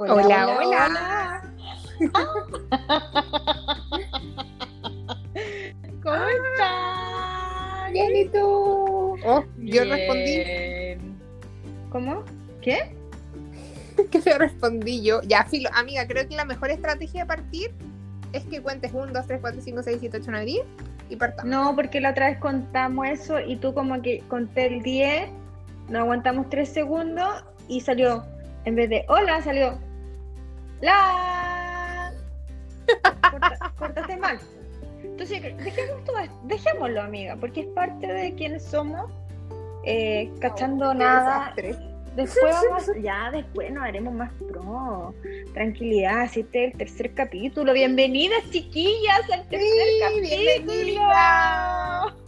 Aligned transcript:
Hola, 0.00 0.46
hola. 0.46 0.58
hola. 0.58 1.42
¿Cómo 6.04 6.24
estás? 6.24 7.92
Bien, 7.92 8.16
¿y 8.16 8.28
tú? 8.28 9.16
Oh, 9.24 9.42
yo 9.56 9.82
bien. 9.82 9.90
respondí. 9.90 10.44
¿Cómo? 11.90 12.22
¿Qué? 12.60 12.94
que 14.12 14.20
yo 14.20 14.38
respondí 14.38 15.02
yo. 15.02 15.20
Ya, 15.22 15.42
filo, 15.44 15.68
amiga, 15.74 16.06
creo 16.06 16.28
que 16.28 16.36
la 16.36 16.44
mejor 16.44 16.70
estrategia 16.70 17.22
de 17.22 17.26
partir 17.26 17.72
es 18.32 18.44
que 18.44 18.62
cuentes 18.62 18.92
1, 18.94 19.12
2, 19.12 19.26
3, 19.26 19.40
4, 19.40 19.60
5, 19.60 19.82
6, 19.82 19.96
7, 19.98 20.18
8, 20.18 20.26
9, 20.30 20.46
10 20.46 20.66
y 21.10 21.16
partamos. 21.16 21.50
No, 21.50 21.74
porque 21.74 22.00
la 22.00 22.10
otra 22.10 22.28
vez 22.28 22.38
contamos 22.38 23.08
eso 23.08 23.40
y 23.40 23.56
tú 23.56 23.74
como 23.74 24.00
que 24.00 24.20
conté 24.28 24.66
el 24.66 24.82
10, 24.82 25.28
nos 25.88 26.02
aguantamos 26.02 26.48
3 26.50 26.68
segundos 26.68 27.44
y 27.66 27.80
salió, 27.80 28.24
en 28.64 28.76
vez 28.76 28.90
de 28.90 29.04
hola, 29.08 29.42
salió 29.42 29.87
la. 30.80 32.12
Corta- 33.30 33.72
cortaste 33.78 34.16
mal. 34.16 34.38
Entonces, 35.02 35.42
dejemos 35.58 36.04
todo 36.04 36.18
esto- 36.18 36.40
dejémoslo, 36.44 37.02
amiga, 37.02 37.36
porque 37.36 37.60
es 37.60 37.66
parte 37.68 38.06
de 38.06 38.34
quienes 38.34 38.64
somos, 38.64 39.10
eh, 39.84 40.30
cachando 40.40 40.94
nada. 40.94 41.52
desastre. 41.56 41.76
Después 42.16 42.54
vamos, 42.70 42.90
ya 43.02 43.30
después 43.30 43.70
nos 43.72 43.84
haremos 43.84 44.12
más 44.14 44.32
pro. 44.48 45.14
Tranquilidad, 45.54 46.24
este 46.24 46.40
es 46.66 46.72
el 46.72 46.78
tercer 46.78 47.14
capítulo. 47.14 47.72
Bienvenidas, 47.72 48.42
chiquillas, 48.50 49.20
al 49.32 49.46
tercer 49.48 49.86
Sí, 50.24 50.66
capítulo. 50.66 51.02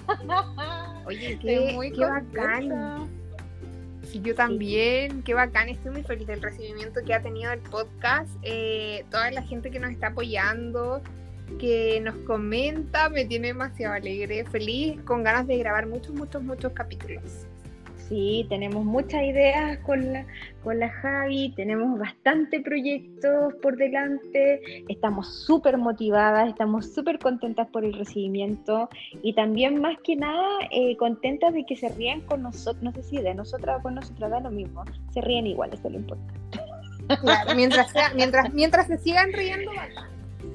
Oye, 1.06 1.38
qué, 1.40 1.92
qué 1.94 2.00
bacán. 2.04 3.08
Sí, 4.10 4.20
yo 4.24 4.34
también, 4.34 5.22
qué 5.22 5.34
bacán, 5.34 5.68
estoy 5.68 5.92
muy 5.92 6.02
feliz 6.02 6.26
del 6.26 6.42
recibimiento 6.42 7.00
que 7.06 7.14
ha 7.14 7.22
tenido 7.22 7.52
el 7.52 7.60
podcast, 7.60 8.28
eh, 8.42 9.04
toda 9.08 9.30
la 9.30 9.42
gente 9.42 9.70
que 9.70 9.78
nos 9.78 9.92
está 9.92 10.08
apoyando, 10.08 11.00
que 11.60 12.00
nos 12.00 12.16
comenta, 12.26 13.08
me 13.08 13.24
tiene 13.24 13.48
demasiado 13.48 13.94
alegre, 13.94 14.44
feliz, 14.46 15.00
con 15.02 15.22
ganas 15.22 15.46
de 15.46 15.58
grabar 15.58 15.86
muchos, 15.86 16.12
muchos, 16.12 16.42
muchos 16.42 16.72
capítulos. 16.72 17.46
Sí, 18.10 18.44
tenemos 18.48 18.84
muchas 18.84 19.22
ideas 19.22 19.78
con 19.86 20.12
la, 20.12 20.26
con 20.64 20.80
la 20.80 20.88
Javi, 20.90 21.54
tenemos 21.54 21.96
bastante 21.96 22.60
proyectos 22.60 23.54
por 23.62 23.76
delante, 23.76 24.60
estamos 24.88 25.44
súper 25.44 25.78
motivadas, 25.78 26.48
estamos 26.48 26.92
súper 26.92 27.20
contentas 27.20 27.68
por 27.68 27.84
el 27.84 27.92
recibimiento 27.92 28.88
y 29.22 29.32
también 29.34 29.80
más 29.80 29.96
que 30.02 30.16
nada 30.16 30.44
eh, 30.72 30.96
contentas 30.96 31.54
de 31.54 31.64
que 31.64 31.76
se 31.76 31.88
rían 31.90 32.22
con 32.22 32.42
nosotros, 32.42 32.82
no 32.82 32.90
sé 32.90 33.04
si 33.04 33.18
de 33.18 33.32
nosotras 33.32 33.78
o 33.78 33.82
con 33.84 33.94
nosotras 33.94 34.28
da 34.28 34.40
lo 34.40 34.50
mismo, 34.50 34.82
se 35.12 35.20
ríen 35.20 35.46
igual, 35.46 35.70
eso 35.72 35.86
es 35.86 35.92
lo 35.92 36.00
importante. 36.00 36.34
Claro, 37.20 37.54
mientras, 37.54 37.92
mientras, 38.16 38.52
mientras 38.52 38.86
se 38.88 38.98
sigan 38.98 39.32
riendo. 39.32 39.70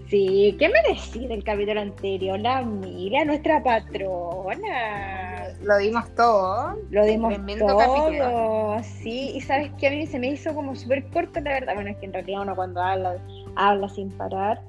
Sí, 0.09 0.55
¿qué 0.59 0.69
me 0.69 0.75
decís 0.87 1.27
del 1.27 1.43
capítulo 1.43 1.81
anterior? 1.81 2.39
La 2.39 2.61
Emilia, 2.61 3.25
nuestra 3.25 3.63
patrona. 3.63 5.47
lo 5.63 5.77
dimos 5.77 6.13
todo. 6.15 6.75
Lo 6.91 7.05
dimos 7.05 7.33
Tremendo 7.33 7.65
todo, 7.65 7.77
capítulo. 7.79 8.77
sí, 8.83 9.31
y 9.35 9.41
sabes 9.41 9.71
que 9.79 9.87
a 9.87 9.89
mí 9.91 10.05
se 10.05 10.19
me 10.19 10.27
hizo 10.27 10.53
como 10.53 10.75
súper 10.75 11.05
corto, 11.09 11.39
la 11.41 11.53
verdad. 11.53 11.73
Bueno, 11.73 11.89
es 11.89 11.97
que 11.97 12.05
en 12.05 12.13
realidad 12.13 12.41
uno 12.43 12.55
cuando 12.55 12.81
habla, 12.81 13.17
habla 13.55 13.89
sin 13.89 14.09
parar. 14.11 14.61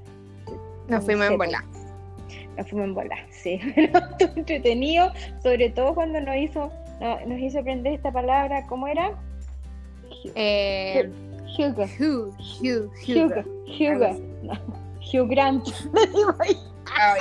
Nos 0.89 1.05
fuimos 1.05 1.27
en 1.27 1.37
bola. 1.37 1.63
Nos 2.57 2.69
fuimos 2.71 2.87
en 2.89 2.95
bola, 2.95 3.17
sí, 3.31 3.61
pero 3.75 3.99
estuvo 3.99 4.33
entretenido, 4.37 5.13
sobre 5.43 5.69
todo 5.69 5.95
cuando 5.95 6.19
nos 6.23 6.37
hizo, 6.37 6.73
no- 7.01 7.21
nos 7.27 7.39
hizo 7.39 7.59
aprender 7.59 7.93
esta 7.93 8.11
palabra, 8.11 8.67
¿cómo 8.67 8.89
era? 8.89 9.13
Eh, 10.35 11.11
Hugo, 11.59 11.85
Hugh, 11.99 12.35
Hugo, 12.63 12.91
Hugh. 13.07 13.45
Hugo, 13.79 14.17
no, 14.43 14.86
Hugh 15.13 15.29
Grant. 15.29 15.69
Ay, 16.99 17.21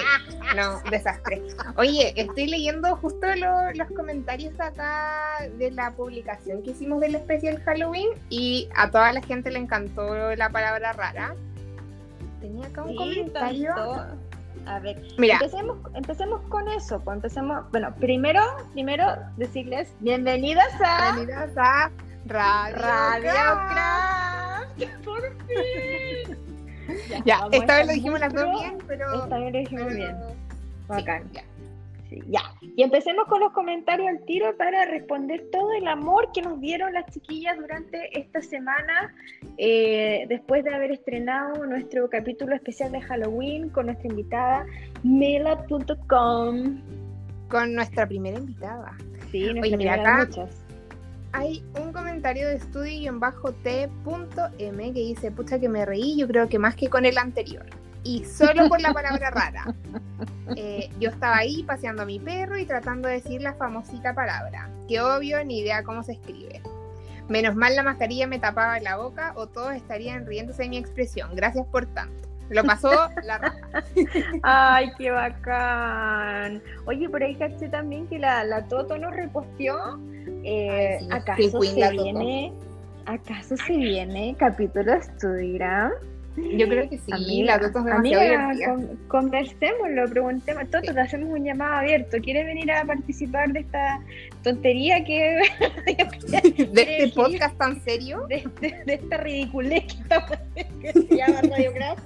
no, 0.55 0.79
desastre. 0.89 1.41
Oye, 1.77 2.13
estoy 2.15 2.47
leyendo 2.47 2.95
justo 2.97 3.25
lo- 3.35 3.71
los 3.73 3.87
comentarios 3.95 4.57
acá 4.59 5.47
de 5.57 5.71
la 5.71 5.91
publicación 5.91 6.61
que 6.63 6.71
hicimos 6.71 7.01
del 7.01 7.15
especial 7.15 7.59
Halloween 7.63 8.09
y 8.29 8.69
a 8.75 8.89
toda 8.91 9.11
la 9.11 9.21
gente 9.21 9.49
le 9.51 9.59
encantó 9.59 10.35
la 10.35 10.49
palabra 10.49 10.93
rara. 10.93 11.35
Tenía 12.39 12.67
acá 12.67 12.83
un 12.83 12.89
Sí, 12.89 12.95
comentario. 12.95 13.73
tanto. 13.75 14.05
A 14.67 14.79
ver, 14.79 14.99
Mira, 15.17 15.35
Empecemos, 15.35 15.77
empecemos 15.93 16.41
con 16.49 16.67
eso, 16.69 16.99
pues 17.01 17.15
empecemos, 17.17 17.69
bueno, 17.71 17.93
primero, 17.99 18.41
primero 18.73 19.05
decirles 19.37 19.93
bienvenidas 19.99 20.73
a 20.83 21.13
bienvenidas 21.17 21.51
a 21.57 21.91
Radio, 22.25 22.75
Radio. 22.77 23.31
Craft. 23.31 25.03
Por 25.05 25.21
fin. 25.45 26.54
Ya, 27.25 27.47
esta 27.51 27.77
vez 27.77 27.87
lo 27.87 27.93
dijimos 27.93 28.19
muy 28.19 28.29
las 28.29 28.33
dos 28.33 28.61
bien, 28.61 28.77
pero. 28.87 29.23
Esta 29.23 29.37
vez 29.39 29.53
lo 29.53 29.59
dijimos 29.59 29.85
pero- 29.87 29.95
bien. 29.97 30.15
sí, 30.17 30.85
Bacán. 30.87 31.23
ya. 31.33 31.43
Sí, 32.09 32.21
ya. 32.27 32.41
Y 32.61 32.83
empecemos 32.83 33.25
con 33.25 33.39
los 33.39 33.51
comentarios 33.51 34.07
al 34.07 34.23
tiro 34.25 34.55
para 34.57 34.85
responder 34.85 35.43
todo 35.51 35.71
el 35.73 35.87
amor 35.87 36.29
que 36.33 36.43
nos 36.43 36.59
dieron 36.61 36.93
las 36.93 37.05
chiquillas 37.11 37.57
durante 37.57 38.17
esta 38.19 38.41
semana, 38.43 39.11
eh, 39.57 40.25
después 40.29 40.63
de 40.63 40.75
haber 40.75 40.91
estrenado 40.91 41.65
nuestro 41.65 42.07
capítulo 42.09 42.53
especial 42.55 42.91
de 42.91 43.01
Halloween 43.01 43.69
con 43.69 43.87
nuestra 43.87 44.07
invitada 44.07 44.65
mela.com. 45.03 46.81
Con 47.49 47.73
nuestra 47.73 48.07
primera 48.07 48.37
invitada. 48.37 48.95
Sí, 49.31 49.39
nuestra 49.41 49.61
Oye, 49.63 49.77
mira, 49.77 49.93
primera 49.93 49.95
de 49.95 50.01
acá- 50.01 50.25
muchas. 50.27 50.64
Hay 51.37 51.65
un 51.79 51.91
comentario 51.91 52.47
de 52.47 52.55
estudio-t.m 52.55 53.19
que 54.93 54.99
dice, 54.99 55.31
pucha 55.31 55.59
que 55.59 55.67
me 55.67 55.85
reí, 55.85 56.17
yo 56.17 56.27
creo 56.27 56.47
que 56.47 56.59
más 56.59 56.75
que 56.75 56.89
con 56.89 57.05
el 57.05 57.17
anterior. 57.17 57.65
Y 58.03 58.23
solo 58.23 58.69
por 58.69 58.79
la 58.79 58.93
palabra 58.93 59.29
rara. 59.31 59.75
Eh, 60.55 60.89
yo 60.99 61.09
estaba 61.09 61.37
ahí 61.37 61.63
paseando 61.63 62.03
a 62.03 62.05
mi 62.05 62.19
perro 62.19 62.57
y 62.57 62.65
tratando 62.65 63.09
de 63.09 63.15
decir 63.15 63.41
la 63.41 63.53
famosita 63.55 64.13
palabra, 64.13 64.69
que 64.87 65.01
obvio 65.01 65.43
ni 65.43 65.59
idea 65.59 65.83
cómo 65.83 66.03
se 66.03 66.13
escribe. 66.13 66.61
Menos 67.27 67.55
mal 67.55 67.75
la 67.75 67.83
mascarilla 67.83 68.27
me 68.27 68.39
tapaba 68.39 68.79
la 68.79 68.95
boca 68.95 69.33
o 69.35 69.47
todos 69.47 69.73
estarían 69.73 70.25
riéndose 70.25 70.63
de 70.63 70.69
mi 70.69 70.77
expresión. 70.77 71.35
Gracias 71.35 71.65
por 71.67 71.85
tanto. 71.87 72.29
Lo 72.49 72.63
pasó 72.63 72.91
la 73.23 73.39
rata. 73.39 73.83
Ay, 74.43 74.91
qué 74.97 75.09
bacán. 75.11 76.61
Oye, 76.85 77.09
por 77.09 77.23
ahí 77.23 77.35
caché 77.35 77.67
también 77.69 78.07
que 78.07 78.19
la, 78.19 78.43
la 78.43 78.67
Toto 78.67 78.97
nos 78.97 79.15
reposteó. 79.15 79.99
Eh, 80.47 80.97
Ay, 80.99 80.99
sí, 80.99 81.07
¿Acaso 81.11 81.61
se 81.61 81.91
viene? 81.91 82.53
¿Acaso 83.07 83.57
se 83.57 83.73
viene 83.77 84.35
capítulo 84.37 84.91
de 84.91 84.97
Estudigram? 84.99 85.91
Yo 86.37 86.67
creo 86.67 86.89
que 86.89 86.97
sí, 86.97 87.13
Amiga, 87.13 87.55
la 87.55 87.59
Toto 87.71 87.79
es 87.79 87.85
demasiado 87.85 88.39
amiga, 88.49 88.67
con- 88.75 88.97
conversémoslo, 89.07 90.05
preguntemos. 90.09 90.69
Toto, 90.69 90.93
te 90.93 90.99
hacemos 90.99 91.29
un 91.29 91.45
llamado 91.45 91.75
abierto. 91.75 92.17
¿Quieres 92.21 92.45
venir 92.45 92.69
a 92.73 92.83
participar 92.83 93.53
de 93.53 93.61
esta 93.61 94.01
tontería 94.43 95.01
que 95.05 95.39
De 96.73 96.81
este 96.81 97.07
podcast 97.15 97.57
tan 97.57 97.81
serio. 97.85 98.25
de, 98.27 98.43
de- 98.59 98.83
de 98.85 98.93
esta 98.95 99.15
ridiculez 99.17 99.83
que, 100.81 100.91
se 100.91 101.15
llama 101.15 101.41
Radio 101.55 101.71
Craft. 101.73 102.03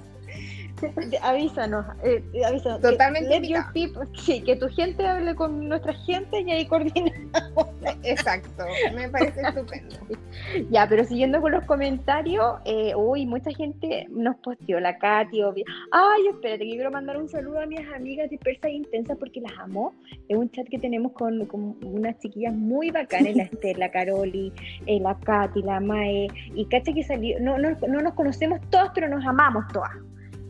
Avísanos, 1.22 1.84
eh, 2.02 2.22
eh, 2.32 2.44
avísanos. 2.44 2.80
Totalmente 2.80 3.40
people- 3.72 4.06
sí, 4.18 4.42
que 4.42 4.56
tu 4.56 4.68
gente 4.68 5.06
hable 5.06 5.34
con 5.34 5.68
nuestra 5.68 5.92
gente 5.92 6.40
y 6.40 6.50
ahí 6.50 6.66
coordinamos. 6.66 7.68
Exacto, 8.02 8.64
me 8.94 9.08
parece 9.08 9.40
estupendo. 9.40 9.96
Ya, 10.70 10.86
pero 10.88 11.04
siguiendo 11.04 11.40
con 11.40 11.52
los 11.52 11.64
comentarios, 11.64 12.54
eh, 12.64 12.94
uy, 12.96 13.26
mucha 13.26 13.50
gente 13.52 14.06
nos 14.10 14.36
posteó, 14.36 14.80
la 14.80 14.98
Katy, 14.98 15.42
obvio. 15.42 15.64
Ay, 15.92 16.26
espérate, 16.28 16.64
que 16.64 16.70
quiero 16.70 16.90
mandar 16.90 17.16
un 17.18 17.28
saludo 17.28 17.60
a 17.60 17.66
mis 17.66 17.80
amigas 17.94 18.30
dispersas 18.30 18.64
e 18.66 18.72
intensas 18.72 19.16
porque 19.18 19.40
las 19.40 19.52
amo. 19.58 19.94
Es 20.28 20.36
un 20.36 20.50
chat 20.50 20.66
que 20.68 20.78
tenemos 20.78 21.12
con, 21.12 21.46
con 21.46 21.76
unas 21.84 22.18
chiquillas 22.18 22.54
muy 22.54 22.90
bacanas, 22.90 23.34
la 23.36 23.42
Esther, 23.52 23.78
la 23.78 23.90
Caroli, 23.90 24.52
eh, 24.86 24.98
la 25.00 25.16
Katy, 25.18 25.62
la 25.62 25.78
Mae, 25.80 26.28
y 26.54 26.64
cacha 26.66 26.92
que 26.92 27.02
salió, 27.04 27.38
no, 27.40 27.58
no, 27.58 27.70
no 27.88 28.00
nos 28.00 28.14
conocemos 28.14 28.60
todas, 28.70 28.90
pero 28.94 29.08
nos 29.08 29.24
amamos 29.26 29.64
todas. 29.72 29.90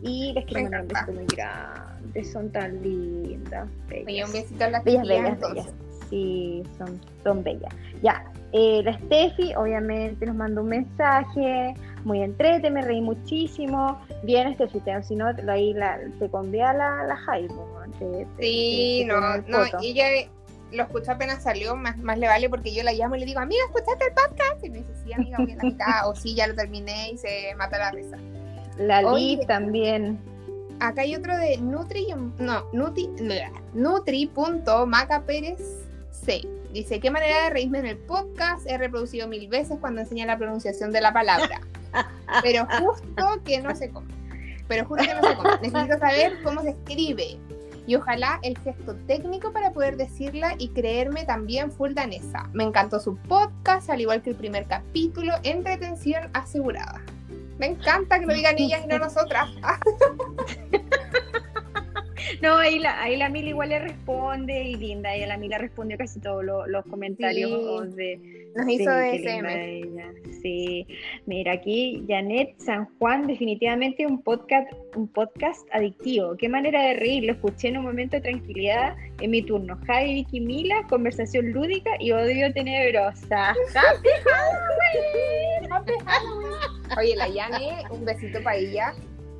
Y 0.03 0.33
les 0.33 0.45
quiero 0.45 0.63
mandar 0.63 0.81
un 0.81 0.87
besito 0.87 1.11
muy 1.13 1.25
grande, 1.27 2.23
son 2.23 2.51
tan 2.51 2.81
lindas. 2.81 3.67
Oye, 3.89 4.03
bellas. 4.05 4.27
un 4.27 4.33
besito 4.33 4.63
a 4.65 4.69
las 4.69 4.83
Bellas, 4.83 5.07
bellas, 5.07 5.29
entonces. 5.29 5.65
bellas. 5.65 5.75
Sí, 6.09 6.63
son, 6.77 6.99
son 7.23 7.43
bellas. 7.43 7.73
Ya, 8.01 8.25
eh, 8.51 8.81
la 8.83 8.97
Steffi 8.97 9.53
obviamente 9.55 10.25
nos 10.25 10.35
mandó 10.35 10.61
un 10.61 10.69
mensaje, 10.69 11.73
muy 12.03 12.21
entrete, 12.21 12.69
me 12.69 12.81
reí 12.81 12.99
muchísimo. 13.01 13.99
Bien, 14.23 14.53
Steffi, 14.55 14.79
te- 14.81 15.03
si 15.03 15.15
no, 15.15 15.27
ahí 15.47 15.73
la, 15.73 15.99
te 16.19 16.29
convía 16.29 16.73
la, 16.73 17.03
la 17.05 17.15
Jai, 17.15 17.47
po, 17.47 17.65
te- 17.99 18.27
Sí, 18.39 19.03
te- 19.03 19.05
no, 19.07 19.37
no, 19.47 19.65
ella 19.81 20.05
lo 20.73 20.83
escuchó 20.83 21.11
apenas 21.11 21.43
salió, 21.43 21.75
más, 21.75 21.97
más 21.97 22.17
le 22.17 22.27
vale 22.27 22.49
porque 22.49 22.73
yo 22.73 22.81
la 22.83 22.93
llamo 22.93 23.15
y 23.15 23.19
le 23.19 23.25
digo, 23.25 23.39
amiga, 23.41 23.61
¿escuchaste 23.67 24.05
el 24.05 24.13
podcast? 24.13 24.63
Y 24.63 24.69
me 24.69 24.77
dice, 24.79 24.91
sí, 25.03 25.13
amiga, 25.13 25.37
voy 25.39 25.51
a 25.51 25.55
la 25.57 25.63
mitad, 25.63 26.09
o 26.09 26.15
sí, 26.15 26.33
ya 26.33 26.47
lo 26.47 26.55
terminé 26.55 27.11
y 27.11 27.17
se 27.17 27.53
mata 27.57 27.77
la 27.77 27.91
risa. 27.91 28.17
La 28.81 29.01
Oye. 29.01 29.37
Liz 29.37 29.47
también. 29.47 30.19
Acá 30.79 31.03
hay 31.03 31.15
otro 31.15 31.37
de 31.37 31.57
Nutri, 31.57 32.07
no, 32.39 32.65
Nutri, 32.73 33.07
Nutri.maca 33.73 35.21
Pérez 35.21 35.61
C. 36.09 36.41
Dice, 36.73 36.99
qué 36.99 37.11
manera 37.11 37.43
de 37.43 37.49
reírme 37.51 37.79
en 37.79 37.85
el 37.85 37.97
podcast, 37.97 38.65
he 38.65 38.77
reproducido 38.77 39.27
mil 39.27 39.47
veces 39.47 39.77
cuando 39.79 40.01
enseña 40.01 40.25
la 40.25 40.37
pronunciación 40.37 40.91
de 40.91 41.01
la 41.01 41.13
palabra. 41.13 41.61
pero 42.41 42.65
justo 42.65 43.43
que 43.45 43.61
no 43.61 43.75
se 43.75 43.89
come. 43.91 44.13
Pero 44.67 44.85
justo 44.85 45.05
que 45.05 45.13
no 45.13 45.27
se 45.27 45.35
come. 45.35 45.49
Necesito 45.61 45.99
saber 45.99 46.41
cómo 46.43 46.61
se 46.61 46.69
escribe. 46.69 47.37
Y 47.85 47.95
ojalá 47.95 48.39
el 48.41 48.57
gesto 48.59 48.95
técnico 49.05 49.51
para 49.51 49.73
poder 49.73 49.97
decirla 49.97 50.55
y 50.57 50.69
creerme 50.69 51.25
también 51.25 51.71
full 51.71 51.93
danesa. 51.93 52.49
Me 52.53 52.63
encantó 52.63 52.99
su 52.99 53.17
podcast, 53.17 53.89
al 53.89 54.01
igual 54.01 54.21
que 54.21 54.29
el 54.29 54.35
primer 54.35 54.65
capítulo, 54.65 55.33
entretención 55.43 56.29
asegurada. 56.33 57.01
Me 57.61 57.67
encanta 57.67 58.19
que 58.19 58.25
lo 58.25 58.33
digan 58.33 58.55
ellas 58.57 58.81
y 58.83 58.87
no 58.87 58.97
nosotras. 58.97 59.47
No, 62.41 62.57
ahí 62.57 62.79
la, 62.79 63.01
ahí 63.01 63.17
la 63.17 63.29
Mila 63.29 63.49
igual 63.49 63.69
le 63.69 63.79
responde 63.79 64.63
y 64.63 64.75
linda, 64.75 65.15
y 65.15 65.25
la 65.25 65.37
Mila 65.37 65.57
respondió 65.57 65.97
casi 65.97 66.19
todos 66.19 66.43
los 66.43 66.85
comentarios 66.85 67.95
de, 67.95 68.41
nos 68.55 68.67
hizo 68.67 68.89
de 68.89 70.11
Sí, 70.41 70.87
mira 71.25 71.53
aquí 71.53 72.03
Janet 72.07 72.55
San 72.57 72.85
Juan, 72.97 73.27
definitivamente 73.27 74.05
un 74.05 74.21
podcast, 74.21 74.71
un 74.95 75.07
podcast 75.07 75.67
adictivo. 75.71 76.35
Qué 76.37 76.49
manera 76.49 76.81
de 76.83 76.93
reír, 76.95 77.23
lo 77.25 77.33
escuché 77.33 77.69
en 77.69 77.77
un 77.77 77.85
momento 77.85 78.15
de 78.17 78.21
tranquilidad 78.21 78.95
en 79.19 79.31
mi 79.31 79.41
turno. 79.41 79.79
Javi, 79.85 80.15
Vicky, 80.15 80.39
Mila, 80.41 80.85
conversación 80.89 81.51
lúdica 81.51 81.91
y 81.99 82.11
odio 82.11 82.51
tenebrosa. 82.53 83.49
¡Happy 83.49 84.09
Halloween! 84.25 85.71
¡Happy 85.71 85.93
Halloween! 86.05 86.97
Oye, 86.97 87.15
la 87.15 87.29
Yane, 87.29 87.83
un 87.91 88.03
besito 88.03 88.41
para 88.43 88.57
ella. 88.57 88.93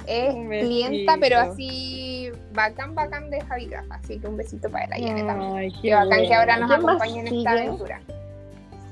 Es 0.07 0.33
clienta, 0.33 1.17
pero 1.19 1.39
así 1.39 2.31
bacán, 2.53 2.95
bacán 2.95 3.29
de 3.29 3.41
Javi 3.41 3.65
Grafa. 3.67 3.95
Así 3.95 4.19
que 4.19 4.27
un 4.27 4.37
besito 4.37 4.69
para 4.69 4.87
la 4.87 4.97
Yane 4.97 5.23
también. 5.23 5.71
Qué 5.81 5.93
bacán 5.93 6.19
que 6.21 6.33
ahora 6.33 6.57
nos 6.57 6.71
acompañe 6.71 7.19
en 7.21 7.27
esta 7.27 7.51
aventura. 7.51 8.01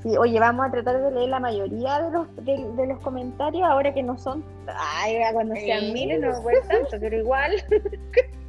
Sí, 0.02 0.16
oye, 0.16 0.40
vamos 0.40 0.66
a 0.66 0.70
tratar 0.70 1.02
de 1.02 1.10
leer 1.10 1.28
la 1.28 1.40
mayoría 1.40 2.00
de 2.00 2.10
los, 2.10 2.36
de, 2.36 2.86
los 2.86 2.98
comentarios, 3.02 3.68
ahora 3.68 3.92
que 3.92 4.02
no 4.02 4.16
son, 4.16 4.42
ay, 4.66 5.18
cuando 5.34 5.54
sean 5.56 5.92
miles 5.92 6.20
no 6.20 6.40
voy 6.40 6.54
tanto, 6.66 6.96
pero 6.98 7.18
igual, 7.18 7.52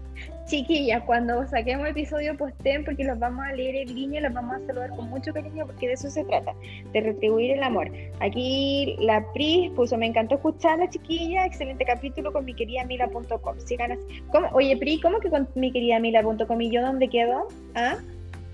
chiquillas, 0.51 1.01
cuando 1.03 1.47
saquemos 1.47 1.85
el 1.85 1.91
episodio 1.91 2.35
posteen, 2.37 2.83
porque 2.83 3.05
los 3.05 3.17
vamos 3.17 3.45
a 3.45 3.53
leer 3.53 3.87
en 3.87 3.95
línea, 3.95 4.21
los 4.21 4.33
vamos 4.33 4.57
a 4.57 4.65
saludar 4.67 4.89
con 4.89 5.09
mucho 5.09 5.31
cariño, 5.33 5.65
porque 5.65 5.87
de 5.87 5.93
eso 5.93 6.09
se 6.09 6.25
trata, 6.25 6.53
de 6.91 6.99
retribuir 6.99 7.51
el 7.51 7.63
amor. 7.63 7.89
Aquí 8.19 8.97
la 8.99 9.25
Pris 9.31 9.71
puso, 9.71 9.97
me 9.97 10.07
encantó 10.07 10.35
escuchar 10.35 10.79
la 10.79 10.89
chiquilla, 10.89 11.45
excelente 11.45 11.85
capítulo 11.85 12.33
con 12.33 12.43
mi 12.43 12.53
querida 12.53 12.83
Mila.com. 12.83 13.59
Sigan 13.65 13.93
así. 13.93 14.23
Oye, 14.51 14.75
Pri, 14.75 14.99
¿cómo 14.99 15.19
que 15.21 15.29
con 15.29 15.47
mi 15.55 15.71
querida 15.71 15.99
Mila.com? 15.99 16.61
¿Y 16.61 16.69
yo 16.69 16.81
dónde 16.81 17.07
quedo? 17.07 17.47
¿Ah? 17.75 17.95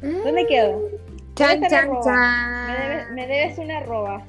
¿Dónde 0.01 0.43
mm. 0.43 0.47
quedo? 0.47 0.81
Chan, 1.33 1.61
chan, 1.67 1.89
chan. 2.03 3.15
Me, 3.15 3.25
debes, 3.25 3.57
una 3.57 3.77
arroba. 3.77 4.23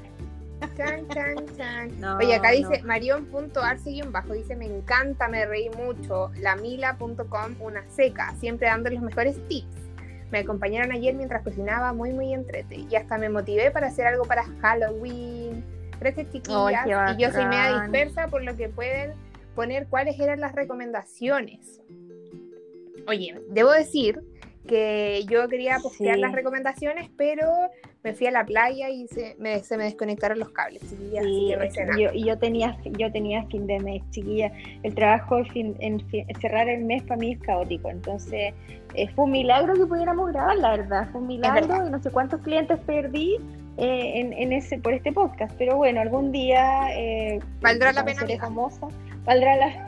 Chan, 0.79 1.09
chan, 1.09 1.37
chan. 1.57 2.05
Oye, 2.19 2.37
acá 2.37 2.53
dice 2.53 2.83
marion.arce 2.85 3.91
y 3.91 4.01
un 4.01 4.13
bajo. 4.13 4.33
Dice: 4.33 4.55
Me 4.55 4.67
encanta, 4.67 5.27
me 5.27 5.45
reí 5.45 5.71
mucho. 5.71 6.31
Lamila.com, 6.39 7.57
una 7.61 7.83
seca, 7.89 8.33
siempre 8.39 8.69
dando 8.69 8.89
los 8.89 9.03
mejores 9.03 9.37
tips. 9.49 9.67
Me 10.31 10.39
acompañaron 10.39 10.93
ayer 10.93 11.15
mientras 11.15 11.43
cocinaba, 11.43 11.93
muy, 11.93 12.13
muy 12.13 12.33
entrete. 12.33 12.87
Y 12.89 12.95
hasta 12.95 13.19
me 13.19 13.29
motivé 13.29 13.73
para 13.73 13.89
hacer 13.89 14.07
algo 14.07 14.25
para 14.25 14.45
Halloween. 14.61 15.65
Gracias, 15.99 16.31
chiquillas. 16.31 16.87
y 16.87 17.23
yo 17.23 17.33
soy 17.33 17.47
media 17.47 17.81
dispersa, 17.81 18.29
por 18.29 18.45
lo 18.45 18.55
que 18.55 18.69
pueden 18.69 19.15
poner 19.57 19.89
cuáles 19.89 20.21
eran 20.21 20.41
las 20.41 20.55
recomendaciones. 20.55 21.81
Oye, 23.09 23.41
debo 23.49 23.73
decir 23.73 24.23
que 24.69 25.25
yo 25.29 25.49
quería 25.49 25.79
postear 25.83 26.19
las 26.19 26.33
recomendaciones, 26.33 27.11
pero 27.17 27.47
me 28.05 28.15
fui 28.15 28.29
a 28.29 28.31
la 28.31 28.45
playa 28.45 28.89
y 28.89 29.09
se 29.09 29.35
me, 29.41 29.59
se 29.65 29.77
me 29.77 29.85
desconectaron 29.85 30.39
los 30.39 30.51
cables, 30.51 30.83
chiquillas. 30.89 31.25
Sí, 31.25 31.53
yo, 31.99 32.11
y 32.13 32.25
yo 32.25 32.39
tenía, 32.39 32.79
yo 32.85 33.11
tenía 33.11 33.45
fin 33.47 33.67
de 33.67 33.81
mes, 33.81 34.03
chiquilla. 34.11 34.53
El 34.85 34.95
trabajo 34.95 35.45
fin, 35.47 35.75
en 35.81 36.01
cerrar 36.41 36.69
el 36.69 36.85
mes 36.85 37.03
para 37.03 37.17
mí 37.17 37.33
es 37.33 37.41
caótico, 37.41 37.91
entonces 37.91 38.55
eh, 38.95 39.09
fue 39.15 39.25
un 39.25 39.33
milagro 39.33 39.75
que 39.75 39.87
pudiéramos 39.87 40.31
grabar, 40.31 40.57
la 40.59 40.71
verdad, 40.77 41.09
fue 41.11 41.21
un 41.21 41.27
milagro 41.27 41.87
y 41.87 41.91
no 41.91 42.01
sé 42.01 42.11
cuántos 42.11 42.41
clientes 42.43 42.79
perdí. 42.87 43.37
Eh, 43.81 44.19
en, 44.19 44.33
en, 44.33 44.53
ese 44.53 44.77
por 44.79 44.93
este 44.93 45.13
podcast, 45.13 45.55
pero 45.57 45.77
bueno, 45.77 46.01
algún 46.01 46.33
día 46.33 46.89
eh, 46.97 47.39
valdrá 47.61 47.93
la 47.93 48.05
pena. 48.05 48.27
famosa, 48.41 48.89
valdrá 49.25 49.55
la 49.55 49.88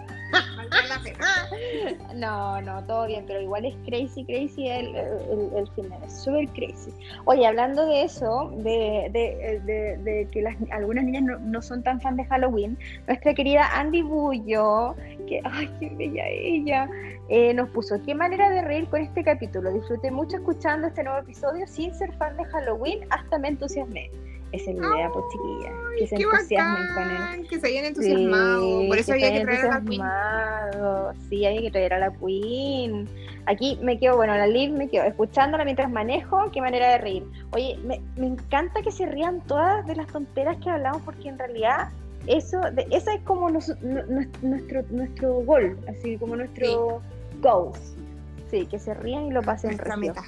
no, 2.15 2.61
no, 2.63 2.85
todo 2.85 3.07
bien, 3.07 3.25
pero 3.27 3.41
igual 3.41 3.65
es 3.65 3.75
crazy, 3.87 4.25
crazy 4.25 4.69
el, 4.69 4.95
el, 4.97 5.69
final, 5.75 6.03
es 6.05 6.23
súper 6.23 6.49
crazy. 6.49 6.93
Oye, 7.25 7.47
hablando 7.47 7.87
de 7.87 8.05
eso, 8.05 8.51
de, 8.57 9.11
de, 9.13 10.29
que 10.31 10.43
las, 10.43 10.57
algunas 10.71 11.05
niñas 11.05 11.25
no, 11.41 11.63
son 11.63 11.83
tan 11.83 12.01
fan 12.01 12.17
de 12.17 12.25
Halloween, 12.25 12.79
nuestra 13.07 13.35
querida 13.35 13.69
Andy 13.75 14.03
Bullo, 14.03 14.95
que, 15.29 15.41
ay, 15.45 15.71
qué 15.81 15.91
bella 15.91 16.29
ella, 16.29 16.89
eh, 17.29 17.55
nos 17.55 17.69
puso, 17.71 18.01
qué 18.05 18.15
manera 18.15 18.51
de 18.51 18.63
reír 18.63 18.89
con 18.89 19.01
este 19.01 19.23
capítulo, 19.23 19.73
disfruté 19.73 20.11
mucho 20.11 20.37
escuchando 20.37 20.89
este 20.89 21.05
nuevo 21.05 21.21
episodio 21.21 21.67
sin 21.67 21.95
ser 21.95 22.13
fan 22.17 22.37
de 22.37 22.45
Halloween, 22.45 23.01
hasta 23.11 23.39
me 23.39 23.49
entusiasmé. 23.49 24.11
Esa 24.53 24.71
es 24.71 24.77
la 24.79 24.97
idea, 24.97 25.11
pues 25.13 25.25
chiquilla. 25.31 25.73
Que 25.99 26.07
se 26.07 26.17
entusiasmen 26.17 26.95
con 26.95 27.11
él. 27.11 27.49
Que 27.49 27.61
se 27.61 27.67
hayan 27.69 27.85
entusiasmado. 27.85 28.87
Por 28.89 28.99
eso 28.99 29.13
había 29.13 29.33
que 29.33 29.41
traer 29.45 29.67
a 29.67 29.69
la 29.69 29.81
Queen. 29.85 31.19
Sí, 31.29 31.47
había 31.47 31.61
que 31.61 31.71
traer 31.71 31.95
a 31.95 31.99
la 31.99 32.13
Queen. 32.13 33.09
Aquí 33.47 33.79
me 33.83 33.99
quedo, 33.99 34.17
bueno, 34.17 34.37
la 34.37 34.47
Liv 34.47 34.73
me 34.73 34.89
quedo 34.89 35.05
escuchándola 35.05 35.65
mientras 35.65 35.91
manejo. 35.91 36.51
Qué 36.53 36.61
manera 36.61 36.91
de 36.93 36.99
reír. 36.99 37.25
Oye, 37.53 37.79
me, 37.85 38.01
me 38.17 38.27
encanta 38.27 38.83
que 38.83 38.91
se 38.91 39.07
rían 39.07 39.41
todas 39.43 39.87
de 39.87 39.97
las 39.97 40.09
tonteras 40.09 40.57
que 40.59 40.71
hablamos, 40.71 41.03
porque 41.03 41.29
en 41.29 41.39
realidad 41.39 41.89
eso, 42.27 42.61
de, 42.73 42.87
esa 42.91 43.15
es 43.15 43.23
como 43.23 43.51
nuestro, 43.51 43.77
nuestro 44.91 45.35
gol, 45.45 45.79
así 45.89 46.17
como 46.19 46.37
nuestro 46.37 47.03
goals. 47.41 47.97
Sí, 48.51 48.67
que 48.67 48.79
se 48.79 48.95
rían 48.95 49.27
y 49.27 49.31
lo 49.31 49.43
pasen 49.43 49.79
meta. 49.99 50.23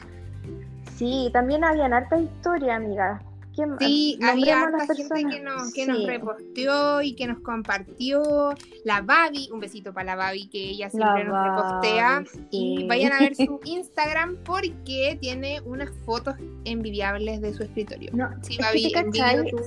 Sí, 0.96 1.30
también 1.32 1.64
habían 1.64 1.92
harta 1.92 2.18
historia, 2.18 2.78
Sí, 3.78 4.18
había 4.22 4.62
harta 4.62 4.94
gente 4.94 5.24
que 5.30 5.40
nos, 5.40 5.72
que 5.74 5.86
nos 5.86 6.06
reposteó 6.06 7.02
y 7.02 7.14
que 7.14 7.26
nos 7.26 7.40
compartió. 7.40 8.54
La 8.84 9.02
Babi, 9.02 9.50
un 9.52 9.60
besito 9.60 9.92
para 9.92 10.06
la 10.06 10.16
Babi, 10.16 10.48
que 10.48 10.70
ella 10.70 10.88
siempre 10.88 11.24
nos 11.24 11.44
repostea. 11.44 12.24
Y 12.50 12.86
vayan 12.86 13.12
a 13.12 13.20
ver 13.20 13.36
su 13.36 13.60
Instagram 13.64 14.36
porque 14.44 15.18
tiene 15.20 15.60
unas 15.62 15.90
fotos 16.04 16.34
envidiables 16.64 17.40
de 17.40 17.52
su 17.52 17.62
escritorio. 17.62 18.10
No, 18.14 18.30
sí, 18.42 18.56
Babi, 18.58 18.92
tu 19.50 19.58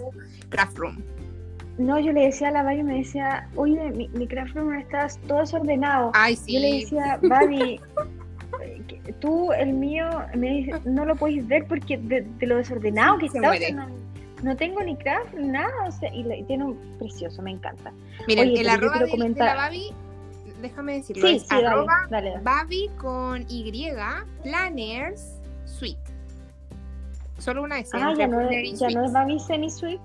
craft 0.50 0.78
room. 0.78 1.04
No, 1.78 2.00
yo 2.00 2.14
le 2.14 2.22
decía 2.22 2.48
a 2.48 2.52
la 2.52 2.64
Babi, 2.64 2.84
me 2.84 2.98
decía, 3.00 3.50
oye, 3.56 3.92
mi, 3.92 4.08
mi 4.10 4.28
craft 4.28 4.56
room 4.56 4.74
está 4.74 5.08
todo 5.28 5.40
desordenado. 5.40 6.12
Ay, 6.14 6.36
sí. 6.38 6.54
Yo 6.54 6.60
le 6.62 6.80
decía, 6.80 7.20
Babi, 7.22 7.80
tú, 9.14 9.52
el 9.54 9.74
mío, 9.74 10.08
me 10.36 10.50
dice, 10.50 10.74
no 10.86 11.06
lo 11.06 11.16
podéis 11.16 11.48
ver 11.48 11.66
porque 11.68 11.98
de, 11.98 12.26
lo 12.42 12.58
desordenado 12.58 13.18
que 13.18 13.28
está. 13.28 13.40
no, 14.44 14.56
tengo 14.56 14.82
ni 14.84 14.96
craft, 14.96 15.34
nada, 15.36 15.74
o 15.88 15.92
sea, 15.92 16.14
y, 16.14 16.44
tiene 16.44 16.66
un 16.66 16.98
precioso, 16.98 17.42
me 17.42 17.52
encanta. 17.52 17.92
Miren, 18.28 18.56
el 18.56 18.70
arroba 18.70 19.00
de, 19.00 19.10
comentar... 19.10 19.56
la 19.56 19.64
Babi, 19.64 19.94
déjame 20.62 20.94
decirlo, 20.96 21.28
sí, 21.28 21.36
es 21.36 21.44
sí, 21.44 21.56
arroba 21.56 22.08
Babi 22.42 22.90
con 22.98 23.46
Y, 23.50 23.92
Planners 24.44 25.40
Suite. 25.66 26.00
Solo 27.38 27.64
una 27.64 27.76
vez. 27.76 27.90
Ah, 27.94 28.14
ya 28.18 28.28
no, 28.28 28.42
es, 28.42 28.80
ya 28.80 28.90
no 28.90 29.06
es 29.06 29.12
Babi 29.12 29.40
Semi 29.40 29.70
Suite. 29.70 30.02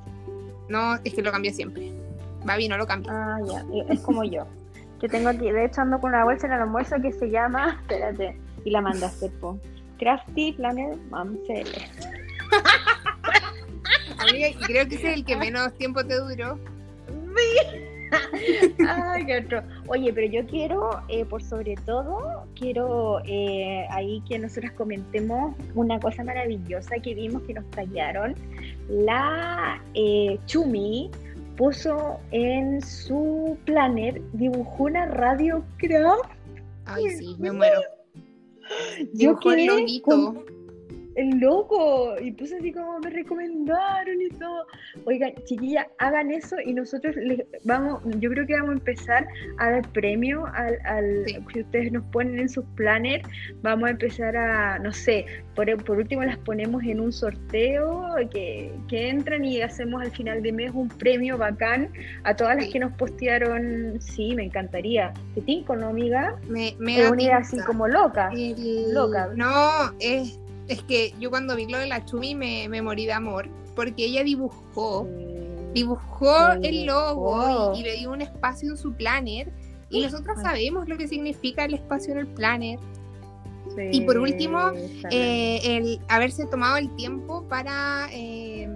No, 0.68 0.96
es 1.04 1.14
que 1.14 1.22
lo 1.22 1.30
cambia 1.30 1.52
siempre. 1.52 1.92
Babi 2.44 2.68
no 2.68 2.76
lo 2.76 2.86
cambia. 2.86 3.12
Ah, 3.12 3.38
ya, 3.46 3.64
es 3.88 4.00
como 4.00 4.24
yo. 4.24 4.46
Yo 5.00 5.08
tengo 5.08 5.30
aquí, 5.30 5.50
de 5.50 5.64
hecho 5.64 5.80
ando 5.80 5.98
con 5.98 6.10
una 6.10 6.24
bolsa 6.24 6.46
en 6.46 6.52
el 6.52 6.60
almuerzo 6.60 6.96
que 7.00 7.12
se 7.12 7.30
llama, 7.30 7.78
espérate, 7.82 8.38
y 8.64 8.70
la 8.70 8.80
mandaste, 8.80 9.28
po. 9.40 9.58
Crafty 9.98 10.52
Planner 10.52 10.96
Mom. 11.10 11.36
Amiga, 14.18 14.48
creo 14.66 14.88
que 14.88 14.94
ese 14.94 15.10
es 15.10 15.16
el 15.18 15.24
que 15.24 15.36
menos 15.36 15.72
tiempo 15.74 16.04
te 16.04 16.16
duró. 16.16 16.58
Ay, 18.88 19.26
qué 19.26 19.38
otro. 19.38 19.62
Oye, 19.86 20.12
pero 20.12 20.26
yo 20.26 20.46
quiero, 20.46 21.02
eh, 21.08 21.24
por 21.24 21.42
sobre 21.42 21.74
todo, 21.86 22.46
quiero 22.58 23.20
eh, 23.24 23.86
ahí 23.90 24.22
que 24.28 24.38
nosotros 24.38 24.72
comentemos 24.72 25.54
una 25.74 26.00
cosa 26.00 26.24
maravillosa 26.24 26.96
que 26.96 27.14
vimos 27.14 27.42
que 27.42 27.54
nos 27.54 27.70
tallaron. 27.70 28.34
La 28.88 29.80
eh, 29.94 30.38
Chumi 30.46 31.10
puso 31.56 32.18
en 32.32 32.82
su 32.82 33.56
planner, 33.64 34.20
dibujó 34.32 34.84
una 34.84 35.06
radio 35.06 35.64
craft. 35.76 36.30
Ay, 36.86 37.10
sí, 37.10 37.36
me 37.38 37.52
muero. 37.52 37.80
Yo 39.12 39.38
quedé 39.38 39.68
el 41.20 41.38
loco. 41.38 42.14
Y 42.20 42.32
puse 42.32 42.56
así 42.56 42.72
como 42.72 42.98
me 43.00 43.10
recomendaron 43.10 44.20
y 44.20 44.28
todo. 44.30 44.66
Oigan, 45.04 45.32
chiquillas, 45.44 45.86
hagan 45.98 46.30
eso 46.30 46.56
y 46.64 46.72
nosotros 46.72 47.16
les 47.16 47.40
vamos, 47.64 48.02
yo 48.18 48.30
creo 48.30 48.46
que 48.46 48.54
vamos 48.54 48.70
a 48.70 48.72
empezar 48.72 49.28
a 49.58 49.70
dar 49.70 49.88
premio 49.92 50.46
al, 50.54 50.78
al 50.84 51.24
si 51.52 51.60
ustedes 51.60 51.92
nos 51.92 52.04
ponen 52.06 52.38
en 52.38 52.48
sus 52.48 52.64
planners, 52.76 53.28
vamos 53.62 53.88
a 53.88 53.90
empezar 53.90 54.36
a, 54.36 54.78
no 54.78 54.92
sé, 54.92 55.26
por, 55.54 55.84
por 55.84 55.98
último 55.98 56.22
las 56.22 56.38
ponemos 56.38 56.82
en 56.84 57.00
un 57.00 57.12
sorteo 57.12 58.14
que, 58.30 58.72
que 58.88 59.08
entran 59.08 59.44
y 59.44 59.60
hacemos 59.60 60.02
al 60.02 60.10
final 60.10 60.42
de 60.42 60.52
mes 60.52 60.72
un 60.74 60.88
premio 60.88 61.36
bacán 61.36 61.90
a 62.24 62.34
todas 62.34 62.56
las 62.56 62.66
que 62.66 62.78
nos 62.78 62.92
postearon. 62.92 64.00
Sí, 64.00 64.34
me 64.34 64.44
encantaría. 64.44 65.12
¿Te 65.34 65.40
tinco, 65.42 65.76
no, 65.76 65.88
amiga? 65.88 66.36
Me, 66.48 66.74
me 66.78 67.08
unir 67.10 67.32
así 67.32 67.58
como 67.60 67.88
loca. 67.88 68.30
Loca. 68.92 69.30
No, 69.36 69.92
es 70.00 70.38
es 70.70 70.82
que 70.84 71.12
yo 71.18 71.30
cuando 71.30 71.56
vi 71.56 71.66
lo 71.66 71.78
de 71.78 71.88
la 71.88 72.04
Chumi 72.04 72.34
me, 72.34 72.68
me 72.68 72.80
morí 72.80 73.04
de 73.04 73.12
amor, 73.12 73.48
porque 73.74 74.04
ella 74.04 74.22
dibujó, 74.22 75.06
dibujó 75.74 76.52
el 76.62 76.86
logo 76.86 77.74
y, 77.76 77.82
le 77.82 77.96
dio 77.96 78.12
un 78.12 78.20
espacio 78.20 78.70
en 78.70 78.76
su 78.76 78.92
planner, 78.92 79.52
y 79.88 80.02
nosotros 80.02 80.40
sabemos 80.40 80.88
lo 80.88 80.96
que 80.96 81.08
significa 81.08 81.64
el 81.64 81.74
espacio 81.74 82.12
en 82.12 82.18
el 82.18 82.26
planner. 82.28 82.78
y 83.90 84.00
por 84.02 84.18
último, 84.18 84.70
eh, 85.10 85.60
el 85.64 86.00
haberse 86.08 86.46
tomado 86.46 86.76
el 86.76 86.94
tiempo 86.94 87.42
para 87.48 88.06
eh, 88.12 88.68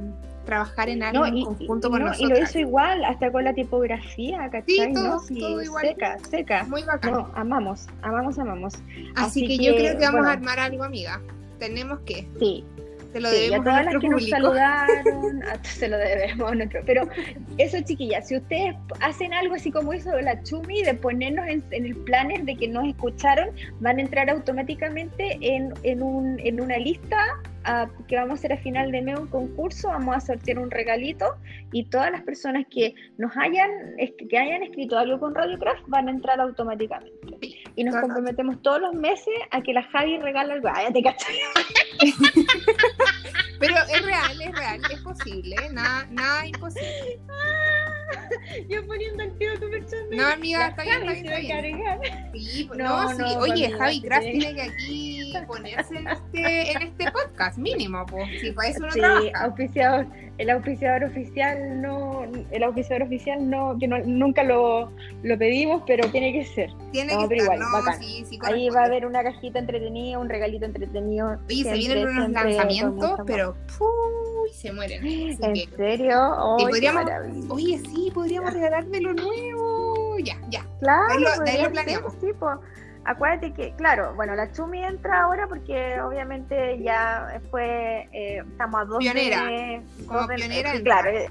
trabajar 0.44 0.88
en 0.88 1.04
algo 1.04 1.24
en 1.26 1.44
conjunto 1.44 1.90
con 1.90 2.02
nosotros. 2.02 2.28
Y 2.28 2.32
lo 2.32 2.44
hizo 2.44 2.58
igual, 2.58 3.04
hasta 3.04 3.30
con 3.30 3.44
la 3.44 3.54
tipografía, 3.54 4.50
¿cachai? 4.50 4.64
Sí, 4.66 4.92
todo, 4.92 5.20
todo 5.38 5.62
igual. 5.62 5.86
Seca, 5.86 6.18
seca. 6.28 6.64
Muy 6.64 6.82
bacán. 6.82 7.26
amamos, 7.36 7.86
amamos, 8.02 8.36
amamos. 8.36 8.74
Así, 9.14 9.46
que, 9.46 9.58
yo 9.58 9.76
creo 9.76 9.96
que 9.96 10.04
vamos 10.04 10.26
a 10.26 10.32
armar 10.32 10.58
algo, 10.58 10.82
amiga 10.82 11.20
tenemos 11.66 12.00
que. 12.00 12.26
Sí. 12.38 12.64
Se 13.12 13.20
lo 13.20 13.30
debemos 13.30 13.60
a 13.60 13.62
todas 13.62 13.84
las 13.84 13.98
que 14.00 14.08
nos 14.08 14.28
saludaron, 14.28 15.42
se 15.62 15.88
lo 15.88 15.96
debemos 15.98 16.50
a 16.50 16.54
nuestro. 16.56 16.80
Pero 16.84 17.08
eso, 17.58 17.78
chiquillas, 17.84 18.26
si 18.26 18.36
ustedes 18.36 18.74
hacen 19.00 19.32
algo 19.32 19.54
así 19.54 19.70
como 19.70 19.94
hizo 19.94 20.20
la 20.20 20.42
Chumi, 20.42 20.82
de 20.82 20.94
ponernos 20.94 21.46
en, 21.46 21.62
el 21.70 21.94
planner 21.94 22.42
de 22.42 22.56
que 22.56 22.66
nos 22.66 22.88
escucharon, 22.88 23.50
van 23.78 23.98
a 23.98 24.02
entrar 24.02 24.28
automáticamente 24.28 25.38
en, 25.40 25.72
en, 25.84 26.02
un, 26.02 26.40
en 26.40 26.60
una 26.60 26.76
lista 26.76 27.40
que 28.08 28.16
vamos 28.16 28.32
a 28.32 28.34
hacer 28.34 28.52
a 28.52 28.56
final 28.58 28.90
de 28.90 29.00
mes 29.00 29.18
un 29.18 29.28
concurso, 29.28 29.88
vamos 29.88 30.16
a 30.16 30.20
sortear 30.20 30.58
un 30.58 30.70
regalito 30.70 31.36
y 31.72 31.84
todas 31.84 32.10
las 32.10 32.22
personas 32.22 32.66
que 32.68 32.94
nos 33.16 33.34
hayan, 33.36 33.70
que 34.28 34.38
hayan 34.38 34.62
escrito 34.62 34.98
algo 34.98 35.18
con 35.18 35.34
Radiocraft 35.34 35.84
van 35.86 36.08
a 36.08 36.10
entrar 36.10 36.40
automáticamente. 36.40 37.12
Y 37.76 37.84
nos 37.84 37.96
comprometemos 37.96 38.62
todos 38.62 38.80
los 38.80 38.94
meses 38.94 39.34
a 39.50 39.60
que 39.60 39.72
la 39.72 39.82
Javi 39.84 40.18
regale 40.18 40.52
algo. 40.54 40.68
Ay, 40.72 40.92
te 40.92 41.02
cachai. 41.02 41.38
Pero 43.58 43.74
es 43.76 44.04
real, 44.04 44.40
es 44.40 44.52
real, 44.52 44.80
es 44.92 45.00
posible, 45.00 45.56
nada, 45.72 46.06
nada 46.10 46.46
imposible. 46.46 47.20
Yo 48.68 48.86
poniendo 48.86 49.22
el 49.22 49.36
tiro 49.38 49.58
tu 49.58 49.70
persona. 49.70 50.02
No, 50.10 50.26
amiga, 50.26 50.68
está 50.68 50.82
bien, 50.82 51.08
está 51.08 51.60
bien. 51.60 51.82
Sí, 52.34 52.64
pues, 52.66 52.78
no, 52.78 53.12
no, 53.12 53.16
sí. 53.16 53.36
Oye, 53.38 53.70
Javi 53.70 54.02
Craft 54.02 54.22
tiene 54.22 54.54
que 54.54 54.62
aquí 54.62 55.34
ponerse 55.46 55.96
en 55.96 56.08
este, 56.08 56.72
en 56.72 56.82
este 56.82 57.10
podcast, 57.10 57.58
mínimo, 57.58 58.04
pues. 58.06 58.28
Si 58.40 58.52
para 58.52 58.68
eso 58.68 58.80
no 58.80 58.92
sí, 58.92 59.00
trabaja. 59.00 59.44
Auspiciador, 59.44 60.06
el 60.38 60.50
auspiciador 60.50 61.04
oficial 61.04 61.80
no, 61.80 62.26
el 62.50 62.62
auspiciador 62.62 63.06
oficial 63.06 63.48
no, 63.48 63.76
que 63.78 63.88
no, 63.88 63.98
nunca 63.98 64.42
lo, 64.42 64.90
lo 65.22 65.38
pedimos, 65.38 65.82
pero 65.86 66.08
tiene 66.10 66.32
que 66.32 66.44
ser. 66.44 66.70
Tiene 66.92 67.16
que 67.28 67.40
ser, 67.40 67.58
no, 67.58 67.72
bacán. 67.72 68.02
Sí, 68.02 68.24
sí, 68.28 68.38
Ahí 68.42 68.68
va 68.70 68.82
a 68.82 68.84
haber 68.86 69.06
una 69.06 69.22
cajita 69.22 69.58
entretenida, 69.58 70.18
un 70.18 70.28
regalito 70.28 70.64
entretenido. 70.64 71.38
Oye, 71.48 71.64
se 71.64 71.74
vienen 71.74 72.08
unos 72.08 72.30
lanzamientos, 72.30 73.20
pero 73.26 73.56
uy, 73.80 74.50
se 74.52 74.72
mueren. 74.72 75.04
¿En 75.06 75.76
serio? 75.76 76.18
Oh, 76.38 76.56
podríamos, 76.58 77.04
oye, 77.48 77.78
sí, 77.78 77.93
podríamos 78.12 78.52
regalarme 78.52 79.00
lo 79.00 79.14
nuevo. 79.14 80.18
Ya, 80.18 80.36
ya. 80.48 80.66
Claro, 80.80 81.42
de 81.44 81.50
ahí 81.50 81.62
lo, 81.62 81.70
planeamos. 81.70 82.14
Sí, 82.20 82.28
acuérdate 83.04 83.52
que, 83.52 83.74
claro, 83.76 84.14
bueno, 84.14 84.34
la 84.34 84.50
Chumi 84.52 84.84
entra 84.84 85.22
ahora 85.22 85.46
porque 85.46 86.00
obviamente 86.00 86.80
ya 86.82 87.40
fue, 87.50 88.08
eh, 88.12 88.42
estamos 88.50 88.80
a 88.80 88.84
dos 88.84 88.98
pionera, 88.98 89.44
de, 89.44 89.82
como 90.06 90.26
pionera. 90.26 90.72
claro, 90.82 91.10
eh, 91.10 91.30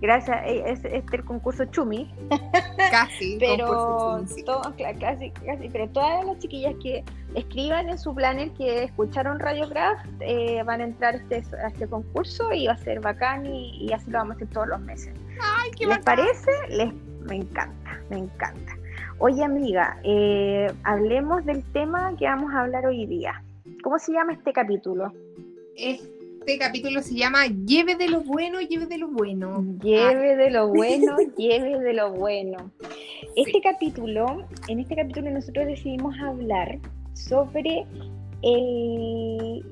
gracias, 0.00 0.36
eh, 0.44 0.62
es, 0.66 0.84
es, 0.84 1.04
el 1.12 1.24
concurso 1.24 1.64
Chumi. 1.66 2.12
Casi, 2.90 3.36
pero 3.38 4.24
todo, 4.46 4.74
casi, 4.78 5.30
casi, 5.30 5.68
pero 5.68 5.88
todas 5.90 6.24
las 6.24 6.38
chiquillas 6.38 6.74
que 6.82 7.04
escriban 7.34 7.88
en 7.90 7.98
su 7.98 8.14
planner 8.14 8.50
que 8.52 8.84
escucharon 8.84 9.38
Radiocraft 9.38 10.06
eh, 10.20 10.62
van 10.64 10.80
a 10.80 10.84
entrar 10.84 11.16
este, 11.16 11.42
a 11.56 11.68
este 11.68 11.86
concurso 11.86 12.50
y 12.52 12.66
va 12.66 12.72
a 12.72 12.76
ser 12.78 13.00
bacán 13.00 13.44
y, 13.44 13.92
así 13.92 14.10
lo 14.10 14.18
vamos 14.18 14.32
a 14.32 14.36
hacer 14.36 14.48
todos 14.48 14.68
los 14.68 14.80
meses. 14.80 15.12
Ay, 15.42 15.70
qué 15.76 15.86
¿Les 15.86 15.98
parece? 15.98 16.50
Les, 16.70 16.94
me 17.28 17.36
encanta, 17.36 18.00
me 18.08 18.18
encanta. 18.18 18.76
Oye 19.18 19.44
amiga, 19.44 19.98
eh, 20.04 20.72
hablemos 20.84 21.44
del 21.44 21.62
tema 21.72 22.14
que 22.16 22.24
vamos 22.24 22.54
a 22.54 22.60
hablar 22.60 22.86
hoy 22.86 23.04
día. 23.04 23.42
¿Cómo 23.82 23.98
se 23.98 24.12
llama 24.12 24.32
este 24.32 24.52
capítulo? 24.52 25.12
Este 25.76 26.17
capítulo 26.56 27.02
se 27.02 27.14
llama 27.14 27.46
Lleve 27.46 27.96
de 27.96 28.08
lo 28.08 28.22
bueno, 28.22 28.60
lleve 28.60 28.86
de 28.86 28.96
lo 28.96 29.08
bueno. 29.08 29.62
Lleve 29.82 30.36
de 30.36 30.50
lo 30.50 30.68
bueno, 30.68 31.16
lleve 31.36 31.78
de 31.78 31.92
lo 31.92 32.12
bueno. 32.12 32.70
Este 33.36 33.60
capítulo, 33.60 34.46
en 34.68 34.80
este 34.80 34.96
capítulo 34.96 35.30
nosotros 35.30 35.66
decidimos 35.66 36.14
hablar 36.20 36.78
sobre 37.12 37.84
el... 38.42 39.66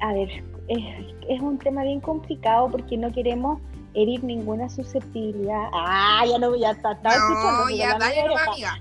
A 0.00 0.12
ver, 0.12 0.28
es, 0.68 0.84
es 1.28 1.40
un 1.40 1.58
tema 1.58 1.82
bien 1.82 2.00
complicado 2.00 2.70
porque 2.70 2.96
no 2.96 3.10
queremos 3.10 3.60
herir 3.94 4.22
ninguna 4.24 4.68
susceptibilidad. 4.68 5.68
Ah, 5.72 6.24
ya 6.28 6.38
no, 6.38 6.54
ya 6.56 6.72
está, 6.72 6.92
está 6.92 7.16
no, 7.18 7.70
ya, 7.70 7.96
dale, 7.98 8.24
no, 8.26 8.36
amiga. 8.36 8.80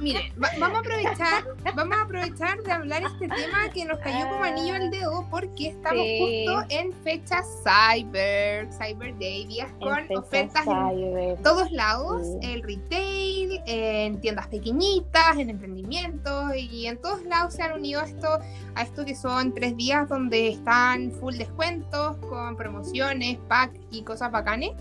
Mire, 0.00 0.32
vamos 0.36 0.78
a 0.78 0.80
aprovechar, 0.80 1.44
vamos 1.76 1.96
a 1.96 2.02
aprovechar 2.02 2.62
de 2.62 2.72
hablar 2.72 3.02
este 3.04 3.28
tema 3.28 3.68
que 3.72 3.84
nos 3.84 3.98
cayó 4.00 4.28
como 4.28 4.44
anillo 4.44 4.74
al 4.74 4.90
dedo 4.90 5.26
porque 5.30 5.68
estamos 5.68 6.04
justo 6.18 6.64
en 6.70 6.92
fecha 7.04 7.42
Cyber, 7.62 8.68
Cyber 8.72 9.16
Day, 9.18 9.46
días 9.46 9.70
con 9.80 10.16
ofertas 10.16 10.66
en 10.66 11.42
todos 11.42 11.70
lados, 11.70 12.26
el 12.42 12.62
retail, 12.62 13.60
en 13.66 14.20
tiendas 14.20 14.48
pequeñitas, 14.48 15.36
en 15.38 15.50
emprendimientos 15.50 16.56
y 16.56 16.86
en 16.86 17.00
todos 17.00 17.22
lados 17.24 17.54
se 17.54 17.62
han 17.62 17.72
unido 17.72 18.00
esto 18.00 18.40
a 18.74 18.82
esto 18.82 19.04
que 19.04 19.14
son 19.14 19.54
tres 19.54 19.76
días 19.76 20.08
donde 20.08 20.48
están 20.48 21.12
full 21.12 21.36
descuentos 21.36 22.16
con 22.28 22.56
promociones, 22.56 23.38
pack 23.48 23.81
y 23.92 24.02
cosas 24.02 24.32
bacanes. 24.32 24.72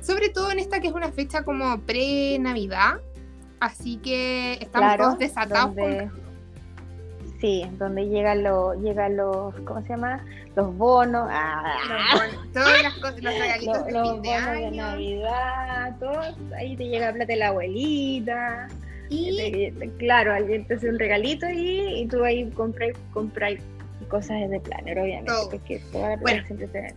Sobre 0.00 0.28
todo 0.28 0.50
en 0.50 0.58
esta 0.58 0.80
que 0.80 0.88
es 0.88 0.94
una 0.94 1.12
fecha 1.12 1.42
como 1.42 1.80
pre-Navidad. 1.80 3.00
Así 3.60 3.96
que 3.98 4.54
estamos 4.60 4.96
todos 4.96 5.18
desatados. 5.18 5.74
Sí, 7.40 7.68
donde 7.78 8.06
llegan 8.06 8.42
los, 8.42 8.76
llegan 8.78 9.16
los, 9.16 9.54
¿cómo 9.66 9.82
se 9.82 9.88
llama? 9.90 10.24
Los 10.54 10.74
bonos, 10.74 11.28
ah. 11.30 11.76
todas 12.54 12.82
las 12.82 12.94
cosas, 12.94 13.22
los 13.22 13.34
regalitos 13.38 13.84
de 13.84 13.92
fin 13.92 14.22
de 14.22 14.32
año. 14.32 14.70
de 14.70 14.76
Navidad, 14.76 15.96
todos, 16.00 16.34
ahí 16.56 16.76
te 16.76 16.84
llega 16.88 17.12
plata 17.12 17.32
de 17.32 17.36
la 17.36 17.48
abuelita. 17.48 18.68
Y 19.08 19.70
claro, 19.98 20.32
alguien 20.32 20.66
te 20.66 20.74
hace 20.74 20.88
un 20.88 20.98
regalito 20.98 21.48
y, 21.48 22.00
y 22.00 22.06
tú 22.08 22.24
ahí 22.24 22.50
compras, 22.50 22.92
compras 23.12 23.54
cosas 24.08 24.48
de 24.48 24.60
planner, 24.60 24.98
obviamente, 24.98 25.32
porque 25.50 25.80
toda 25.92 26.16
la 26.16 26.44
siempre 26.46 26.66
te 26.68 26.94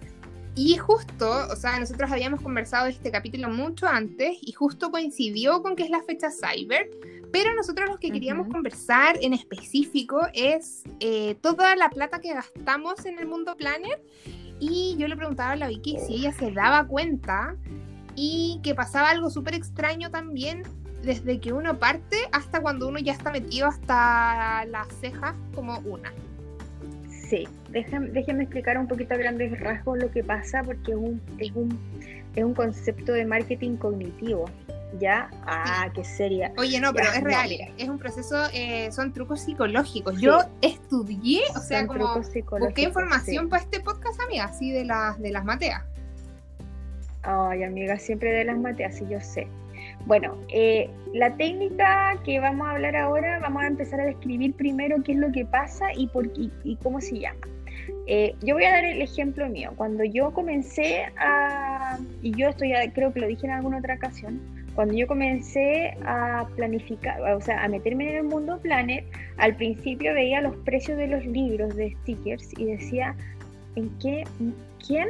y 0.62 0.76
justo, 0.76 1.48
o 1.50 1.56
sea, 1.56 1.80
nosotros 1.80 2.12
habíamos 2.12 2.42
conversado 2.42 2.84
de 2.84 2.92
este 2.92 3.12
capítulo 3.12 3.48
mucho 3.48 3.88
antes 3.88 4.40
y 4.42 4.52
justo 4.52 4.92
coincidió 4.92 5.62
con 5.62 5.78
que 5.78 5.84
es 5.84 5.90
la 5.90 6.04
fecha 6.04 6.28
Cyber, 6.30 6.90
pero 7.32 7.56
nosotros 7.56 7.90
lo 7.90 7.98
que 7.98 8.12
queríamos 8.12 8.50
conversar 8.50 9.18
en 9.22 9.32
específico 9.32 10.20
es 10.34 10.84
eh, 11.00 11.36
toda 11.36 11.78
la 11.78 11.90
plata 11.90 12.20
que 12.20 12.34
gastamos 12.34 13.06
en 13.06 13.20
el 13.20 13.26
mundo 13.26 13.56
planner 13.56 14.04
y 14.60 14.98
yo 14.98 15.08
le 15.08 15.16
preguntaba 15.16 15.52
a 15.52 15.56
la 15.56 15.70
Vicky 15.70 15.98
si 16.06 16.16
ella 16.16 16.34
se 16.34 16.52
daba 16.52 16.86
cuenta 16.88 17.56
y 18.18 18.60
que 18.62 18.76
pasaba 18.76 19.12
algo 19.12 19.30
súper 19.30 19.54
extraño 19.54 20.12
también 20.12 20.64
desde 21.04 21.40
que 21.40 21.54
uno 21.54 21.80
parte 21.80 22.18
hasta 22.34 22.62
cuando 22.62 22.90
uno 22.90 23.00
ya 23.00 23.14
está 23.14 23.32
metido 23.32 23.68
hasta 23.68 24.66
las 24.66 24.90
cejas 25.00 25.36
como 25.56 25.80
una. 25.86 26.12
Sí, 27.30 27.48
déjenme, 27.70 28.44
explicar 28.44 28.78
un 28.78 28.88
poquito 28.88 29.14
a 29.14 29.18
grandes 29.18 29.60
rasgos 29.60 30.00
lo 30.00 30.10
que 30.10 30.24
pasa 30.24 30.64
porque 30.64 30.92
es 30.92 30.98
un, 30.98 31.22
es 31.38 31.52
un, 31.54 31.80
es 32.36 32.44
un 32.44 32.56
concepto 32.56 33.14
de 33.14 33.26
marketing 33.26 33.78
cognitivo. 33.78 34.46
¿Ya? 35.00 35.30
Ah, 35.46 35.88
qué 35.94 36.04
seria. 36.04 36.52
Oye, 36.58 36.82
no, 36.82 36.92
pero 36.92 37.12
es 37.12 37.22
real. 37.22 37.52
es 37.78 37.88
un 37.88 38.00
proceso, 38.00 38.48
eh, 38.52 38.92
son 38.92 39.14
trucos 39.14 39.42
psicológicos. 39.42 40.20
Yo 40.20 40.40
estudié, 40.62 41.42
o 41.56 41.60
sea, 41.60 41.86
como 41.86 42.16
busqué 42.16 42.82
información 42.82 43.50
para 43.50 43.62
este 43.62 43.82
podcast, 43.82 44.20
amiga, 44.20 44.46
así 44.46 44.72
de 44.72 44.86
las, 44.86 45.22
de 45.22 45.30
las 45.30 45.46
mateas. 45.46 45.84
Ay, 47.22 47.64
amiga, 47.64 48.00
siempre 48.00 48.32
de 48.32 48.46
las 48.46 48.58
mateas, 48.58 48.96
sí, 48.96 49.06
yo 49.08 49.22
sé. 49.22 49.48
Bueno, 50.06 50.38
eh, 50.50 50.90
la 51.14 51.36
técnica 51.36 52.20
que 52.24 52.40
vamos 52.40 52.68
a 52.68 52.72
hablar 52.72 52.96
ahora, 52.96 53.40
vamos 53.40 53.64
a 53.64 53.68
empezar 53.68 54.00
a 54.02 54.06
describir 54.06 54.54
primero 54.56 54.98
qué 55.04 55.14
es 55.14 55.18
lo 55.18 55.32
que 55.32 55.46
pasa 55.46 55.88
y, 55.96 56.08
por, 56.08 56.28
y, 56.36 56.76
cómo 56.82 57.02
se 57.02 57.20
llama. 57.20 57.40
Eh, 58.08 58.36
yo 58.42 58.56
voy 58.56 58.64
a 58.64 58.72
dar 58.72 58.86
el 58.86 59.02
ejemplo 59.02 59.48
mío. 59.50 59.72
Cuando 59.76 60.04
yo 60.04 60.32
comencé 60.32 61.06
a, 61.18 61.98
y 62.22 62.32
yo 62.32 62.50
estoy, 62.50 62.74
creo 62.94 63.14
que 63.14 63.20
lo 63.20 63.28
dije 63.28 63.46
en 63.46 63.54
alguna 63.54 63.78
otra 63.78 63.96
ocasión, 63.96 64.40
cuando 64.76 64.94
yo 64.94 65.08
comencé 65.08 65.98
a 66.06 66.48
planificar, 66.56 67.22
o 67.34 67.42
sea, 67.42 67.64
a 67.64 67.68
meterme 67.68 68.10
en 68.10 68.16
el 68.18 68.24
mundo 68.24 68.60
Planner, 68.62 69.04
al 69.38 69.56
principio 69.56 70.14
veía 70.14 70.42
los 70.42 70.56
precios 70.58 70.98
de 70.98 71.08
los 71.08 71.26
libros 71.26 71.76
de 71.76 71.96
stickers 72.02 72.58
y 72.58 72.66
decía, 72.66 73.16
¿en 73.76 73.90
qué, 74.00 74.24
quién, 74.86 75.10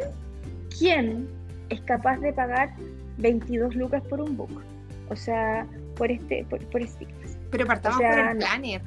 quién 0.78 1.28
es 1.70 1.82
capaz 1.82 2.18
de 2.18 2.34
pagar 2.34 2.72
22 3.18 3.76
lucas 3.76 4.02
por 4.10 4.22
un 4.22 4.36
book? 4.36 4.69
O 5.10 5.16
sea, 5.16 5.68
por 5.96 6.12
este, 6.12 6.46
por, 6.46 6.62
stickers. 6.62 7.38
Pero 7.52 7.66
partamos 7.66 8.00
por 8.00 8.20
el 8.20 8.38
Planner. 8.38 8.82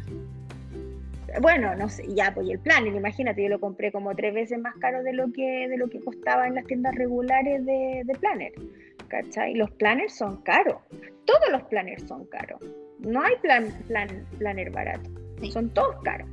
Bueno, 1.41 1.75
no 1.75 1.89
sé, 1.89 2.05
ya, 2.15 2.33
pues 2.35 2.47
el 2.51 2.59
planner, 2.59 2.95
imagínate, 2.95 3.43
yo 3.43 3.49
lo 3.49 3.59
compré 3.59 3.91
como 3.91 4.15
tres 4.15 4.35
veces 4.35 4.59
más 4.59 4.77
caro 4.77 5.03
de 5.03 5.15
lo 5.15 5.33
que, 5.33 5.67
de 5.67 5.79
lo 5.79 5.89
que 5.89 5.99
costaba 5.99 6.47
en 6.47 6.55
las 6.55 6.67
tiendas 6.67 6.95
regulares 6.95 7.65
de, 7.65 8.03
de 8.05 8.15
planner. 8.17 8.53
¿cachai? 9.13 9.55
Los 9.55 9.71
planners 9.73 10.15
son 10.15 10.39
caros. 10.43 10.77
Todos 11.27 11.53
los 11.53 11.63
planners 11.65 12.03
son 12.09 12.25
caros. 12.27 12.61
No 12.99 13.23
hay 13.23 13.35
plan, 13.43 13.69
plan, 13.87 14.27
planner 14.39 14.71
barato. 14.71 15.11
Son 15.51 15.69
todos 15.71 15.97
caros. 16.03 16.29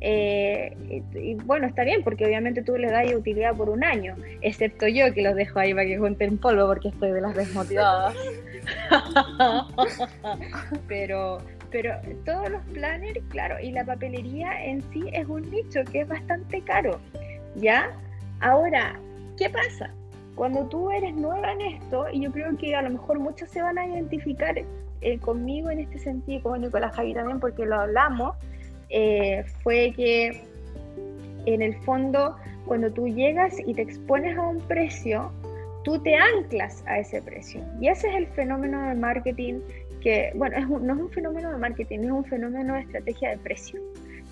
Eh, 0.00 0.74
y, 1.14 1.34
bueno, 1.34 1.66
está 1.66 1.84
bien, 1.84 2.02
porque 2.02 2.24
obviamente 2.24 2.62
tú 2.62 2.76
les 2.76 2.90
das 2.90 3.12
utilidad 3.14 3.54
por 3.56 3.70
un 3.70 3.82
año, 3.82 4.14
excepto 4.40 4.86
yo 4.86 5.12
que 5.14 5.22
los 5.22 5.34
dejo 5.34 5.58
ahí 5.58 5.72
para 5.72 5.86
que 5.86 5.98
junten 5.98 6.38
polvo 6.38 6.66
porque 6.66 6.88
estoy 6.88 7.12
de 7.12 7.20
las 7.20 7.34
desmotivadas. 7.34 8.14
pero, 10.88 11.38
pero 11.70 11.94
todos 12.24 12.50
los 12.50 12.62
planners, 12.72 13.20
claro, 13.28 13.60
y 13.60 13.72
la 13.72 13.84
papelería 13.84 14.64
en 14.64 14.82
sí 14.92 15.04
es 15.12 15.26
un 15.26 15.50
nicho 15.50 15.84
que 15.90 16.00
es 16.00 16.08
bastante 16.08 16.60
caro. 16.62 17.00
¿Ya? 17.56 17.90
Ahora, 18.40 18.98
¿qué 19.38 19.48
pasa? 19.48 19.90
cuando 20.36 20.66
tú 20.66 20.90
eres 20.90 21.14
nueva 21.14 21.52
en 21.52 21.62
esto, 21.62 22.06
y 22.12 22.20
yo 22.20 22.30
creo 22.30 22.56
que 22.56 22.76
a 22.76 22.82
lo 22.82 22.90
mejor 22.90 23.18
muchos 23.18 23.48
se 23.48 23.62
van 23.62 23.78
a 23.78 23.86
identificar 23.86 24.54
eh, 25.00 25.18
conmigo 25.18 25.70
en 25.70 25.80
este 25.80 25.98
sentido, 25.98 26.42
como 26.42 26.58
Nicolás 26.58 26.94
Javi 26.94 27.14
también, 27.14 27.40
porque 27.40 27.64
lo 27.64 27.80
hablamos, 27.80 28.36
eh, 28.90 29.44
fue 29.62 29.92
que 29.96 30.44
en 31.46 31.62
el 31.62 31.74
fondo, 31.82 32.36
cuando 32.66 32.92
tú 32.92 33.08
llegas 33.08 33.54
y 33.66 33.72
te 33.74 33.82
expones 33.82 34.36
a 34.36 34.42
un 34.42 34.60
precio, 34.60 35.32
tú 35.86 36.00
te 36.00 36.16
anclas 36.16 36.82
a 36.88 36.98
ese 36.98 37.22
precio. 37.22 37.60
Y 37.80 37.86
ese 37.86 38.08
es 38.08 38.16
el 38.16 38.26
fenómeno 38.26 38.88
de 38.88 38.96
marketing 38.96 39.60
que, 40.00 40.32
bueno, 40.34 40.58
no 40.80 40.94
es 40.94 41.00
un 41.00 41.10
fenómeno 41.10 41.52
de 41.52 41.58
marketing, 41.58 42.00
es 42.00 42.10
un 42.10 42.24
fenómeno 42.24 42.74
de 42.74 42.80
estrategia 42.80 43.30
de 43.30 43.38
precio. 43.38 43.80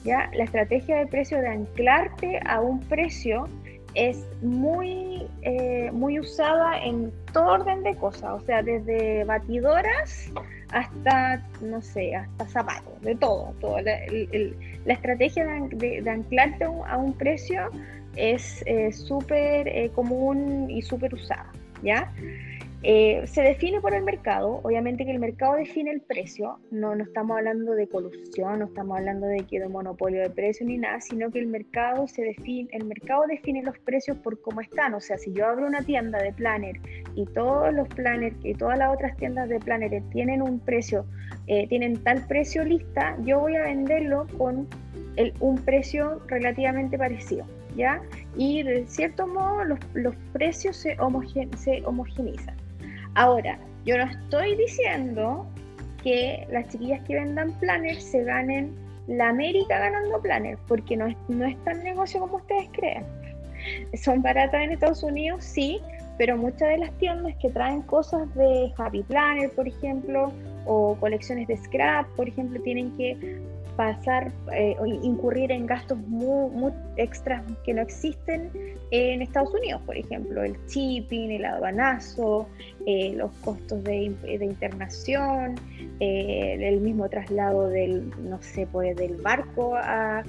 ¿ya? 0.02 0.28
La 0.34 0.44
estrategia 0.44 0.98
de 0.98 1.06
precio 1.06 1.38
de 1.38 1.46
anclarte 1.46 2.40
a 2.44 2.60
un 2.60 2.80
precio 2.80 3.46
es 3.94 4.26
muy, 4.42 5.28
eh, 5.42 5.90
muy 5.92 6.18
usada 6.18 6.82
en 6.82 7.12
todo 7.32 7.52
orden 7.52 7.84
de 7.84 7.94
cosas, 7.98 8.30
o 8.32 8.40
sea, 8.40 8.60
desde 8.60 9.22
batidoras 9.22 10.32
hasta, 10.72 11.40
no 11.60 11.80
sé, 11.80 12.16
hasta 12.16 12.48
zapatos, 12.48 13.00
de 13.02 13.14
todo. 13.14 13.54
todo. 13.60 13.80
La, 13.80 14.92
estrategia 14.92 15.46
de, 15.70 16.10
anclarte 16.10 16.64
a 16.64 16.98
un 16.98 17.12
precio 17.12 17.70
es 18.16 18.62
eh, 18.66 18.92
súper 18.92 19.68
eh, 19.68 19.90
común 19.94 20.70
y 20.70 20.82
súper 20.82 21.14
usada, 21.14 21.52
¿ya? 21.82 22.12
Eh, 22.86 23.26
se 23.26 23.40
define 23.40 23.80
por 23.80 23.94
el 23.94 24.04
mercado, 24.04 24.60
obviamente 24.62 25.06
que 25.06 25.10
el 25.10 25.18
mercado 25.18 25.54
define 25.54 25.90
el 25.90 26.02
precio, 26.02 26.58
no, 26.70 26.94
no 26.94 27.02
estamos 27.02 27.38
hablando 27.38 27.72
de 27.72 27.88
colusión, 27.88 28.58
no 28.58 28.66
estamos 28.66 28.98
hablando 28.98 29.26
de 29.26 29.38
que 29.44 29.58
de 29.58 29.68
monopolio 29.68 30.20
de 30.20 30.28
precio 30.28 30.66
ni 30.66 30.76
nada, 30.76 31.00
sino 31.00 31.30
que 31.30 31.38
el 31.38 31.46
mercado 31.46 32.06
se 32.06 32.20
define, 32.20 32.68
el 32.72 32.84
mercado 32.84 33.22
define 33.26 33.62
los 33.62 33.78
precios 33.78 34.18
por 34.18 34.38
cómo 34.42 34.60
están, 34.60 34.92
o 34.92 35.00
sea, 35.00 35.16
si 35.16 35.32
yo 35.32 35.46
abro 35.46 35.66
una 35.66 35.80
tienda 35.80 36.22
de 36.22 36.34
planner 36.34 36.78
y 37.14 37.24
todos 37.24 37.72
los 37.72 37.88
planners 37.88 38.36
y 38.44 38.52
todas 38.52 38.76
las 38.76 38.92
otras 38.92 39.16
tiendas 39.16 39.48
de 39.48 39.60
planner 39.60 40.02
tienen 40.12 40.42
un 40.42 40.60
precio, 40.60 41.06
eh, 41.46 41.66
tienen 41.68 41.96
tal 42.02 42.26
precio 42.26 42.64
lista, 42.64 43.16
yo 43.22 43.40
voy 43.40 43.56
a 43.56 43.62
venderlo 43.62 44.26
con 44.36 44.68
un 45.40 45.56
precio 45.64 46.20
relativamente 46.26 46.98
parecido. 46.98 47.46
Y 48.36 48.62
de 48.62 48.86
cierto 48.86 49.26
modo 49.26 49.64
los, 49.64 49.78
los 49.94 50.14
precios 50.32 50.76
se, 50.76 50.96
se 51.56 51.82
homogenizan. 51.86 52.56
Ahora, 53.14 53.58
yo 53.84 53.96
no 53.98 54.04
estoy 54.04 54.56
diciendo 54.56 55.46
que 56.02 56.46
las 56.50 56.68
chiquillas 56.68 57.00
que 57.06 57.14
vendan 57.14 57.52
planners 57.60 58.02
se 58.02 58.24
ganen 58.24 58.74
la 59.06 59.28
América 59.28 59.78
ganando 59.78 60.20
planners, 60.20 60.58
porque 60.66 60.96
no 60.96 61.06
es, 61.06 61.16
no 61.28 61.44
es 61.44 61.56
tan 61.64 61.82
negocio 61.82 62.20
como 62.20 62.36
ustedes 62.36 62.68
creen. 62.72 63.04
Son 63.94 64.22
baratas 64.22 64.62
en 64.62 64.72
Estados 64.72 65.02
Unidos, 65.02 65.44
sí, 65.44 65.80
pero 66.18 66.36
muchas 66.36 66.68
de 66.68 66.78
las 66.78 66.92
tiendas 66.98 67.34
que 67.40 67.50
traen 67.50 67.82
cosas 67.82 68.32
de 68.34 68.72
Happy 68.76 69.02
Planner, 69.02 69.50
por 69.50 69.66
ejemplo, 69.66 70.32
o 70.66 70.96
colecciones 71.00 71.48
de 71.48 71.56
scrap, 71.56 72.06
por 72.16 72.28
ejemplo, 72.28 72.60
tienen 72.62 72.96
que 72.96 73.42
pasar 73.76 74.32
eh, 74.52 74.76
o 74.78 74.86
incurrir 74.86 75.50
en 75.50 75.66
gastos 75.66 75.98
muy, 75.98 76.72
extras 76.96 77.42
que 77.64 77.74
no 77.74 77.82
existen 77.82 78.50
en 78.90 79.22
Estados 79.22 79.52
Unidos, 79.54 79.82
por 79.84 79.96
ejemplo, 79.96 80.44
el 80.44 80.56
shipping, 80.66 81.30
el 81.30 81.44
aduanazo, 81.44 82.48
eh, 82.86 83.12
los 83.16 83.32
costos 83.44 83.82
de, 83.82 84.14
internación, 84.40 85.56
eh, 86.00 86.56
el 86.60 86.80
mismo 86.80 87.08
traslado 87.08 87.68
del, 87.68 88.10
no 88.28 88.40
sé, 88.42 88.68
pues 88.70 88.96
del 88.96 89.16
barco 89.16 89.74
a, 89.76 90.22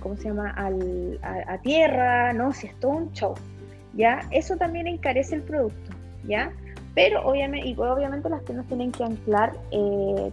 ¿cómo 0.00 0.16
se 0.16 0.24
llama?, 0.24 0.54
a, 0.56 1.58
tierra, 1.58 2.32
¿no? 2.32 2.52
Si 2.52 2.66
es 2.66 2.74
todo 2.80 2.92
un 2.92 3.12
show, 3.12 3.34
¿ya? 3.94 4.20
Eso 4.30 4.56
también 4.56 4.86
encarece 4.86 5.36
el 5.36 5.42
producto, 5.42 5.90
¿ya? 6.24 6.52
Pero 6.94 7.24
obviamente, 7.24 7.68
y 7.68 7.74
obviamente 7.74 8.28
las 8.28 8.44
tiendas 8.44 8.66
tienen 8.66 8.92
que 8.92 9.04
anclar, 9.04 9.54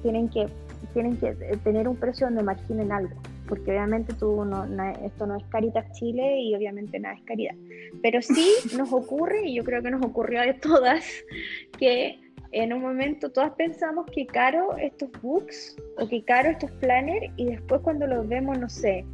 tienen 0.01 0.27
que 0.27 0.47
tienen 0.93 1.17
que 1.17 1.29
eh, 1.29 1.57
tener 1.63 1.87
un 1.87 1.95
precio 1.95 2.27
donde 2.27 2.43
marginen 2.43 2.91
algo, 2.91 3.15
porque 3.47 3.71
obviamente 3.71 4.13
tú 4.13 4.45
no, 4.45 4.65
esto 5.03 5.25
no 5.25 5.37
es 5.37 5.43
Caritas 5.45 5.91
Chile 5.93 6.39
y 6.41 6.55
obviamente 6.55 6.99
nada 6.99 7.15
es 7.15 7.21
caridad. 7.23 7.55
Pero 8.01 8.21
sí 8.21 8.47
nos 8.77 8.91
ocurre, 8.93 9.47
y 9.47 9.55
yo 9.55 9.63
creo 9.63 9.81
que 9.81 9.91
nos 9.91 10.03
ocurrió 10.03 10.41
a 10.41 10.53
todas, 10.53 11.05
que 11.77 12.19
en 12.51 12.73
un 12.73 12.81
momento 12.81 13.31
todas 13.31 13.51
pensamos 13.51 14.07
que 14.11 14.25
caro 14.25 14.75
estos 14.77 15.09
books 15.21 15.75
o 15.97 16.07
que 16.07 16.23
caro 16.23 16.49
estos 16.49 16.71
planners 16.71 17.31
y 17.37 17.45
después 17.45 17.81
cuando 17.81 18.07
los 18.07 18.27
vemos, 18.27 18.57
no 18.57 18.69
sé, 18.69 19.05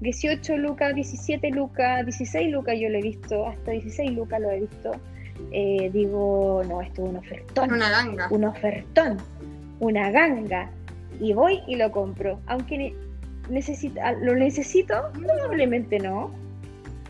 18 0.00 0.56
lucas, 0.58 0.94
17 0.94 1.50
lucas, 1.50 2.04
16 2.04 2.50
lucas 2.50 2.76
yo 2.78 2.88
lo 2.90 2.98
he 2.98 3.02
visto, 3.02 3.46
hasta 3.46 3.70
16 3.70 4.12
lucas 4.12 4.40
lo 4.40 4.50
he 4.50 4.60
visto. 4.60 4.90
Eh, 5.52 5.90
digo, 5.92 6.62
no, 6.68 6.82
esto 6.82 7.04
es 7.04 7.10
un 7.10 7.16
ofertón. 7.16 7.72
Una 7.72 7.90
ganga. 7.90 8.28
Un 8.30 8.44
ofertón, 8.44 9.16
una 9.80 10.10
ganga 10.10 10.70
y 11.20 11.32
voy 11.32 11.60
y 11.66 11.76
lo 11.76 11.90
compro. 11.90 12.40
Aunque 12.46 12.94
necesita, 13.48 14.12
lo 14.12 14.34
necesito, 14.34 14.94
probablemente 15.12 15.98
no, 15.98 16.30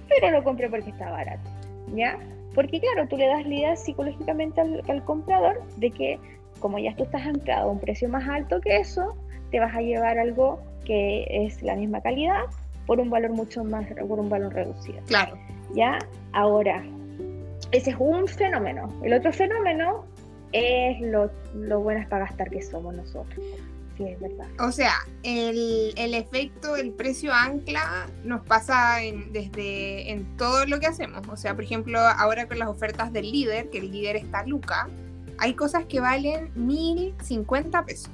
pero 0.09 0.31
lo 0.31 0.45
compré 0.45 0.69
porque 0.69 0.91
está 0.91 1.11
barato, 1.11 1.49
¿ya? 1.95 2.19
Porque 2.55 2.81
claro, 2.81 3.09
tú 3.09 3.17
le 3.17 3.27
das 3.27 3.47
la 3.47 3.55
idea 3.55 3.77
psicológicamente 3.77 4.61
al, 4.61 5.05
comprador 5.05 5.62
de 5.77 5.91
que 5.91 6.19
como 6.61 6.79
ya 6.79 6.95
tú 6.95 7.05
estás 7.05 7.27
anclado 7.27 7.69
a 7.69 7.73
un 7.73 7.81
precio 7.81 8.09
más 8.09 8.29
alto 8.29 8.61
que 8.61 8.77
eso, 8.77 9.17
te 9.51 9.59
vas 9.59 9.75
a 9.75 9.81
llevar 9.81 10.19
algo 10.19 10.61
que 10.85 11.27
es 11.29 11.62
la 11.62 11.75
misma 11.75 12.01
calidad 12.01 12.45
por 12.87 13.01
un 13.01 13.11
valor 13.11 13.31
mucho 13.31 13.65
más, 13.65 13.87
por 14.09 14.21
un 14.21 14.29
valor 14.29 14.53
reducido. 14.53 15.01
Claro. 15.07 15.37
¿Ya? 15.75 15.99
Ahora, 16.33 16.85
ese 17.71 17.91
es 17.91 17.97
un 17.99 18.27
fenómeno. 18.27 18.88
El 19.03 19.15
otro 19.15 19.33
fenómeno 19.33 20.05
es 20.53 21.01
lo, 21.01 21.31
lo 21.55 21.81
buenas 21.81 22.07
para 22.09 22.27
gastar 22.27 22.51
que 22.51 22.61
somos 22.61 22.95
nosotros. 22.95 23.45
Sí, 23.97 24.05
es 24.05 24.21
verdad. 24.21 24.49
O 24.59 24.73
sea, 24.73 24.95
el, 25.23 25.93
el 25.97 26.15
efecto, 26.15 26.77
el 26.77 26.93
precio 26.93 27.33
ancla 27.33 28.07
nos 28.25 28.45
pasa 28.45 29.03
en, 29.03 29.33
desde 29.33 30.11
en 30.11 30.37
todo 30.37 30.65
lo 30.67 30.81
que 30.81 30.87
hacemos. 30.87 31.27
O 31.29 31.37
sea, 31.37 31.55
por 31.55 31.65
ejemplo, 31.65 31.99
ahora 31.99 32.49
con 32.49 32.59
las 32.59 32.69
ofertas 32.69 33.13
del 33.13 33.31
líder, 33.31 33.71
que 33.71 33.79
el 33.79 33.91
líder 33.91 34.17
está 34.17 34.47
Luca, 34.47 34.89
hay 35.39 35.55
cosas 35.55 35.85
que 35.87 36.01
valen 36.01 36.51
1050 36.55 37.85
pesos. 37.85 38.11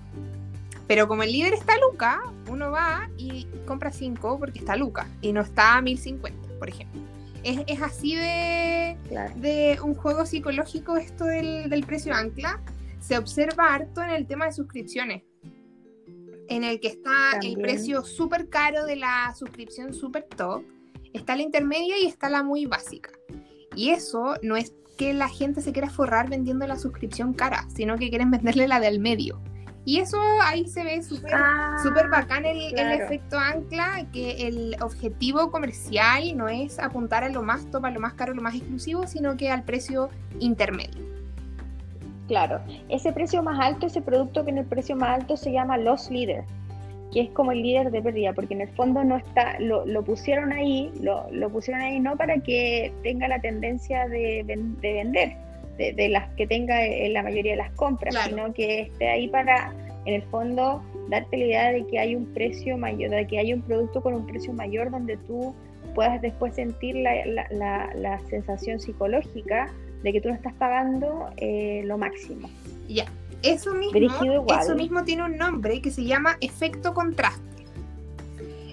Pero 0.89 1.07
como 1.07 1.23
el 1.23 1.33
líder 1.33 1.53
está 1.53 1.75
Luca, 1.79 2.23
uno 2.49 2.71
va 2.71 3.09
y 3.19 3.47
compra 3.67 3.93
5 3.93 4.39
porque 4.39 4.61
está 4.61 4.75
Luca 4.75 5.07
y 5.21 5.33
no 5.33 5.43
está 5.43 5.77
a 5.77 5.83
1050, 5.83 6.59
por 6.59 6.69
ejemplo. 6.69 7.03
Es, 7.45 7.61
es 7.67 7.83
así 7.83 8.17
de, 8.17 8.97
de 9.37 9.79
un 9.83 9.95
juego 9.95 10.27
psicológico 10.27 10.97
esto 10.97 11.25
del, 11.25 11.71
del 11.71 11.85
precio 11.85 12.15
ancla. 12.15 12.61
Se 13.01 13.17
observa 13.17 13.75
harto 13.75 14.03
en 14.03 14.11
el 14.11 14.27
tema 14.27 14.47
de 14.47 14.53
suscripciones 14.53 15.23
en 16.49 16.65
el 16.65 16.81
que 16.81 16.89
está 16.89 17.39
el 17.43 17.57
precio 17.57 18.05
súper 18.05 18.49
caro 18.49 18.85
de 18.85 18.97
la 18.97 19.35
suscripción 19.39 19.93
súper 19.93 20.25
top, 20.25 20.63
está 21.13 21.37
la 21.37 21.43
intermedia 21.43 21.99
y 21.99 22.07
está 22.07 22.29
la 22.29 22.43
muy 22.43 22.67
básica. 22.67 23.11
Y 23.75 23.91
eso 23.91 24.35
no 24.43 24.57
es 24.57 24.73
que 24.97 25.15
la 25.15 25.29
gente 25.29 25.61
se 25.61 25.73
quiera 25.73 25.89
forrar 25.89 26.29
vendiendo 26.29 26.67
la 26.67 26.77
suscripción 26.77 27.33
cara, 27.33 27.67
sino 27.75 27.97
que 27.97 28.09
quieren 28.09 28.31
venderle 28.31 28.67
la 28.67 28.81
del 28.81 28.99
medio. 28.99 29.41
Y 29.85 30.01
eso 30.01 30.21
ahí 30.43 30.69
se 30.69 30.85
ve 30.85 31.03
súper 31.03 31.33
Ah, 31.33 31.77
bacán 32.11 32.45
el, 32.45 32.79
el 32.79 33.01
efecto 33.01 33.39
ancla, 33.39 34.07
que 34.13 34.47
el 34.47 34.77
objetivo 34.83 35.51
comercial 35.51 36.37
no 36.37 36.49
es 36.49 36.79
apuntar 36.79 37.25
a 37.25 37.31
lo 37.31 37.43
más 37.43 37.71
top, 37.71 37.87
a 37.87 37.91
lo 37.91 38.01
más 38.01 38.13
caro, 38.13 38.33
a 38.33 38.35
lo 38.35 38.43
más 38.43 38.55
exclusivo, 38.55 39.07
sino 39.07 39.37
que 39.39 39.51
al 39.51 39.65
precio 39.65 40.11
intermedio. 40.41 41.18
Claro, 42.29 42.61
ese 42.89 43.13
precio 43.13 43.43
más 43.43 43.59
alto, 43.59 43.87
ese 43.87 44.01
producto 44.03 44.45
que 44.45 44.51
en 44.51 44.59
el 44.59 44.67
precio 44.67 44.95
más 44.95 45.21
alto 45.21 45.37
se 45.37 45.51
llama 45.51 45.77
loss 45.79 46.11
leader, 46.11 46.45
que 47.13 47.23
es 47.23 47.31
como 47.31 47.53
el 47.53 47.63
líder 47.63 47.91
de 47.91 48.03
pérdida, 48.03 48.35
porque 48.35 48.53
en 48.55 48.61
el 48.61 48.69
fondo 48.69 49.03
no 49.03 49.17
está, 49.17 49.59
lo, 49.61 49.85
lo 49.87 50.05
pusieron 50.05 50.53
ahí, 50.53 50.93
lo, 51.01 51.27
lo 51.33 51.49
pusieron 51.51 51.83
ahí 51.83 51.99
no 52.01 52.17
para 52.17 52.39
que 52.41 52.93
tenga 53.03 53.27
la 53.29 53.41
tendencia 53.41 54.07
de, 54.09 54.43
ven- 54.47 54.79
de 54.81 54.93
vender, 54.93 55.33
de, 55.79 55.93
de 55.95 56.09
las 56.11 56.29
que 56.35 56.47
tenga 56.47 56.85
en 56.85 57.15
la 57.15 57.23
mayoría 57.23 57.53
de 57.53 57.59
las 57.59 57.71
compras, 57.73 58.15
Claro. 58.15 58.29
sino 58.29 58.53
que 58.53 58.81
esté 58.83 59.09
ahí 59.09 59.27
para, 59.29 59.73
en 60.05 60.15
el 60.15 60.23
fondo, 60.25 60.83
darte 61.09 61.39
la 61.39 61.45
idea 61.47 61.73
de 61.73 61.87
que 61.87 61.99
hay 61.99 62.15
un 62.15 62.27
precio 62.35 62.77
mayor, 62.77 63.11
de 63.11 63.27
que 63.27 63.39
hay 63.39 63.55
un 63.55 63.63
producto 63.63 64.03
con 64.03 64.13
un 64.13 64.27
precio 64.27 64.53
mayor 64.53 64.91
donde 64.91 65.17
tú 65.17 65.55
puedas 65.95 66.21
después 66.21 66.55
sentir 66.55 66.97
la, 66.97 67.25
la, 67.25 67.47
la- 67.51 67.91
la 67.95 68.19
sensación 68.29 68.79
psicológica 68.79 69.73
de 70.03 70.13
que 70.13 70.21
tú 70.21 70.29
no 70.29 70.35
estás 70.35 70.55
pagando 70.55 71.31
eh, 71.37 71.83
lo 71.87 71.99
máximo. 71.99 72.49
Ya, 72.89 73.07
eso 73.43 73.75
mismo, 73.75 73.99
eso 74.61 74.75
mismo 74.75 75.05
tiene 75.05 75.25
un 75.25 75.37
nombre 75.37 75.81
que 75.81 75.91
se 75.91 76.05
llama 76.05 76.37
efecto 76.41 76.95
contraste, 76.95 77.65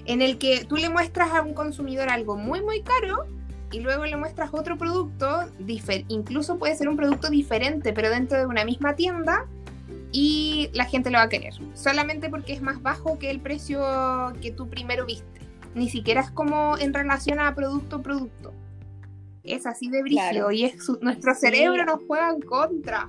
en 0.05 0.21
el 0.21 0.38
que 0.38 0.65
tú 0.65 0.77
le 0.77 0.89
muestras 0.89 1.31
a 1.33 1.41
un 1.41 1.53
consumidor 1.53 2.09
algo 2.09 2.38
muy 2.38 2.61
muy 2.61 2.81
caro 2.81 3.25
y 3.71 3.79
luego 3.79 4.05
le 4.05 4.15
muestras 4.15 4.51
otro 4.53 4.77
producto, 4.77 5.49
incluso 6.07 6.57
puede 6.57 6.75
ser 6.75 6.88
un 6.88 6.95
producto 6.95 7.29
diferente, 7.29 7.93
pero 7.93 8.09
dentro 8.09 8.38
de 8.38 8.45
una 8.45 8.63
misma 8.63 8.95
tienda 8.95 9.45
y 10.11 10.69
la 10.73 10.85
gente 10.85 11.11
lo 11.11 11.17
va 11.17 11.25
a 11.25 11.29
querer, 11.29 11.53
solamente 11.73 12.29
porque 12.29 12.53
es 12.53 12.61
más 12.61 12.81
bajo 12.81 13.19
que 13.19 13.29
el 13.29 13.41
precio 13.41 13.83
que 14.41 14.51
tú 14.51 14.69
primero 14.69 15.05
viste. 15.05 15.41
Ni 15.73 15.89
siquiera 15.89 16.21
es 16.21 16.31
como 16.31 16.77
en 16.77 16.93
relación 16.93 17.39
a 17.39 17.53
producto 17.53 18.01
producto. 18.01 18.53
Es 19.45 19.65
así 19.65 19.89
de 19.89 20.01
Claro. 20.03 20.51
y 20.51 20.63
es 20.65 20.84
su- 20.84 20.97
nuestro 21.01 21.34
cerebro 21.36 21.86
nos 21.86 22.01
juega 22.08 22.31
en 22.31 22.41
contra. 22.41 23.08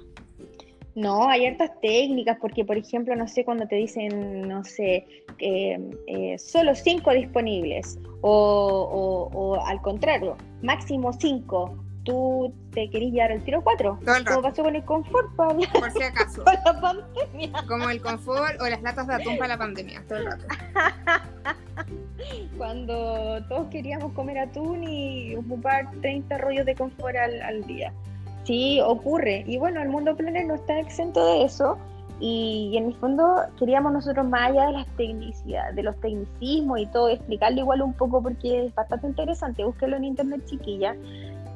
No, 0.94 1.28
hay 1.28 1.44
hartas 1.44 1.70
técnicas, 1.82 2.38
porque 2.40 2.64
por 2.64 2.78
ejemplo, 2.78 3.14
no 3.16 3.28
sé, 3.28 3.44
cuando 3.44 3.66
te 3.68 3.76
dicen, 3.76 4.48
no 4.48 4.64
sé, 4.64 5.06
eh, 5.38 6.36
solo 6.38 6.74
cinco 6.74 7.12
disponibles, 7.12 7.98
o, 8.22 9.28
o- 9.32 9.38
o 9.38 9.66
al 9.66 9.80
contrario, 9.82 10.36
máximo 10.62 11.12
cinco, 11.12 11.76
tú 12.06 12.54
te 12.72 12.88
querís 12.88 13.12
llevar 13.12 13.32
el 13.32 13.42
tiro 13.42 13.60
cuatro. 13.62 13.98
Todo 14.04 14.16
el 14.16 14.24
Como 14.24 14.36
rato, 14.36 14.48
pasó 14.48 14.62
con 14.62 14.76
el 14.76 14.84
confort 14.84 15.34
para 15.34 15.52
la, 15.52 15.68
por 15.74 15.90
si 15.90 16.02
acaso. 16.02 16.44
con 16.44 16.54
la 16.54 16.80
pandemia. 16.80 17.64
Como 17.68 17.90
el 17.90 18.00
confort 18.00 18.60
o 18.60 18.68
las 18.68 18.80
latas 18.80 19.06
de 19.08 19.14
atún 19.14 19.36
para 19.36 19.48
la 19.48 19.58
pandemia, 19.58 20.02
todo 20.08 20.18
el 20.20 20.26
rato. 20.26 20.44
Cuando 22.56 23.44
todos 23.48 23.66
queríamos 23.68 24.12
comer 24.12 24.38
atún 24.38 24.84
y 24.84 25.34
ocupar 25.36 25.90
30 26.00 26.38
rollos 26.38 26.64
de 26.64 26.74
confort 26.74 27.16
al, 27.16 27.42
al 27.42 27.66
día. 27.66 27.92
Sí, 28.44 28.80
ocurre. 28.80 29.44
Y 29.46 29.58
bueno, 29.58 29.82
el 29.82 29.88
mundo 29.88 30.16
planner 30.16 30.46
no 30.46 30.54
está 30.54 30.78
exento 30.78 31.24
de 31.26 31.44
eso. 31.44 31.76
Y, 32.18 32.70
y 32.72 32.78
en 32.78 32.86
el 32.86 32.94
fondo 32.94 33.42
queríamos 33.58 33.92
nosotros, 33.92 34.26
más 34.26 34.50
allá 34.50 34.66
de 34.68 34.72
las 34.72 34.86
tecnicidades, 34.96 35.76
de 35.76 35.82
los 35.82 36.00
tecnicismos 36.00 36.80
y 36.80 36.86
todo, 36.86 37.10
explicarlo 37.10 37.60
igual 37.60 37.82
un 37.82 37.92
poco 37.92 38.22
porque 38.22 38.66
es 38.66 38.74
bastante 38.74 39.08
interesante. 39.08 39.64
Búsquelo 39.64 39.96
en 39.96 40.04
internet, 40.04 40.42
chiquilla. 40.46 40.96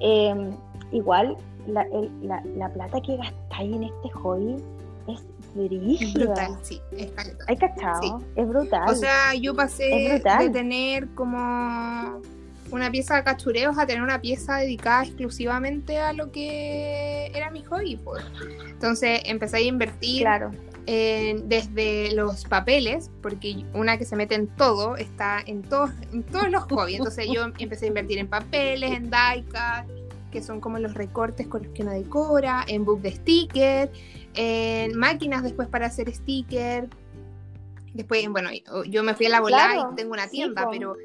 Eh, 0.01 0.51
igual, 0.93 1.37
la, 1.67 1.83
el- 1.83 2.11
la, 2.23 2.43
la 2.57 2.69
plata 2.73 3.01
que 3.01 3.17
gastáis 3.17 3.75
en 3.75 3.85
este 3.85 4.11
hobby 4.15 4.57
es 5.09 5.23
brígida. 5.55 6.25
brutal, 6.27 6.59
sí, 6.63 6.81
es. 6.97 7.11
¿Hay 7.49 7.57
cachado? 7.57 8.21
Es 8.37 8.49
brutal. 8.49 8.89
O 8.89 8.95
sea, 8.95 9.35
yo 9.35 9.55
pasé 9.55 9.85
de 10.39 10.51
tener 10.51 11.09
como 11.15 12.21
una 12.73 12.89
pieza 12.91 13.17
de 13.17 13.25
cachureos 13.25 13.77
a 13.79 13.87
tener 13.87 14.03
una 14.03 14.21
pieza 14.21 14.57
dedicada 14.59 15.03
exclusivamente 15.05 15.99
a 15.99 16.13
lo 16.13 16.31
que 16.31 17.27
era 17.35 17.51
mi 17.51 17.63
hobby. 17.65 17.97
pues. 17.97 18.25
Entonces 18.69 19.21
empecé 19.25 19.57
a 19.57 19.61
invertir 19.61 20.23
claro. 20.23 20.51
Desde 20.87 22.13
los 22.15 22.45
papeles, 22.45 23.11
porque 23.23 23.65
una 23.75 23.99
que 23.99 24.05
se 24.05 24.17
mete 24.17 24.35
en 24.35 24.49
todo 24.49 24.97
está 24.97 25.41
en 25.45 25.63
todos, 25.63 25.91
en 26.13 26.23
todos 26.23 26.51
los 26.51 26.65
hobbies. 26.65 26.99
Entonces 26.99 27.27
yo 27.33 27.47
empecé 27.59 27.87
a 27.87 27.89
invertir 27.89 28.19
en 28.19 28.29
papeles, 28.29 28.91
en 28.91 29.05
diecast, 29.11 29.89
que 30.31 30.43
son 30.43 30.61
como 30.61 30.79
los 30.79 30.95
recortes 30.95 31.47
con 31.47 31.63
los 31.65 31.73
que 31.73 31.83
uno 31.83 31.93
decora, 31.93 32.65
en 32.69 32.85
book 32.85 33.01
de 33.03 33.13
sticker, 33.13 33.91
en 34.35 34.97
máquinas 34.97 35.43
después 35.43 35.69
para 35.69 35.87
hacer 35.87 36.13
sticker. 36.15 36.89
Después, 37.95 38.29
bueno, 38.29 38.51
yo- 38.87 39.03
me 39.03 39.15
fui 39.15 39.27
a 39.27 39.31
la 39.31 39.41
volada 39.41 39.73
Claro, 39.73 39.91
y 39.93 39.97
tengo 39.97 40.13
una 40.13 40.29
tienda, 40.29 40.69
pero 40.71 40.97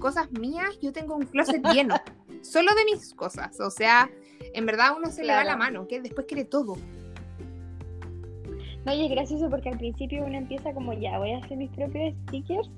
cosas 0.00 0.30
mías, 0.32 0.78
yo 0.82 0.92
tengo 0.92 1.14
un 1.14 1.24
closet 1.26 1.62
lleno, 1.72 1.94
solo 2.42 2.74
de 2.74 2.84
mis 2.84 3.14
cosas. 3.14 3.60
O 3.60 3.70
sea, 3.70 4.10
en 4.52 4.66
verdad 4.66 4.94
uno 4.96 5.10
se 5.10 5.22
le 5.24 5.32
va 5.32 5.44
la 5.44 5.56
mano, 5.56 5.86
que 5.86 6.00
después 6.00 6.26
quiere 6.26 6.44
todo. 6.44 6.76
No, 8.86 8.94
y 8.94 9.04
es 9.04 9.10
gracioso 9.10 9.50
porque 9.50 9.68
al 9.68 9.76
principio 9.78 10.24
uno 10.24 10.36
empieza 10.38 10.72
como 10.72 10.92
ya, 10.94 11.18
voy 11.18 11.32
a 11.32 11.38
hacer 11.38 11.58
mis 11.58 11.70
propios 11.70 12.14
stickers 12.28 12.70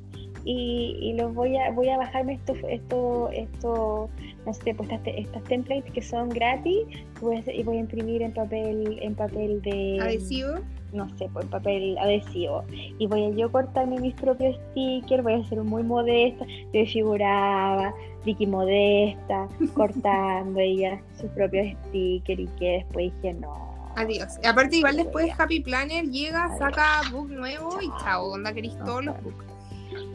y, 0.45 0.97
y 1.03 1.13
los 1.15 1.35
voy 1.35 1.57
a 1.59 1.71
voy 1.73 1.89
a 1.91 1.99
bajarme 1.99 2.33
estos 2.35 2.57
esto, 2.69 3.29
esto, 3.31 4.09
no 4.47 4.55
sé, 4.55 4.75
pues 4.75 4.89
estas, 4.89 5.03
te- 5.03 5.21
estas 5.21 5.45
templates 5.45 5.93
que 5.93 6.01
son 6.01 6.31
gratis 6.31 6.87
y 6.89 7.21
voy 7.21 7.37
a, 7.37 7.41
hacer- 7.41 7.55
y 7.55 7.63
voy 7.63 7.77
a 7.77 7.81
imprimir 7.81 8.23
en 8.23 8.33
papel 8.33 8.99
en 9.03 9.15
papel 9.15 9.61
de 9.63 9.99
Adhesivo. 10.01 10.55
no 10.95 11.07
sé, 11.19 11.29
pues 11.33 11.45
papel 11.47 11.99
adhesivo 11.99 12.65
y 12.99 13.07
voy 13.07 13.25
a 13.25 13.31
yo 13.31 13.53
cortarme 13.53 13.99
mis 14.01 14.15
propios 14.15 14.57
stickers, 14.71 15.23
voy 15.23 15.35
a 15.35 15.45
ser 15.45 15.63
muy 15.63 15.83
modesta, 15.83 16.47
yo 16.73 16.87
figuraba 16.87 17.93
Vicky 18.25 18.47
modesta, 18.47 19.47
cortando 19.75 20.59
ella 20.61 21.03
sus 21.21 21.29
propios 21.33 21.67
stickers 21.89 22.41
y 22.41 22.47
que 22.59 22.69
después 22.79 23.13
dije 23.21 23.35
no. 23.35 23.68
Adiós. 24.01 24.39
Y 24.43 24.47
aparte, 24.47 24.77
igual 24.77 24.97
después. 24.97 25.31
Happy 25.39 25.61
Planner 25.61 26.05
llega, 26.07 26.57
saca 26.59 27.03
book 27.11 27.29
nuevo 27.31 27.79
y 27.83 27.89
chao, 28.03 28.27
onda 28.33 28.53
queréis 28.53 28.79
todos 28.85 29.05
los 29.05 29.23
books. 29.23 29.45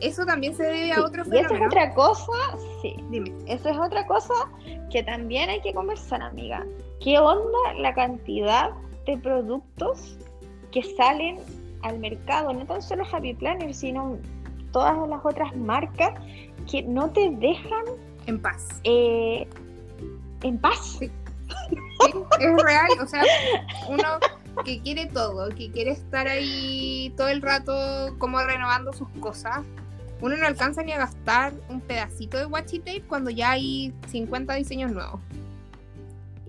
Eso 0.01 0.25
también 0.25 0.55
se 0.55 0.63
debe 0.63 0.85
Sí, 0.85 0.91
a 0.91 1.03
otro 1.03 1.23
y 1.25 1.27
eso 1.29 1.35
es 1.35 1.41
fenómeno. 1.47 1.65
otra 1.67 1.93
cosa, 1.93 2.31
sí. 2.81 2.95
Dime. 3.09 3.31
Eso 3.47 3.69
es 3.69 3.77
otra 3.77 4.05
cosa 4.07 4.33
que 4.91 5.03
también 5.03 5.49
hay 5.49 5.61
que 5.61 5.73
conversar, 5.73 6.21
amiga. 6.21 6.65
¿Qué 7.01 7.17
onda 7.19 7.57
la 7.79 7.93
cantidad 7.93 8.71
de 9.05 9.17
productos 9.17 10.17
que 10.71 10.83
salen 10.83 11.37
al 11.81 11.99
mercado? 11.99 12.53
No 12.53 12.65
tan 12.65 12.81
solo 12.81 13.03
Happy 13.11 13.33
Planner, 13.33 13.73
sino 13.73 14.17
todas 14.71 14.95
las 15.09 15.25
otras 15.25 15.55
marcas 15.55 16.13
que 16.69 16.83
no 16.83 17.09
te 17.09 17.29
dejan 17.31 17.83
En 18.27 18.41
paz. 18.41 18.79
eh, 18.85 19.47
en 20.43 20.57
paz. 20.59 20.97
Sí. 20.99 21.11
Sí, 21.49 22.13
es 22.39 22.63
real. 22.63 22.87
O 23.01 23.07
sea, 23.07 23.23
uno 23.89 24.19
que 24.65 24.79
quiere 24.81 25.05
todo, 25.07 25.49
que 25.49 25.71
quiere 25.71 25.91
estar 25.91 26.27
ahí 26.27 27.13
todo 27.17 27.27
el 27.29 27.41
rato 27.41 27.73
como 28.17 28.41
renovando 28.43 28.93
sus 28.93 29.07
cosas. 29.19 29.59
Uno 30.21 30.37
no 30.37 30.45
alcanza 30.47 30.83
ni 30.83 30.93
a 30.93 30.97
gastar 30.99 31.53
un 31.69 31.81
pedacito 31.81 32.37
de 32.37 32.45
washi 32.45 32.79
tape 32.79 33.03
cuando 33.07 33.29
ya 33.29 33.51
hay 33.51 33.93
50 34.07 34.53
diseños 34.55 34.91
nuevos. 34.91 35.19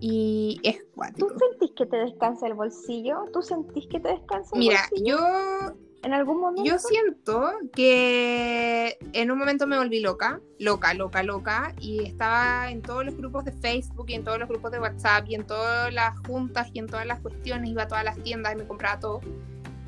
Y 0.01 0.61
es 0.63 0.79
¿Tú 0.79 0.87
cuático. 0.95 1.29
sentís 1.39 1.71
que 1.77 1.87
te 1.87 1.97
descansa 1.97 2.47
el 2.47 2.55
bolsillo? 2.55 3.25
¿Tú 3.33 3.43
sentís 3.43 3.87
que 3.89 4.01
te 4.01 4.09
descansa 4.09 4.51
el 4.55 4.59
Mira, 4.61 4.81
bolsillo 4.91 5.17
yo 5.19 5.75
en 6.05 6.13
algún 6.13 6.41
momento? 6.41 6.65
Yo 6.65 6.79
siento 6.79 7.51
que 7.75 8.99
en 9.13 9.31
un 9.31 9.39
momento 9.39 9.67
me 9.67 9.79
volví 9.79 10.01
loca, 10.01 10.41
loca, 10.59 10.95
loca, 10.95 11.23
loca, 11.23 11.75
y 11.81 12.05
estaba 12.05 12.71
en 12.71 12.83
todos 12.83 13.05
los 13.05 13.17
grupos 13.17 13.45
de 13.45 13.53
Facebook 13.53 14.07
y 14.09 14.15
en 14.15 14.25
todos 14.25 14.39
los 14.39 14.49
grupos 14.49 14.71
de 14.71 14.81
WhatsApp 14.81 15.25
y 15.29 15.35
en 15.35 15.47
todas 15.47 15.93
las 15.93 16.19
juntas 16.27 16.69
y 16.73 16.79
en 16.79 16.87
todas 16.87 17.07
las 17.07 17.21
cuestiones, 17.21 17.71
iba 17.71 17.85
a 17.85 17.89
todas 17.89 18.05
las 18.05 18.19
tiendas 18.19 18.53
y 18.53 18.57
me 18.57 18.67
compraba 18.67 19.01
todo. 19.01 19.21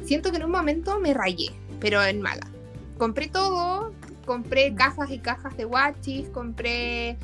Siento 0.02 0.30
que 0.30 0.38
en 0.38 0.44
un 0.44 0.50
momento 0.50 0.98
me 1.00 1.14
rayé, 1.14 1.52
pero 1.80 2.02
en 2.02 2.22
mala. 2.22 2.46
Compré 2.98 3.28
todo, 3.28 3.92
compré 4.24 4.74
cajas 4.74 5.10
y 5.10 5.18
cajas 5.18 5.56
de 5.56 5.66
watches, 5.66 6.28
compré, 6.30 7.18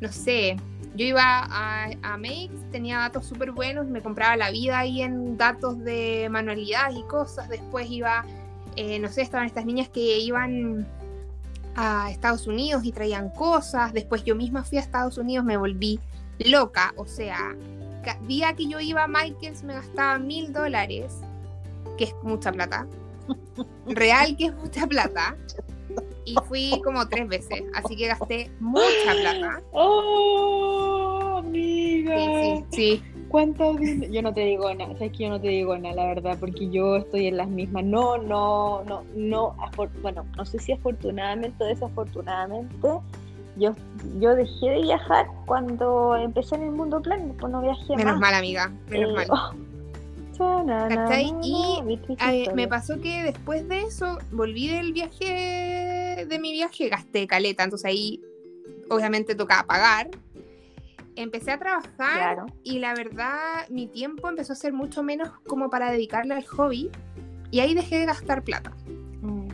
no 0.00 0.12
sé, 0.12 0.56
yo 0.96 1.04
iba 1.04 1.22
a, 1.22 1.90
a 2.02 2.16
Makes, 2.16 2.70
tenía 2.72 2.98
datos 2.98 3.26
súper 3.26 3.52
buenos, 3.52 3.86
me 3.86 4.00
compraba 4.00 4.36
la 4.36 4.50
vida 4.50 4.78
ahí 4.78 5.02
en 5.02 5.36
datos 5.36 5.78
de 5.84 6.28
manualidades 6.30 6.96
y 6.96 7.02
cosas. 7.02 7.48
Después 7.48 7.86
iba, 7.90 8.24
eh, 8.76 8.98
no 8.98 9.08
sé, 9.08 9.22
estaban 9.22 9.46
estas 9.46 9.66
niñas 9.66 9.88
que 9.90 10.18
iban 10.18 10.86
a 11.74 12.10
Estados 12.10 12.46
Unidos 12.46 12.84
y 12.84 12.92
traían 12.92 13.28
cosas. 13.30 13.92
Después 13.92 14.24
yo 14.24 14.34
misma 14.34 14.64
fui 14.64 14.78
a 14.78 14.80
Estados 14.80 15.18
Unidos, 15.18 15.44
me 15.44 15.58
volví 15.58 16.00
loca. 16.38 16.94
O 16.96 17.06
sea, 17.06 17.54
día 18.26 18.54
que 18.54 18.66
yo 18.66 18.80
iba 18.80 19.04
a 19.04 19.08
Michaels 19.08 19.62
me 19.64 19.74
gastaba 19.74 20.18
mil 20.18 20.52
dólares, 20.52 21.12
que 21.98 22.04
es 22.04 22.14
mucha 22.22 22.52
plata. 22.52 22.86
Real 23.86 24.36
que 24.36 24.46
es 24.46 24.54
mucha 24.54 24.86
plata. 24.86 25.36
Y 26.26 26.34
fui 26.48 26.80
como 26.84 27.08
tres 27.08 27.26
veces, 27.28 27.62
así 27.74 27.96
que 27.96 28.08
gasté 28.08 28.50
mucha 28.60 29.14
plata. 29.20 29.62
¡Oh! 29.72 31.36
amiga. 31.38 32.16
Sí, 32.16 32.64
sí, 32.70 32.76
sí. 32.76 33.02
¿Cuántas 33.28 33.76
Yo 34.10 34.22
no 34.22 34.32
te 34.32 34.40
digo 34.42 34.72
nada, 34.74 34.92
sabes 34.94 35.12
que 35.12 35.24
yo 35.24 35.28
no 35.30 35.40
te 35.40 35.48
digo 35.48 35.76
nada, 35.78 35.94
la 35.94 36.06
verdad, 36.06 36.36
porque 36.38 36.68
yo 36.70 36.96
estoy 36.96 37.26
en 37.26 37.36
las 37.36 37.48
mismas. 37.48 37.84
No, 37.84 38.18
no, 38.18 38.82
no, 38.84 39.02
no, 39.14 39.54
bueno, 40.02 40.24
no 40.36 40.44
sé 40.44 40.58
si 40.58 40.72
afortunadamente 40.72 41.62
o 41.62 41.66
desafortunadamente, 41.66 42.88
yo, 43.56 43.74
yo 44.20 44.34
dejé 44.34 44.70
de 44.70 44.82
viajar 44.82 45.26
cuando 45.46 46.16
empecé 46.16 46.54
en 46.56 46.62
el 46.64 46.70
mundo 46.72 47.00
plano, 47.02 47.34
pues 47.38 47.52
no 47.52 47.60
viajé 47.62 47.96
Menos 47.96 48.14
más. 48.14 48.20
mal, 48.20 48.34
amiga, 48.34 48.72
menos 48.88 49.10
Eh, 49.10 49.14
mal. 49.14 49.26
oh. 49.30 49.75
¿Cachai? 50.38 51.32
Y, 51.42 51.98
historia. 52.08 52.52
me 52.54 52.68
pasó 52.68 53.00
que 53.00 53.22
después 53.22 53.68
de 53.68 53.82
eso 53.82 54.18
volví 54.32 54.68
del 54.68 54.92
viaje, 54.92 56.26
de 56.28 56.38
mi 56.38 56.52
viaje, 56.52 56.88
gasté 56.88 57.26
caleta, 57.26 57.64
entonces 57.64 57.86
ahí 57.86 58.20
obviamente 58.90 59.34
tocaba 59.34 59.64
pagar. 59.64 60.10
Empecé 61.14 61.50
a 61.52 61.58
trabajar 61.58 61.90
Claro. 61.94 62.46
y 62.62 62.78
la 62.78 62.94
verdad 62.94 63.66
mi 63.70 63.86
tiempo 63.86 64.28
empezó 64.28 64.52
a 64.52 64.56
ser 64.56 64.72
mucho 64.74 65.02
menos 65.02 65.30
como 65.46 65.70
para 65.70 65.90
dedicarle 65.90 66.34
al 66.34 66.44
hobby 66.46 66.90
y 67.50 67.60
ahí 67.60 67.74
dejé 67.74 67.98
de 67.98 68.04
gastar 68.06 68.42
plata. 68.42 68.72
Mm, 69.22 69.48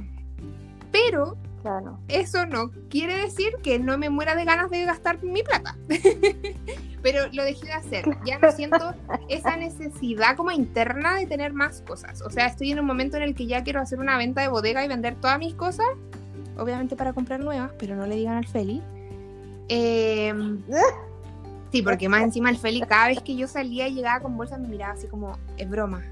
Pero 0.91 1.37
claro. 1.63 1.99
eso 2.09 2.47
no 2.47 2.71
quiere 2.91 3.17
decir 3.17 3.53
que 3.63 3.79
no 3.79 3.97
me 3.97 4.11
muera 4.11 4.35
de 4.35 4.45
ganas 4.45 4.71
de 4.71 4.85
gastar 4.85 5.23
mi 5.23 5.43
plata. 5.45 5.77
Pero 7.03 7.27
lo 7.33 7.43
dejé 7.43 7.67
de 7.67 7.73
hacer. 7.73 8.05
Ya 8.25 8.39
no 8.39 8.53
siento 8.53 8.95
esa 9.29 9.57
necesidad 9.57 10.37
como 10.37 10.51
interna 10.53 11.17
de 11.17 11.27
tener 11.27 11.53
más 11.53 11.83
cosas. 11.83 12.23
O 12.23 12.31
sea, 12.31 12.47
estoy 12.47 12.71
en 12.71 12.81
un 12.81 12.87
momento 12.87 13.17
en 13.17 13.25
el 13.25 13.35
que 13.35 13.47
ya 13.47 13.65
quiero 13.65 13.81
hacer 13.81 13.99
una 13.99 14.17
venta 14.19 14.41
de 14.43 14.49
bodega 14.49 14.85
y 14.85 14.89
vender 14.89 15.17
todas 15.17 15.39
mis 15.39 15.55
cosas. 15.55 15.87
Obviamente 16.57 16.97
para 16.97 17.13
comprar 17.13 17.41
nuevas, 17.41 17.73
pero 17.79 17.97
no 17.97 18.07
le 18.07 18.17
digan 18.17 18.37
al 18.37 18.47
Feli. 18.47 18.83
Eh, 19.69 20.35
sí, 21.73 21.83
porque 21.83 22.09
más 22.09 22.23
encima 22.23 22.51
el 22.51 22.59
Feli, 22.59 22.83
cada 22.83 23.09
vez 23.09 23.21
que 23.21 23.35
yo 23.35 23.49
salía 23.49 23.89
y 23.89 23.95
llegaba 23.95 24.21
con 24.21 24.37
bolsa, 24.37 24.59
me 24.59 24.69
miraba 24.69 24.93
así 24.93 25.09
como, 25.09 25.39
es 25.57 25.69
broma. 25.69 26.03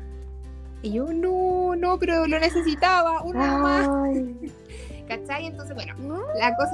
Y 0.82 0.92
yo, 0.92 1.12
no, 1.12 1.76
no, 1.76 1.98
pero 1.98 2.26
lo 2.26 2.38
necesitaba, 2.38 3.22
uno 3.22 3.58
más. 3.58 3.88
¿Cachai? 5.08 5.46
Entonces, 5.46 5.74
bueno, 5.74 5.94
la 6.38 6.56
cosa. 6.56 6.72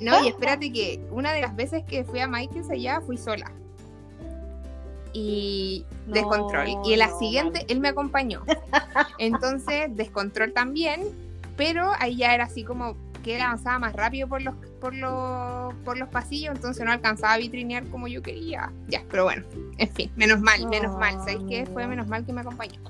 No, 0.00 0.24
y 0.24 0.28
espérate 0.28 0.72
que 0.72 1.00
una 1.10 1.32
de 1.32 1.40
las 1.40 1.54
veces 1.54 1.84
que 1.84 2.04
fui 2.04 2.20
a 2.20 2.26
Michael's 2.26 2.70
allá 2.70 3.00
fui 3.00 3.16
sola. 3.16 3.50
Y 5.12 5.84
No, 6.06 6.14
descontrol. 6.14 6.68
Y 6.84 6.92
en 6.92 6.98
la 6.98 7.08
no, 7.08 7.18
siguiente, 7.18 7.64
él 7.68 7.80
me 7.80 7.88
acompañó. 7.88 8.42
Entonces, 9.18 9.94
descontrol 9.96 10.52
también. 10.52 11.02
Pero 11.56 11.90
ahí 11.98 12.16
ya 12.16 12.34
era 12.34 12.44
así 12.44 12.64
como 12.64 12.96
que 13.22 13.36
él 13.36 13.42
avanzaba 13.42 13.78
más 13.78 13.92
rápido 13.92 14.28
por 14.28 14.40
los, 14.42 14.54
por 14.80 14.94
los, 14.94 15.74
por 15.84 15.98
los 15.98 16.08
pasillos, 16.08 16.54
entonces 16.54 16.84
no 16.84 16.90
alcanzaba 16.90 17.34
a 17.34 17.38
vitrinear 17.38 17.84
como 17.88 18.08
yo 18.08 18.22
quería. 18.22 18.72
Ya, 18.88 19.02
pero 19.10 19.24
bueno, 19.24 19.44
en 19.76 19.88
fin, 19.90 20.10
menos 20.16 20.40
mal, 20.40 20.66
menos 20.68 20.96
mal. 20.96 21.18
¿Sabéis 21.18 21.40
qué? 21.48 21.66
Fue 21.66 21.86
menos 21.86 22.08
mal 22.08 22.24
que 22.24 22.32
me 22.32 22.40
acompañó. 22.40 22.80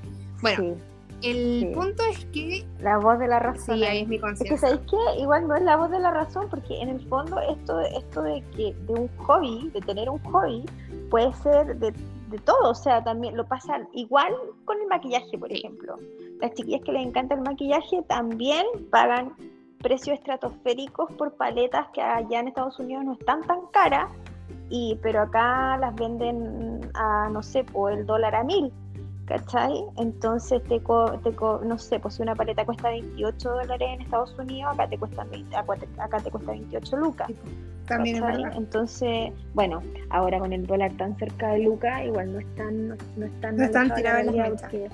Bueno, 0.41 0.63
sí, 0.63 0.83
el 1.23 1.61
sí. 1.61 1.73
punto 1.75 2.03
es 2.11 2.25
que. 2.27 2.67
la 2.81 2.99
voz 2.99 3.19
de 3.19 3.29
la 3.29 3.39
razón. 3.39 3.79
Sí, 3.79 3.85
ahí. 3.85 4.03
es 4.03 4.09
mi 4.09 4.17
Es 4.17 4.43
que 4.43 4.57
sabéis 4.57 4.81
que 4.91 5.21
igual 5.21 5.47
no 5.49 5.55
es 5.57 5.63
la 5.63 5.77
voz 5.77 5.91
de 5.91 5.99
la 5.99 6.11
razón, 6.11 6.47
porque 6.51 6.81
en 6.81 6.89
el 6.89 7.01
fondo 7.09 7.39
esto, 7.41 7.81
esto 7.81 8.23
de 8.23 8.43
que 8.57 8.75
de 8.75 8.93
un 8.95 9.09
hobby, 9.19 9.71
de 9.73 9.81
tener 9.81 10.09
un 10.09 10.19
hobby, 10.25 10.65
puede 11.11 11.33
ser 11.35 11.77
de, 11.79 11.93
de 11.93 12.39
todo. 12.39 12.71
O 12.71 12.75
sea, 12.75 13.03
también 13.05 13.37
lo 13.37 13.45
pasa 13.47 13.81
igual 13.93 14.33
con 14.65 14.81
el 14.81 14.87
maquillaje, 14.89 15.37
por 15.39 15.49
Sí. 15.51 15.59
ejemplo. 15.59 15.99
Las 16.41 16.53
chiquillas 16.55 16.81
que 16.85 16.93
les 16.93 17.07
encanta 17.07 17.35
el 17.35 17.43
maquillaje 17.43 18.03
también 18.09 18.65
pagan 18.91 19.35
precios 19.83 20.19
estratosféricos 20.19 21.11
por 21.13 21.33
paletas 21.37 21.87
que 21.95 22.03
allá 22.03 22.41
en 22.41 22.49
Estados 22.49 22.79
Unidos 22.79 23.05
no 23.05 23.13
están 23.15 23.43
tan 23.43 23.67
caras, 23.73 24.11
y, 24.69 24.97
pero 25.03 25.23
acá 25.23 25.77
las 25.79 25.95
venden 25.97 26.81
a, 26.95 27.29
no 27.31 27.43
sé, 27.43 27.65
por 27.65 27.93
el 27.93 28.07
dólar 28.07 28.35
a 28.37 28.45
mil. 28.45 28.73
¿Cachai? 29.31 29.73
Entonces, 29.99 30.61
te, 30.65 30.81
co- 30.81 31.13
te 31.23 31.31
co- 31.31 31.61
no 31.65 31.79
sé, 31.79 32.01
pues 32.01 32.15
si 32.15 32.23
una 32.23 32.35
paleta 32.35 32.65
cuesta 32.65 32.89
28 32.91 33.49
dólares 33.49 33.89
en 33.95 34.01
Estados 34.01 34.37
Unidos, 34.37 34.73
acá 34.75 34.89
te 34.89 34.99
cuesta, 34.99 35.23
20 35.23 35.55
acá 35.57 36.19
te- 36.19 36.31
cuesta 36.33 36.51
28 36.51 36.97
lucas. 36.97 37.31
También 37.87 38.17
es. 38.25 38.57
Entonces, 38.57 39.31
bueno, 39.55 39.83
ahora 40.09 40.41
con 40.41 40.53
el 40.53 40.67
dólar 40.67 40.91
tan 40.97 41.17
cerca 41.17 41.53
de 41.53 41.61
lucas, 41.61 42.05
igual 42.07 42.33
no 42.33 42.41
están, 42.41 42.89
no, 42.89 42.97
no 43.17 43.27
están, 43.27 43.57
No 43.57 43.63
están 43.65 43.93
alejada 43.93 44.23
la 44.25 44.33
tiradas 44.33 44.51
las 44.51 44.63
porque- 44.63 44.91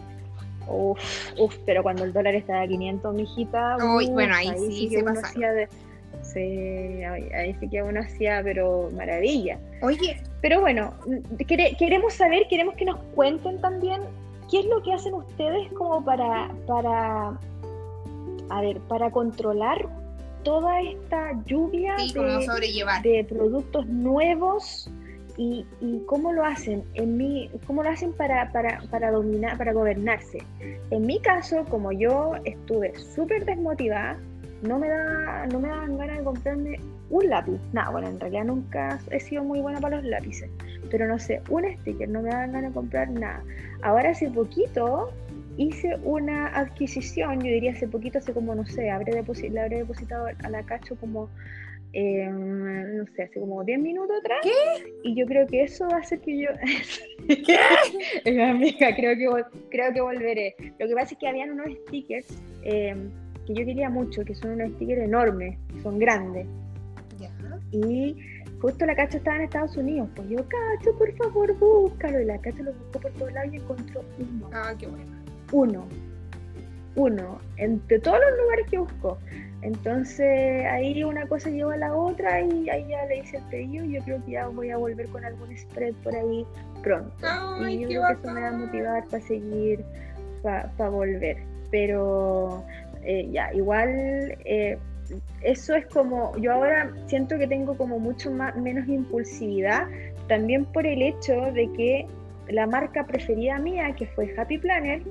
Uf, 0.69 0.99
uf, 1.39 1.57
pero 1.65 1.83
cuando 1.83 2.05
el 2.05 2.13
dólar 2.13 2.35
estaba 2.35 2.61
a 2.61 2.67
500, 2.69 3.15
mijita, 3.15 3.77
Uy, 3.97 4.11
bueno, 4.11 4.35
ahí 4.35 4.49
sí 4.71 4.89
que 4.91 5.01
se 5.01 5.09
hacía 5.09 5.53
de- 5.53 5.69
sí, 6.23 7.05
ahí, 7.05 7.29
ahí 7.33 7.55
sí 7.59 7.69
que 7.71 7.83
uno 7.83 8.01
hacía, 8.01 8.43
pero 8.45 8.91
maravilla. 8.95 9.59
Oye, 9.81 10.21
Pero 10.43 10.61
bueno, 10.61 10.93
quere- 11.49 11.77
queremos 11.77 12.13
saber, 12.13 12.47
queremos 12.49 12.75
que 12.77 12.85
nos 12.85 12.99
cuenten 13.17 13.61
también 13.61 14.03
qué 14.51 14.61
es 14.61 14.67
lo 14.67 14.83
que 14.83 14.93
hacen 14.93 15.15
ustedes 15.15 15.73
como 15.73 16.05
para, 16.05 16.51
para, 16.67 17.39
a 18.49 18.61
ver, 18.61 18.81
para 18.83 19.11
controlar 19.11 19.89
toda 20.43 20.81
esta 20.81 21.33
lluvia 21.45 21.99
sí, 21.99 22.15
de 23.03 23.27
productos 23.29 23.87
nuevos 23.87 24.89
y, 25.37 25.67
y 25.81 26.01
cómo 26.07 26.33
lo 26.33 26.45
hacen 26.45 26.85
en 26.95 27.17
mi, 27.17 27.51
cómo 27.67 27.83
lo 27.83 27.91
hacen 27.91 28.13
para, 28.13 28.53
para, 28.53 28.81
para 28.91 29.11
dominar, 29.11 29.59
para 29.59 29.73
gobernarse. 29.73 30.39
En 30.91 31.05
mi 31.05 31.21
caso, 31.21 31.65
como 31.69 31.93
yo 31.93 32.35
estuve 32.45 32.95
súper 32.97 33.45
desmotivada, 33.45 34.19
no 34.63 34.79
me 34.79 34.89
da, 34.89 35.47
no 35.47 35.61
me 35.61 35.69
daban 35.69 35.99
ganas 35.99 36.19
de 36.19 36.25
comprarme 36.25 36.81
un 37.11 37.29
lápiz. 37.29 37.61
Nada, 37.73 37.91
bueno, 37.91 38.09
en 38.09 38.21
realidad 38.21 38.45
nunca 38.45 38.99
he 39.11 39.21
sido 39.21 39.45
muy 39.45 39.61
buena 39.61 39.81
para 39.81 39.97
los 39.97 40.05
lápices. 40.05 40.51
Pero 40.91 41.07
no 41.07 41.19
sé, 41.19 41.43
un 41.51 41.65
sticker, 41.81 42.09
no 42.09 42.23
me 42.23 42.31
daban 42.31 42.53
ganas 42.53 42.71
de 42.71 42.75
comprar 42.75 43.11
nada. 43.11 43.43
Ahora 43.83 44.11
hace 44.11 44.31
poquito 44.31 45.13
hice 45.57 45.97
una 46.03 46.49
adquisición, 46.49 47.41
yo 47.41 47.51
diría 47.51 47.73
hace 47.73 47.89
poquito, 47.89 48.19
hace 48.19 48.33
como, 48.33 48.55
no 48.55 48.67
sé, 48.67 48.91
habré 48.91 49.13
le 49.13 49.61
habré 49.61 49.77
depositado 49.79 50.27
a 50.27 50.51
la 50.51 50.63
Cacho 50.63 50.97
como, 50.97 51.31
eh, 51.93 52.29
no 52.29 53.07
sé, 53.15 53.23
hace 53.23 53.41
como 53.41 53.65
10 53.65 53.79
minutos 53.81 54.19
atrás. 54.21 54.41
Y 55.03 55.15
yo 55.15 55.27
creo 55.27 55.47
que 55.47 55.63
eso 55.63 55.89
va 55.89 55.97
a 55.97 56.01
hacer 56.01 56.21
que 56.21 56.43
yo... 56.43 56.49
¿Qué? 57.27 58.41
amiga, 58.43 58.95
creo 58.95 59.17
que, 59.17 59.45
creo 59.71 59.93
que 59.93 60.01
volveré. 60.01 60.55
Lo 60.79 60.89
que 60.89 60.95
pasa 60.95 61.15
es 61.15 61.19
que 61.19 61.29
habían 61.29 61.53
unos 61.53 61.69
stickers 61.87 62.43
eh, 62.63 62.95
que 63.47 63.55
yo 63.55 63.65
quería 63.65 63.89
mucho, 63.89 64.25
que 64.25 64.35
son 64.35 64.53
unos 64.53 64.71
stickers 64.73 65.03
enormes, 65.03 65.59
son 65.83 65.99
grandes. 65.99 66.47
Y 67.73 68.17
justo 68.61 68.87
la 68.87 68.95
Cacho 68.95 69.19
estaba 69.19 69.37
en 69.37 69.43
Estados 69.45 69.77
Unidos. 69.77 70.09
Pues 70.15 70.29
yo, 70.29 70.39
Cacho, 70.39 70.97
por 70.97 71.13
favor, 71.17 71.55
búscalo. 71.59 72.21
Y 72.21 72.25
la 72.25 72.39
Cacho 72.39 72.63
lo 72.63 72.73
buscó 72.73 73.01
por 73.01 73.13
todos 73.13 73.33
lados 73.33 73.53
y 73.53 73.57
encontró 73.57 74.03
uno. 74.19 74.51
Ah, 74.53 74.75
qué 74.79 74.87
bueno. 74.87 75.07
Uno. 75.53 75.87
Uno. 76.95 77.39
Entre 77.57 77.99
todos 77.99 78.19
los 78.21 78.39
lugares 78.39 78.67
que 78.71 78.79
buscó. 78.79 79.19
Entonces 79.63 80.65
ahí 80.67 81.03
una 81.03 81.27
cosa 81.27 81.51
llevó 81.51 81.71
a 81.71 81.77
la 81.77 81.95
otra 81.95 82.41
y 82.41 82.69
ahí 82.69 82.87
ya 82.89 83.05
le 83.07 83.19
hice 83.19 83.39
el 83.39 83.43
pedido. 83.45 83.85
y 83.85 83.95
Yo 83.95 84.03
creo 84.03 84.25
que 84.25 84.33
ya 84.33 84.47
voy 84.47 84.71
a 84.71 84.77
volver 84.77 85.09
con 85.09 85.25
algún 85.25 85.57
spread 85.57 85.95
por 86.05 86.15
ahí 86.15 86.47
pronto. 86.83 87.13
Ay, 87.23 87.75
y 87.75 87.81
yo 87.81 87.89
creo 87.89 88.07
que 88.07 88.13
eso 88.13 88.33
me 88.33 88.41
va 88.43 88.49
a 88.49 88.53
motivar 88.53 89.05
para 89.07 89.23
seguir, 89.23 89.85
para 90.43 90.89
volver. 90.89 91.39
Pero 91.71 92.65
eh, 93.07 93.29
ya, 93.31 93.53
igual 93.55 93.89
eh, 94.45 94.79
eso 95.43 95.75
es 95.75 95.87
como, 95.87 96.37
yo 96.39 96.53
ahora 96.53 96.93
siento 97.07 97.39
que 97.39 97.47
tengo 97.47 97.77
como 97.77 97.99
mucho 97.99 98.31
más, 98.31 98.57
menos 98.57 98.89
impulsividad, 98.89 99.87
también 100.29 100.65
por 100.65 100.87
el 100.87 101.03
hecho 101.03 101.35
de 101.53 101.71
que 101.77 102.07
la 102.49 102.67
marca 102.67 103.07
preferida 103.07 103.59
mía, 103.59 103.95
que 103.97 104.07
fue 104.07 104.35
Happy 104.37 104.59
Planner, 104.59 105.03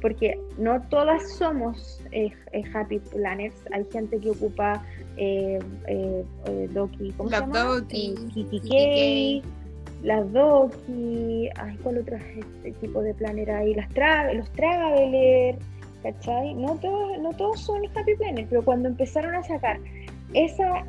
porque 0.00 0.38
no 0.58 0.80
todas 0.88 1.36
somos 1.36 2.00
eh, 2.12 2.30
eh, 2.52 2.62
Happy 2.74 2.98
Planners, 2.98 3.54
hay 3.72 3.86
gente 3.90 4.18
que 4.18 4.30
ocupa 4.30 4.84
eh, 5.16 5.58
eh, 5.86 6.68
Doki, 6.72 7.10
¿cómo 7.16 7.30
La 7.30 7.38
se 7.38 7.42
llama? 7.44 7.64
Doki, 7.64 9.42
las 10.02 10.30
Doki, 10.32 11.48
ay, 11.56 11.78
¿cuál 11.82 11.98
otro 11.98 12.16
este 12.16 12.72
tipo 12.72 13.02
de 13.02 13.14
planner 13.14 13.50
hay? 13.50 13.74
Las 13.74 13.88
tra 13.90 14.30
los 14.34 14.50
Traveler, 14.52 15.56
¿cachai? 16.04 16.54
No 16.54 16.76
todos, 16.76 17.18
no 17.18 17.30
todos 17.32 17.60
son 17.60 17.82
Happy 17.96 18.14
Planners, 18.16 18.46
pero 18.48 18.64
cuando 18.64 18.88
empezaron 18.88 19.34
a 19.34 19.42
sacar 19.42 19.80
esa, 20.34 20.84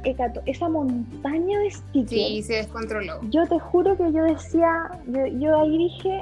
esa 0.45 0.69
montaña 0.69 1.59
de 1.59 1.71
stickers, 1.71 2.09
Sí, 2.11 2.43
se 2.43 2.53
descontroló. 2.57 3.21
yo 3.31 3.47
te 3.47 3.57
juro 3.59 3.97
que 3.97 4.11
yo 4.11 4.23
decía, 4.25 4.91
yo, 5.07 5.25
yo 5.25 5.59
ahí 5.61 5.77
dije, 5.77 6.21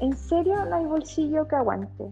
en 0.00 0.14
serio 0.16 0.54
no 0.66 0.76
hay 0.76 0.84
bolsillo 0.84 1.46
que 1.48 1.56
aguante. 1.56 2.04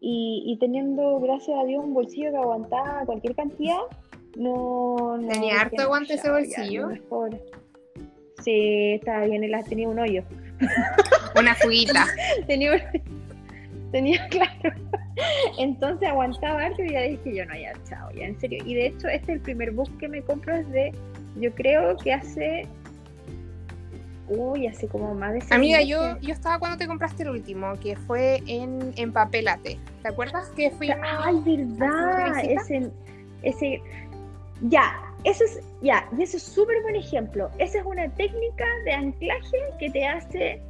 Y, 0.00 0.42
y 0.46 0.58
teniendo, 0.58 1.18
gracias 1.20 1.56
a 1.58 1.64
Dios, 1.64 1.82
un 1.82 1.94
bolsillo 1.94 2.30
que 2.30 2.36
aguantaba 2.36 3.02
cualquier 3.06 3.34
cantidad, 3.34 3.78
no... 4.36 5.16
no 5.16 5.28
¿Tenía 5.28 5.60
harto 5.62 5.80
aguante 5.82 6.14
ese 6.14 6.26
ya, 6.26 6.32
bolsillo? 6.32 6.86
mejor. 6.88 7.30
Sí, 8.42 8.92
estaba 8.94 9.24
bien, 9.24 9.42
él 9.44 9.54
tenía 9.66 9.88
un 9.88 9.98
hoyo. 9.98 10.22
Una 11.38 11.54
fuguita. 11.54 12.04
tenía, 12.46 12.72
un- 12.72 13.23
tenía 13.94 14.28
claro. 14.30 14.76
Entonces 15.56 16.08
aguantaba 16.08 16.62
harto 16.62 16.82
y 16.82 16.90
ya 16.90 17.02
dije 17.02 17.36
yo, 17.36 17.46
no, 17.46 17.54
ya, 17.54 17.72
chao, 17.88 18.10
ya, 18.10 18.26
en 18.26 18.38
serio. 18.40 18.62
Y 18.66 18.74
de 18.74 18.86
hecho, 18.88 19.06
este 19.06 19.32
es 19.32 19.36
el 19.36 19.40
primer 19.40 19.70
book 19.70 19.88
que 19.98 20.08
me 20.08 20.20
compro 20.22 20.56
desde, 20.56 20.92
yo 21.36 21.54
creo 21.54 21.96
que 21.96 22.12
hace 22.12 22.66
Uy, 24.26 24.66
así 24.66 24.88
como 24.88 25.14
más 25.14 25.34
de 25.34 25.40
seis 25.42 25.52
Amiga, 25.52 25.78
meses. 25.78 25.90
yo, 25.90 26.18
yo 26.20 26.32
estaba 26.32 26.58
cuando 26.58 26.78
te 26.78 26.86
compraste 26.86 27.22
el 27.24 27.28
último, 27.28 27.74
que 27.74 27.94
fue 27.94 28.42
en 28.46 28.92
Empapélate. 28.96 29.78
¿Te 30.02 30.08
acuerdas 30.08 30.48
que 30.56 30.70
fuimos? 30.70 30.96
Ay, 31.02 31.40
verdad. 31.44 32.42
Ese, 32.42 32.90
ese. 33.42 33.82
Ya, 34.62 34.94
ese 35.24 35.44
es. 35.44 35.60
Ya, 35.82 36.08
y 36.18 36.22
ese 36.22 36.38
es 36.38 36.42
súper 36.42 36.80
buen 36.82 36.96
ejemplo. 36.96 37.50
Esa 37.58 37.80
es 37.80 37.84
una 37.84 38.08
técnica 38.14 38.64
de 38.86 38.92
anclaje 38.92 39.58
que 39.78 39.90
te 39.90 40.06
hace 40.06 40.62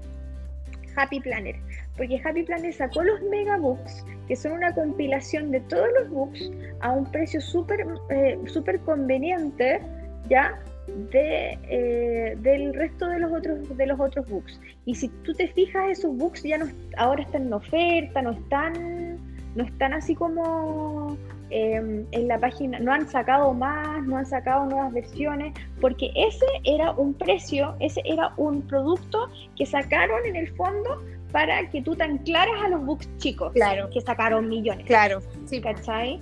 Happy 0.96 1.20
Planner. 1.20 1.54
Porque 1.96 2.20
Happy 2.24 2.42
Planner 2.42 2.72
sacó 2.72 3.02
los 3.02 3.22
megabooks, 3.22 4.04
que 4.26 4.34
son 4.34 4.52
una 4.52 4.74
compilación 4.74 5.50
de 5.50 5.60
todos 5.60 5.88
los 6.00 6.10
books 6.10 6.50
a 6.80 6.90
un 6.90 7.10
precio 7.10 7.40
súper 7.40 7.86
eh, 8.10 8.38
súper 8.46 8.80
conveniente, 8.80 9.80
¿ya? 10.28 10.58
De, 11.12 11.58
eh, 11.70 12.36
del 12.40 12.74
resto 12.74 13.06
de 13.08 13.20
los 13.20 13.32
otros 13.32 13.76
de 13.76 13.86
los 13.86 13.98
otros 14.00 14.28
books. 14.28 14.60
Y 14.84 14.94
si 14.94 15.08
tú 15.08 15.32
te 15.32 15.48
fijas, 15.48 15.98
esos 15.98 16.16
books 16.16 16.42
ya 16.42 16.58
no 16.58 16.66
ahora 16.96 17.22
están 17.22 17.42
en 17.42 17.52
oferta, 17.52 18.22
no 18.22 18.32
están 18.32 19.18
no 19.54 19.64
están 19.64 19.92
así 19.92 20.14
como 20.14 21.16
eh, 21.50 22.04
en 22.10 22.28
la 22.28 22.38
página, 22.40 22.80
no 22.80 22.92
han 22.92 23.08
sacado 23.08 23.54
más, 23.54 24.02
no 24.04 24.16
han 24.16 24.26
sacado 24.26 24.66
nuevas 24.66 24.92
versiones, 24.92 25.54
porque 25.80 26.10
ese 26.16 26.46
era 26.64 26.90
un 26.92 27.14
precio, 27.14 27.76
ese 27.78 28.02
era 28.04 28.32
un 28.36 28.62
producto 28.62 29.28
que 29.56 29.64
sacaron 29.64 30.26
en 30.26 30.36
el 30.36 30.48
fondo 30.56 31.02
para 31.34 31.68
que 31.68 31.82
tú 31.82 31.96
te 31.96 32.04
anclaras 32.04 32.62
a 32.62 32.68
los 32.68 32.86
books 32.86 33.08
chicos, 33.16 33.52
Claro. 33.54 33.90
que 33.90 34.00
sacaron 34.00 34.48
millones. 34.48 34.86
Claro, 34.86 35.18
sí. 35.46 35.60
¿Cachai? 35.60 36.20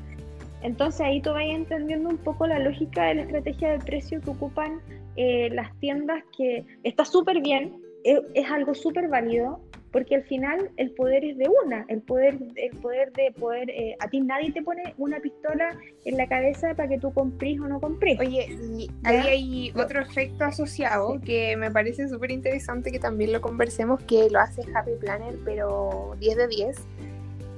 Entonces 0.63 1.03
ahí 1.03 1.21
tú 1.21 1.33
vas 1.35 1.43
entendiendo 1.45 2.09
un 2.09 2.17
poco 2.17 2.47
la 2.47 2.59
lógica 2.59 3.05
de 3.05 3.17
la 3.17 3.23
estrategia 3.25 3.73
de 3.73 3.79
precio 3.81 4.23
que 4.23 4.31
ocupan 4.31 4.81
eh, 5.17 5.51
las 5.53 5.71
tiendas, 5.81 6.25
que 6.35 6.65
está 6.83 7.05
súper 7.05 7.43
bien, 7.43 7.79
es, 8.05 8.21
es 8.33 8.51
algo 8.51 8.73
súper 8.73 9.09
válido, 9.09 9.61
porque 9.93 10.17
al 10.17 10.25
final 10.25 10.71
el 10.79 10.91
poder 10.93 11.25
es 11.25 11.37
de 11.37 11.49
una, 11.65 11.85
el 11.89 12.01
poder, 12.01 12.39
el 12.57 12.77
poder 12.79 13.13
de 13.13 13.31
poder, 13.39 13.69
eh, 13.71 13.95
a 14.01 14.09
ti 14.09 14.21
nadie 14.21 14.51
te 14.53 14.63
pone 14.63 14.95
una 14.99 15.21
pistola 15.21 15.77
en 16.05 16.17
la 16.17 16.27
cabeza 16.27 16.75
para 16.75 16.89
que 16.89 16.99
tú 16.99 17.13
comprís 17.13 17.61
o 17.61 17.69
no 17.69 17.79
comprís. 17.81 18.19
Oye, 18.19 18.47
y 18.77 18.91
ahí 19.05 19.29
hay 19.29 19.73
otro 19.77 20.01
efecto 20.01 20.45
asociado 20.45 21.21
que 21.25 21.57
me 21.57 21.71
parece 21.71 22.09
súper 22.09 22.31
interesante 22.31 22.91
que 22.91 22.99
también 22.99 23.33
lo 23.33 23.41
conversemos, 23.43 24.03
que 24.05 24.29
lo 24.31 24.41
hace 24.41 24.63
Happy 24.75 24.93
Planner, 24.99 25.37
pero 25.45 26.17
10 26.19 26.37
de 26.37 26.49
10. 26.49 26.77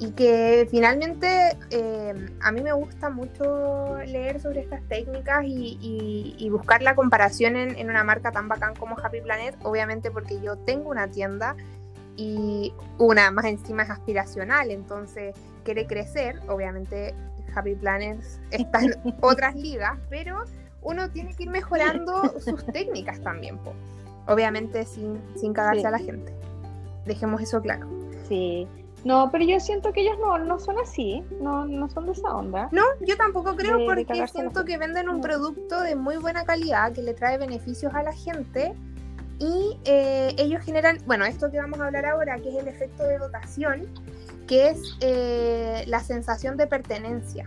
Y 0.01 0.11
que 0.11 0.67
finalmente 0.73 1.29
eh, 1.71 2.15
a 2.41 2.51
mí 2.51 2.63
me 2.63 2.73
gusta 2.73 3.11
mucho 3.11 3.97
leer 4.05 4.41
sobre 4.41 4.61
estas 4.61 4.83
técnicas 4.89 5.45
y, 5.45 5.79
y- 5.81 6.35
y 6.37 6.51
buscar 6.51 6.83
la 6.83 6.97
comparación 6.97 7.55
en, 7.55 7.79
en 7.79 7.91
una 7.91 8.03
marca 8.03 8.33
tan 8.33 8.49
bacán 8.49 8.75
como 8.75 8.97
Happy 8.99 9.21
Planner, 9.21 9.55
obviamente 9.63 10.11
porque 10.11 10.41
yo 10.43 10.57
tengo 10.59 10.91
una 10.91 11.09
tienda 11.09 11.55
y 12.17 12.73
una 12.99 13.31
más 13.31 13.45
encima 13.47 13.83
es 13.83 13.91
aspiracional, 13.91 14.71
entonces 14.71 15.35
quiere 15.65 15.87
crecer, 15.87 16.41
obviamente 16.49 17.15
Happy 17.55 17.75
Planners 17.75 18.41
está 18.51 18.81
en 18.83 18.95
otras 19.21 19.55
ligas, 19.57 19.99
pero 20.11 20.45
uno 20.83 21.11
tiene 21.11 21.35
que 21.35 21.45
ir 21.45 21.51
mejorando 21.51 22.35
sus 22.41 22.65
técnicas 22.67 23.21
también, 23.21 23.59
po. 23.59 23.73
obviamente 24.27 24.85
sin, 24.85 25.21
sin 25.37 25.53
cagarse 25.53 25.81
Sí. 25.81 25.87
a 25.87 25.91
la 25.91 25.99
gente. 25.99 26.33
Dejemos 27.07 27.41
eso 27.43 27.61
claro. 27.61 27.89
Sí. 28.29 28.67
No, 29.05 29.31
pero 29.31 29.45
yo 29.45 29.61
siento 29.61 29.93
que 29.93 30.01
ellos 30.01 30.17
no, 30.19 30.39
no 30.39 30.59
son 30.59 30.79
así, 30.79 31.23
no, 31.41 31.67
no 31.67 31.91
son 31.91 32.07
de 32.07 32.13
esa 32.13 32.35
onda. 32.35 32.69
No, 32.73 32.83
yo 33.07 33.17
tampoco 33.19 33.55
creo 33.55 33.75
De- 33.77 33.83
de 33.83 33.87
porque 33.87 34.15
la 34.15 34.27
siento 34.27 34.65
que 34.65 34.79
venden 34.79 35.11
un 35.11 35.21
producto 35.21 35.83
de 35.83 35.95
muy 35.95 36.17
buena 36.17 36.45
calidad 36.45 36.93
que 36.93 37.03
le 37.03 37.13
trae 37.13 37.37
beneficios 37.37 37.93
a 37.95 38.03
la 38.03 38.15
gente 38.15 38.75
y 39.45 39.79
eh, 39.85 40.35
ellos 40.39 40.63
generan, 40.63 40.99
bueno, 41.07 41.27
esto 41.27 41.51
que 41.51 41.59
vamos 41.59 41.79
a 41.79 41.87
hablar 41.87 42.07
ahora, 42.07 42.39
que 42.39 42.49
es 42.49 42.55
el 42.55 42.67
efecto 42.67 43.03
de 43.03 43.19
dotación, 43.19 43.87
que 44.47 44.71
es 44.71 44.97
eh, 45.01 45.85
la 45.87 46.01
sensación 46.01 46.57
de 46.57 46.67
pertenencia. 46.67 47.45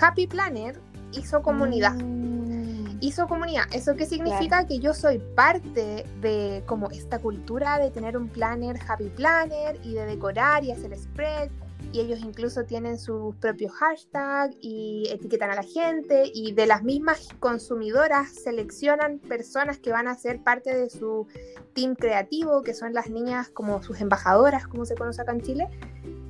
Happy 0.00 0.26
Planner 0.26 0.80
hizo 1.12 1.42
comunidad. 1.42 1.94
Mm. 1.94 2.98
Hizo 3.00 3.28
comunidad. 3.28 3.64
¿Eso 3.72 3.96
qué 3.96 4.06
significa? 4.06 4.66
Que 4.66 4.78
yo 4.78 4.94
soy 4.94 5.18
parte 5.18 6.06
de 6.20 6.62
como 6.66 6.90
esta 6.90 7.18
cultura 7.18 7.78
de 7.78 7.90
tener 7.90 8.16
un 8.16 8.28
planner, 8.28 8.78
happy 8.88 9.08
planner, 9.08 9.78
y 9.82 9.94
de 9.94 10.06
decorar 10.06 10.64
y 10.64 10.72
hacer 10.72 10.96
spread. 10.96 11.50
Y 11.92 12.00
ellos 12.00 12.20
incluso 12.20 12.64
tienen 12.64 12.98
sus 12.98 13.34
propios 13.36 13.72
hashtags 13.72 14.56
y 14.60 15.08
etiquetan 15.10 15.50
a 15.50 15.54
la 15.56 15.62
gente. 15.62 16.30
Y 16.32 16.52
de 16.52 16.66
las 16.66 16.82
mismas 16.82 17.28
consumidoras 17.40 18.28
seleccionan 18.30 19.18
personas 19.18 19.78
que 19.78 19.90
van 19.90 20.06
a 20.08 20.14
ser 20.14 20.42
parte 20.42 20.74
de 20.74 20.88
su 20.90 21.26
team 21.74 21.94
creativo, 21.94 22.62
que 22.62 22.74
son 22.74 22.92
las 22.94 23.10
niñas 23.10 23.48
como 23.50 23.82
sus 23.82 24.00
embajadoras, 24.00 24.66
como 24.66 24.84
se 24.84 24.94
conoce 24.94 25.22
acá 25.22 25.32
en 25.32 25.40
Chile. 25.40 25.68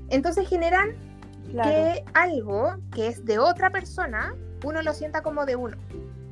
Entonces 0.08 0.48
generan 0.48 0.96
Claro. 1.50 1.68
que 1.70 2.04
algo 2.14 2.76
que 2.94 3.08
es 3.08 3.24
de 3.24 3.38
otra 3.40 3.70
persona, 3.70 4.36
uno 4.64 4.82
lo 4.82 4.92
sienta 4.94 5.22
como 5.22 5.46
de 5.46 5.56
uno. 5.56 5.76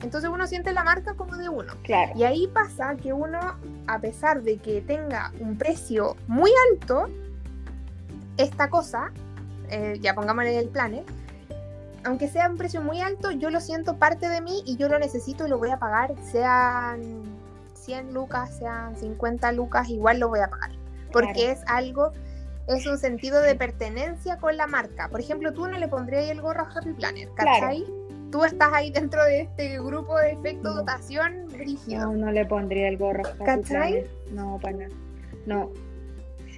Entonces 0.00 0.30
uno 0.30 0.46
siente 0.46 0.72
la 0.72 0.84
marca 0.84 1.14
como 1.14 1.36
de 1.36 1.48
uno. 1.48 1.72
Claro. 1.82 2.12
Y 2.14 2.22
ahí 2.22 2.46
pasa 2.46 2.96
que 2.96 3.12
uno, 3.12 3.40
a 3.88 4.00
pesar 4.00 4.42
de 4.42 4.58
que 4.58 4.80
tenga 4.80 5.32
un 5.40 5.58
precio 5.58 6.16
muy 6.28 6.52
alto, 6.70 7.08
esta 8.38 8.70
cosa, 8.70 9.12
eh, 9.70 9.98
ya 10.00 10.14
pongámosle 10.14 10.58
el 10.58 10.68
planner, 10.68 11.04
aunque 12.04 12.28
sea 12.28 12.48
un 12.48 12.56
precio 12.56 12.80
muy 12.80 13.00
alto, 13.00 13.30
yo 13.32 13.50
lo 13.50 13.60
siento 13.60 13.96
parte 13.98 14.28
de 14.28 14.40
mí 14.40 14.62
y 14.64 14.76
yo 14.76 14.88
lo 14.88 14.98
necesito 14.98 15.46
y 15.46 15.50
lo 15.50 15.58
voy 15.58 15.70
a 15.70 15.78
pagar, 15.78 16.14
sean 16.32 17.22
100 17.74 18.14
lucas, 18.14 18.56
sean 18.58 18.96
50 18.96 19.52
lucas, 19.52 19.88
igual 19.88 20.20
lo 20.20 20.28
voy 20.28 20.40
a 20.40 20.48
pagar. 20.48 20.70
Porque 21.12 21.32
Claro. 21.34 21.52
es 21.52 21.60
algo, 21.66 22.12
es 22.68 22.86
un 22.86 22.98
sentido 22.98 23.40
de 23.40 23.54
pertenencia 23.54 24.36
con 24.38 24.56
la 24.56 24.66
marca. 24.66 25.08
Por 25.08 25.20
ejemplo, 25.20 25.52
tú 25.52 25.66
no 25.66 25.78
le 25.78 25.88
pondrías 25.88 26.30
el 26.30 26.40
gorro 26.40 26.62
a 26.66 26.70
Happy 26.78 26.92
Planner, 26.92 27.28
Claro. 27.30 27.50
¿cachai? 27.60 27.84
Tú 28.30 28.44
estás 28.44 28.68
ahí 28.74 28.90
dentro 28.90 29.24
de 29.24 29.40
este 29.40 29.78
grupo 29.80 30.18
de 30.18 30.32
efecto 30.32 30.68
No. 30.68 30.74
dotación 30.76 31.48
rígido. 31.50 32.06
No, 32.06 32.12
no 32.26 32.30
le 32.30 32.44
pondría 32.44 32.88
el 32.88 32.98
gorro. 32.98 33.24
a 33.26 33.30
Happy 33.30 33.38
¿Cachai? 33.44 33.64
Planner. 33.92 34.10
No, 34.32 34.58
para 34.60 34.76
nada. 34.76 34.90
No. 35.46 35.70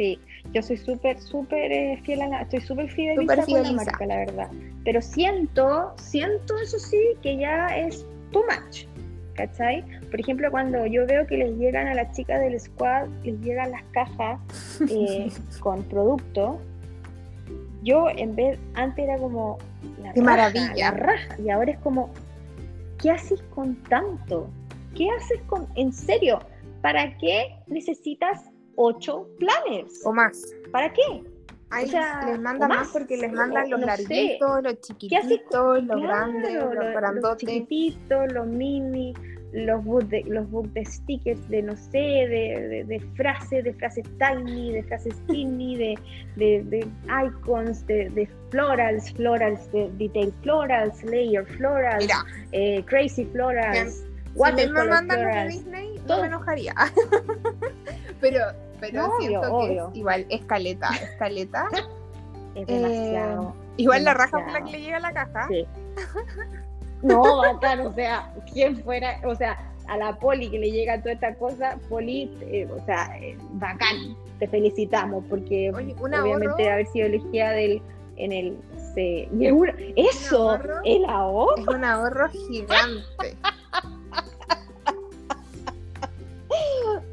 Sí, 0.01 0.19
yo 0.55 0.63
soy 0.63 0.79
súper, 0.79 1.21
súper 1.21 1.71
eh, 1.71 2.01
fiel 2.05 2.23
a 2.23 2.29
la, 2.29 2.41
estoy 2.41 2.63
súper 2.63 2.89
fideliza 2.89 3.45
Súper 3.45 3.45
con 3.45 3.63
la 3.63 3.73
marca, 3.73 4.07
la 4.07 4.17
verdad. 4.17 4.49
Pero 4.83 5.03
siento, 5.03 5.93
siento 5.99 6.57
eso 6.57 6.79
sí, 6.79 6.97
que 7.21 7.37
ya 7.37 7.67
es 7.67 8.07
too 8.33 8.43
much, 8.45 8.87
¿cachai? 9.35 9.85
Por 10.11 10.19
ejemplo, 10.19 10.51
cuando 10.51 10.87
yo 10.87 11.07
veo 11.07 11.27
que 11.27 11.37
les 11.37 11.55
llegan 11.59 11.87
a 11.87 11.93
las 11.93 12.17
chicas 12.17 12.41
del 12.41 12.59
squad, 12.59 13.09
les 13.25 13.39
llegan 13.43 13.73
las 13.73 13.83
cajas 13.93 14.41
eh, 14.91 15.31
con 15.61 15.83
producto, 15.83 16.59
yo 17.83 18.09
en 18.09 18.35
vez, 18.35 18.59
antes 18.73 19.05
era 19.05 19.19
como, 19.19 19.59
la 20.03 20.15
Qué 20.15 20.23
raja, 20.23 20.51
maravilla. 20.51 20.75
la 20.77 20.91
raja, 20.93 21.37
y 21.45 21.51
ahora 21.51 21.73
es 21.73 21.79
como, 21.81 22.09
¿qué 23.03 23.11
haces 23.11 23.43
con 23.55 23.75
tanto? 23.91 24.49
¿Qué 24.97 25.11
haces 25.11 25.43
con, 25.43 25.67
en 25.75 25.93
serio? 25.93 26.41
¿Para 26.81 27.19
qué 27.19 27.55
necesitas 27.67 28.50
ocho 28.83 29.27
planners? 29.39 30.01
O 30.05 30.13
más. 30.13 30.43
¿Para 30.73 30.93
qué? 30.93 31.23
Ahí 31.73 31.85
O 31.85 31.89
sea, 31.89 32.23
les 32.27 32.41
mandan 32.41 32.69
más 32.69 32.79
más, 32.81 32.89
porque 32.89 33.17
les 33.17 33.31
o- 33.33 33.37
mandan 33.37 33.71
los 33.71 33.81
no 33.81 33.87
sé. 33.97 34.05
larguitos, 34.09 34.63
los 34.65 34.81
chiquititos, 34.81 35.85
los 35.85 35.87
Claro, 35.87 36.03
grandes, 36.03 36.55
lo- 36.55 36.75
los 36.75 36.85
los 36.85 36.95
grandotes. 36.95 37.37
chiquititos, 37.49 38.33
los 38.33 38.47
mini, 38.49 39.15
los 39.53 39.85
books 39.85 40.09
de, 40.11 40.23
los 40.27 40.51
books 40.51 40.73
de 40.75 40.85
stickers, 40.85 41.49
de 41.49 41.63
no 41.63 41.77
sé, 41.77 41.99
de, 41.99 42.67
de, 42.69 42.85
de 42.85 43.01
frases, 43.17 43.63
de 43.65 43.73
frases 43.75 44.05
tiny, 44.19 44.73
de 44.73 44.83
frases 44.85 45.15
skinny, 45.29 45.77
de, 45.77 45.99
de, 46.37 46.63
de 46.65 46.89
icons, 47.27 47.87
de, 47.87 48.29
florals, 48.51 49.13
florals, 49.15 49.71
de 49.73 49.91
detail 49.99 50.33
florals, 50.43 51.03
layer 51.05 51.45
florals, 51.57 52.09
eh, 52.53 52.83
crazy 52.87 53.25
florals, 53.27 54.05
si 54.35 54.53
me 54.53 54.67
mandan 54.69 54.89
los 54.89 55.07
de 55.07 55.07
florals. 55.07 55.53
Disney, 55.55 56.01
no 56.07 56.21
me 56.21 56.27
enojaría. 56.29 56.75
pero 58.21 58.41
pero 58.81 59.03
No, 59.07 59.13
siento 59.19 59.41
obvio, 59.41 59.51
que 59.51 59.67
obvio. 59.71 59.89
es 59.91 59.97
igual, 59.97 60.27
escaleta, 60.31 60.89
escaleta. 61.03 61.69
Es 62.57 62.69
Eh, 62.69 62.73
demasiado. 62.75 63.55
igual 63.77 64.03
la 64.05 64.13
raja 64.15 64.39
por 64.45 64.53
la 64.53 64.65
que 64.65 64.73
le 64.73 64.81
llega 64.81 64.97
a 64.97 65.01
la 65.01 65.13
caja. 65.13 65.47
Sí. 65.49 65.67
No, 67.03 67.39
bacán, 67.39 67.81
o 67.87 67.95
sea, 67.95 68.35
¿quién 68.53 68.77
fuera? 68.83 69.21
O 69.25 69.35
sea, 69.35 69.57
a 69.89 69.97
la 69.97 70.19
Poli 70.19 70.51
que 70.51 70.59
le 70.59 70.71
llega 70.71 70.99
toda 71.01 71.13
esta 71.15 71.35
cosa, 71.37 71.79
Poli, 71.89 72.31
eh, 72.43 72.69
o 72.71 72.85
sea, 72.85 73.17
eh, 73.23 73.39
bacán, 73.53 74.15
te 74.39 74.47
felicitamos 74.47 75.25
porque 75.31 75.73
Oye, 75.75 75.95
obviamente 75.99 76.69
haber 76.71 76.87
sido 76.89 77.07
elegida 77.07 77.53
del, 77.53 77.81
en 78.17 78.33
el... 78.33 78.59
Se, 78.95 79.29
y 79.33 79.51
una- 79.51 79.73
eso, 79.97 80.51
ahorro. 80.51 80.75
el 80.85 81.05
ahorro. 81.07 81.57
es 81.57 81.69
un 81.69 81.85
ahorro 81.85 82.29
gigante. 82.29 83.37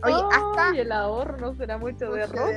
Oye, 0.03 0.15
hasta 0.31 0.69
Ay, 0.71 0.79
el 0.79 0.91
ahorro 0.91 1.37
no 1.37 1.55
será 1.55 1.77
mucho 1.77 2.11
de 2.11 2.23
arroz. 2.23 2.53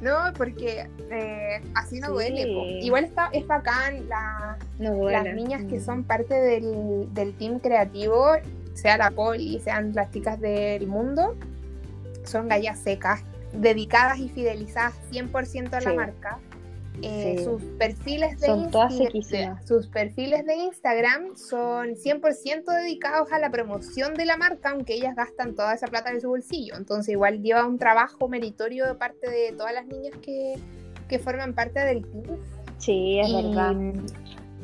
No, 0.00 0.14
porque 0.36 0.88
eh, 1.10 1.60
así 1.74 1.98
no 1.98 2.06
Sí. 2.08 2.12
duele. 2.12 2.46
po. 2.54 2.64
Igual 2.64 3.04
está, 3.04 3.28
es 3.32 3.46
bacán 3.46 4.08
la, 4.08 4.56
No 4.78 5.10
las 5.10 5.24
niñas 5.34 5.64
que 5.64 5.78
Mm. 5.78 5.84
son 5.84 6.04
parte 6.04 6.34
del, 6.34 7.12
del 7.12 7.34
team 7.34 7.58
creativo 7.58 8.26
sea 8.74 8.96
la 8.96 9.10
poli, 9.10 9.58
sean 9.58 9.92
las 9.94 10.12
chicas 10.12 10.40
del 10.40 10.86
mundo, 10.86 11.34
son 12.24 12.46
gallas 12.46 12.78
secas, 12.78 13.22
dedicadas 13.52 14.18
y 14.18 14.28
fidelizadas 14.28 14.94
100% 15.10 15.74
a 15.74 15.80
la 15.80 15.92
marca. 15.94 16.38
Eh, 17.02 17.44
sus 17.44 17.62
perfiles 17.78 18.40
de 18.40 18.48
Instagram, 18.48 19.64
sus 19.64 19.86
perfiles 19.86 20.44
de 20.44 20.56
Instagram 20.56 21.36
son 21.36 21.94
100% 21.94 22.64
dedicados 22.64 23.30
a 23.32 23.38
la 23.38 23.50
promoción 23.50 24.14
de 24.14 24.24
la 24.24 24.36
marca, 24.36 24.70
aunque 24.70 24.94
ellas 24.94 25.14
gastan 25.14 25.54
toda 25.54 25.74
esa 25.74 25.86
plata 25.86 26.10
en 26.10 26.20
su 26.20 26.28
bolsillo. 26.28 26.74
Entonces 26.76 27.12
igual 27.12 27.40
lleva 27.40 27.66
un 27.66 27.78
trabajo 27.78 28.28
meritorio 28.28 28.86
de 28.86 28.94
parte 28.94 29.30
de 29.30 29.52
todas 29.56 29.72
las 29.72 29.86
niñas 29.86 30.12
que, 30.20 30.58
forman 31.18 31.54
parte 31.54 31.80
del 31.84 32.02
club. 32.02 32.38
Sí, 32.78 33.18
es 33.20 33.32
verdad. 33.32 33.74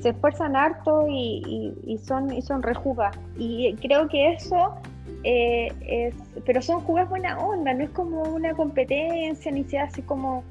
Se 0.01 0.11
esfuerzan 0.11 0.57
harto 0.57 1.07
y, 1.09 1.99
son 2.05 2.32
y 2.32 2.43
son 2.43 2.62
rejugas. 2.62 3.16
Y 3.39 3.74
creo 3.76 4.09
que 4.09 4.32
eso 4.32 4.74
eh, 5.22 5.72
es, 5.87 6.14
pero 6.45 6.61
son 6.61 6.80
jugas 6.80 7.09
buena 7.09 7.39
onda, 7.39 7.72
no 7.72 7.85
es 7.85 7.91
como 7.91 8.22
una 8.22 8.55
competencia 8.55 9.51
ni 9.51 9.64
se 9.64 9.78
hace 9.78 10.03
como 10.03 10.45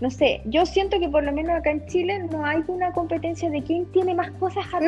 no 0.00 0.10
sé, 0.10 0.40
yo 0.46 0.64
siento 0.64 0.98
que 0.98 1.08
por 1.08 1.22
lo 1.24 1.32
menos 1.32 1.54
acá 1.56 1.70
en 1.70 1.86
Chile 1.86 2.18
no 2.30 2.44
hay 2.44 2.62
una 2.68 2.90
competencia 2.92 3.50
de 3.50 3.62
quién 3.62 3.84
tiene 3.92 4.14
más 4.14 4.30
cosas 4.32 4.64
Happy 4.72 4.86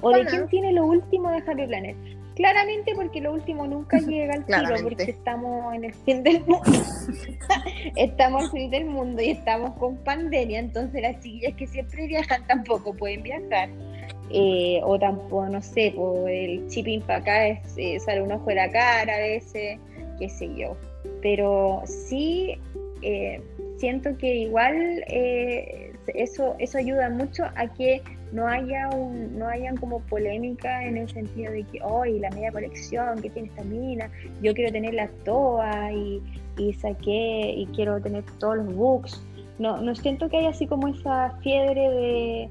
o 0.00 0.10
de 0.10 0.26
quién 0.26 0.48
tiene 0.48 0.72
lo 0.72 0.84
último 0.84 1.30
de 1.30 1.38
Happy 1.38 1.66
Planet. 1.66 1.96
Claramente 2.34 2.92
porque 2.94 3.20
lo 3.20 3.32
último 3.32 3.66
nunca 3.66 3.98
llega 4.06 4.34
al 4.34 4.44
tiro 4.44 4.82
porque 4.82 5.10
estamos 5.10 5.74
en 5.74 5.84
el 5.84 5.94
fin 5.94 6.22
del 6.24 6.40
mundo. 6.40 6.62
estamos 7.96 8.44
el 8.44 8.50
fin 8.50 8.70
del 8.70 8.84
mundo 8.86 9.22
y 9.22 9.30
estamos 9.30 9.72
con 9.78 9.96
pandemia, 9.98 10.58
entonces 10.58 11.02
las 11.02 11.20
chiquillas 11.20 11.54
que 11.54 11.66
siempre 11.68 12.08
viajan 12.08 12.46
tampoco 12.46 12.94
pueden 12.94 13.22
viajar. 13.22 13.68
Eh, 14.30 14.80
o 14.82 14.98
tampoco, 14.98 15.46
no 15.48 15.62
sé, 15.62 15.94
o 15.96 16.26
el 16.26 16.66
chipping 16.68 17.00
para 17.02 17.20
acá 17.20 17.46
es, 17.46 17.60
eh, 17.76 18.00
sale 18.00 18.22
un 18.22 18.32
ojo 18.32 18.46
de 18.46 18.56
la 18.56 18.70
cara 18.72 19.14
a 19.14 19.18
veces, 19.18 19.78
qué 20.18 20.28
sé 20.28 20.50
yo. 20.56 20.76
Pero 21.22 21.82
sí, 21.86 22.58
eh, 23.02 23.40
siento 23.78 24.16
que 24.16 24.34
igual 24.36 25.04
eh, 25.08 25.92
eso, 26.14 26.54
eso 26.58 26.78
ayuda 26.78 27.10
mucho 27.10 27.44
a 27.54 27.66
que 27.68 28.02
no 28.32 28.46
haya 28.48 28.88
un, 28.90 29.38
no 29.38 29.48
hayan 29.48 29.76
como 29.76 30.00
polémica 30.00 30.84
en 30.84 30.96
el 30.96 31.08
sentido 31.08 31.52
de 31.52 31.64
que 31.64 31.80
hoy 31.82 32.18
la 32.18 32.30
media 32.30 32.50
colección 32.52 33.20
que 33.22 33.30
tiene 33.30 33.48
esta 33.48 33.62
mina, 33.64 34.10
yo 34.42 34.52
quiero 34.54 34.72
tener 34.72 34.94
la 34.94 35.08
toa 35.24 35.92
y, 35.92 36.22
y 36.58 36.72
saqué 36.74 37.54
y 37.56 37.66
quiero 37.74 38.00
tener 38.00 38.24
todos 38.38 38.56
los 38.58 38.74
books. 38.74 39.22
No, 39.58 39.80
no 39.80 39.94
siento 39.94 40.28
que 40.28 40.38
haya 40.38 40.50
así 40.50 40.66
como 40.66 40.88
esa 40.88 41.30
fiebre 41.42 41.88
de 41.90 42.50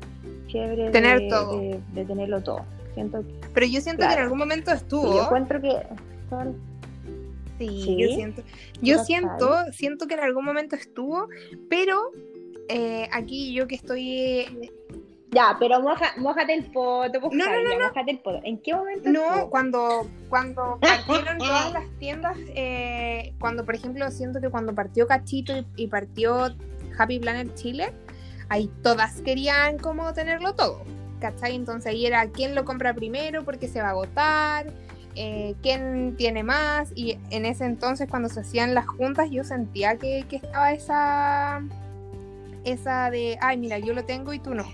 fiebre 0.50 0.90
Tener 0.90 1.20
de, 1.20 1.30
todo. 1.30 1.60
De, 1.60 2.06
tenerlo 2.06 2.42
todo. 2.42 2.66
Siento 2.96 3.24
Pero 3.54 3.66
yo 3.68 3.82
siento 3.82 4.08
que 4.08 4.14
en 4.14 4.20
algún 4.20 4.40
momento 4.40 4.72
estuvo. 4.72 5.14
yo 5.14 5.24
encuentro 5.26 5.62
que 5.62 5.82
Sí, 7.58 7.98
yo 7.98 8.08
siento. 8.10 8.44
Yo 8.82 9.04
siento, 9.04 9.72
siento 9.72 10.08
que 10.08 10.16
en 10.16 10.20
algún 10.22 10.46
momento 10.46 10.76
estuvo, 10.76 11.28
pero 11.70 12.12
eh, 12.68 13.08
aquí 13.12 13.54
yo 13.54 13.68
que 13.68 13.76
estoy. 13.76 14.72
Ya, 15.32 15.58
pero 15.60 15.82
moja, 15.82 16.14
mojate 16.18 16.54
el 16.54 16.66
poto, 16.72 17.20
pues, 17.20 17.34
no, 17.34 17.46
no, 17.46 17.62
no, 17.62 17.88
mojate 17.88 18.12
el 18.12 18.20
poto. 18.20 18.40
¿En 18.44 18.58
qué 18.60 18.74
momento? 18.74 19.10
No, 19.10 19.50
cuando, 19.50 20.08
cuando 20.30 20.80
partieron 20.82 21.38
todas 21.38 21.74
las 21.74 21.90
tiendas, 22.00 22.38
eh, 22.56 23.34
cuando 23.40 23.66
por 23.66 23.76
ejemplo 23.76 24.10
siento 24.12 24.40
que 24.40 24.50
cuando 24.50 24.74
partió 24.74 25.08
Cachito 25.08 25.54
y, 25.76 25.88
partió 25.88 26.56
Happy 26.98 27.20
Planet 27.20 27.54
Chile, 27.56 27.92
ahí 28.50 28.70
todas 28.82 29.22
querían 29.22 29.78
como 29.78 30.14
tenerlo 30.14 30.56
todo. 30.56 30.84
¿Cachai? 31.20 31.56
Entonces 31.56 31.92
ahí 31.92 32.06
era 32.06 32.30
quién 32.30 32.56
lo 32.56 32.66
compra 32.66 32.94
primero 32.94 33.44
porque 33.44 33.68
se 33.68 33.82
va 33.82 33.88
a 33.88 33.92
agotar 33.92 34.68
eh, 35.16 35.56
quién 35.62 36.16
tiene 36.18 36.44
más 36.44 36.92
y 36.96 37.18
en 37.30 37.46
ese 37.46 37.66
entonces 37.66 38.08
cuando 38.10 38.30
se 38.30 38.42
hacían 38.42 38.74
las 38.74 38.88
juntas 38.88 39.30
yo 39.32 39.44
sentía 39.44 39.98
que, 39.98 40.26
estaba 40.30 40.72
esa 40.72 41.62
esa 42.64 43.10
de 43.12 43.38
ay 43.42 43.58
mira 43.58 43.80
yo 43.80 43.94
lo 43.94 44.04
tengo 44.06 44.34
y 44.34 44.40
tú 44.40 44.54
no 44.54 44.66